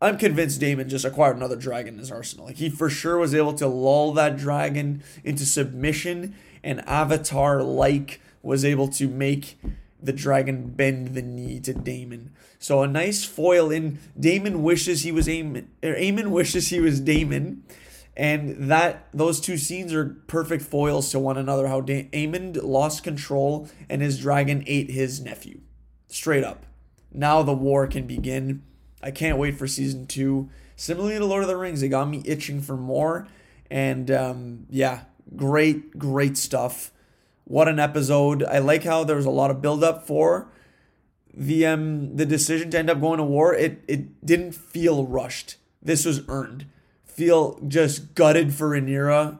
[0.00, 2.46] I'm convinced Daemon just acquired another dragon in his arsenal.
[2.46, 8.20] Like he for sure was able to lull that dragon into submission, and Avatar like
[8.42, 9.58] was able to make
[10.02, 12.30] the dragon bend the knee to Daemon.
[12.58, 17.00] So a nice foil in Daemon wishes he was Aemon, or Aemon wishes he was
[17.00, 17.64] Daemon,
[18.14, 21.68] and that those two scenes are perfect foils to one another.
[21.68, 25.60] How da- Aemon lost control and his dragon ate his nephew,
[26.08, 26.66] straight up.
[27.12, 28.62] Now the war can begin
[29.06, 30.50] I can't wait for season two.
[30.74, 33.28] Similarly to Lord of the Rings, it got me itching for more.
[33.70, 35.04] And um, yeah,
[35.36, 36.90] great, great stuff.
[37.44, 38.42] What an episode.
[38.42, 40.48] I like how there was a lot of build up for
[41.32, 43.54] the um the decision to end up going to war.
[43.54, 45.56] It it didn't feel rushed.
[45.80, 46.66] This was earned.
[47.04, 49.38] Feel just gutted for Rhaenyra,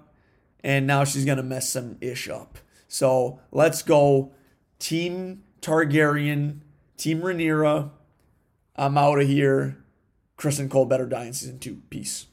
[0.62, 2.59] and now she's gonna mess some ish up.
[2.86, 4.30] So let's go,
[4.78, 6.60] Team Targaryen,
[6.97, 7.90] Team Rhaenyra.
[8.77, 9.78] I'm out of here.
[10.39, 11.82] Criston Cole better die in season two.
[11.89, 12.27] Peace.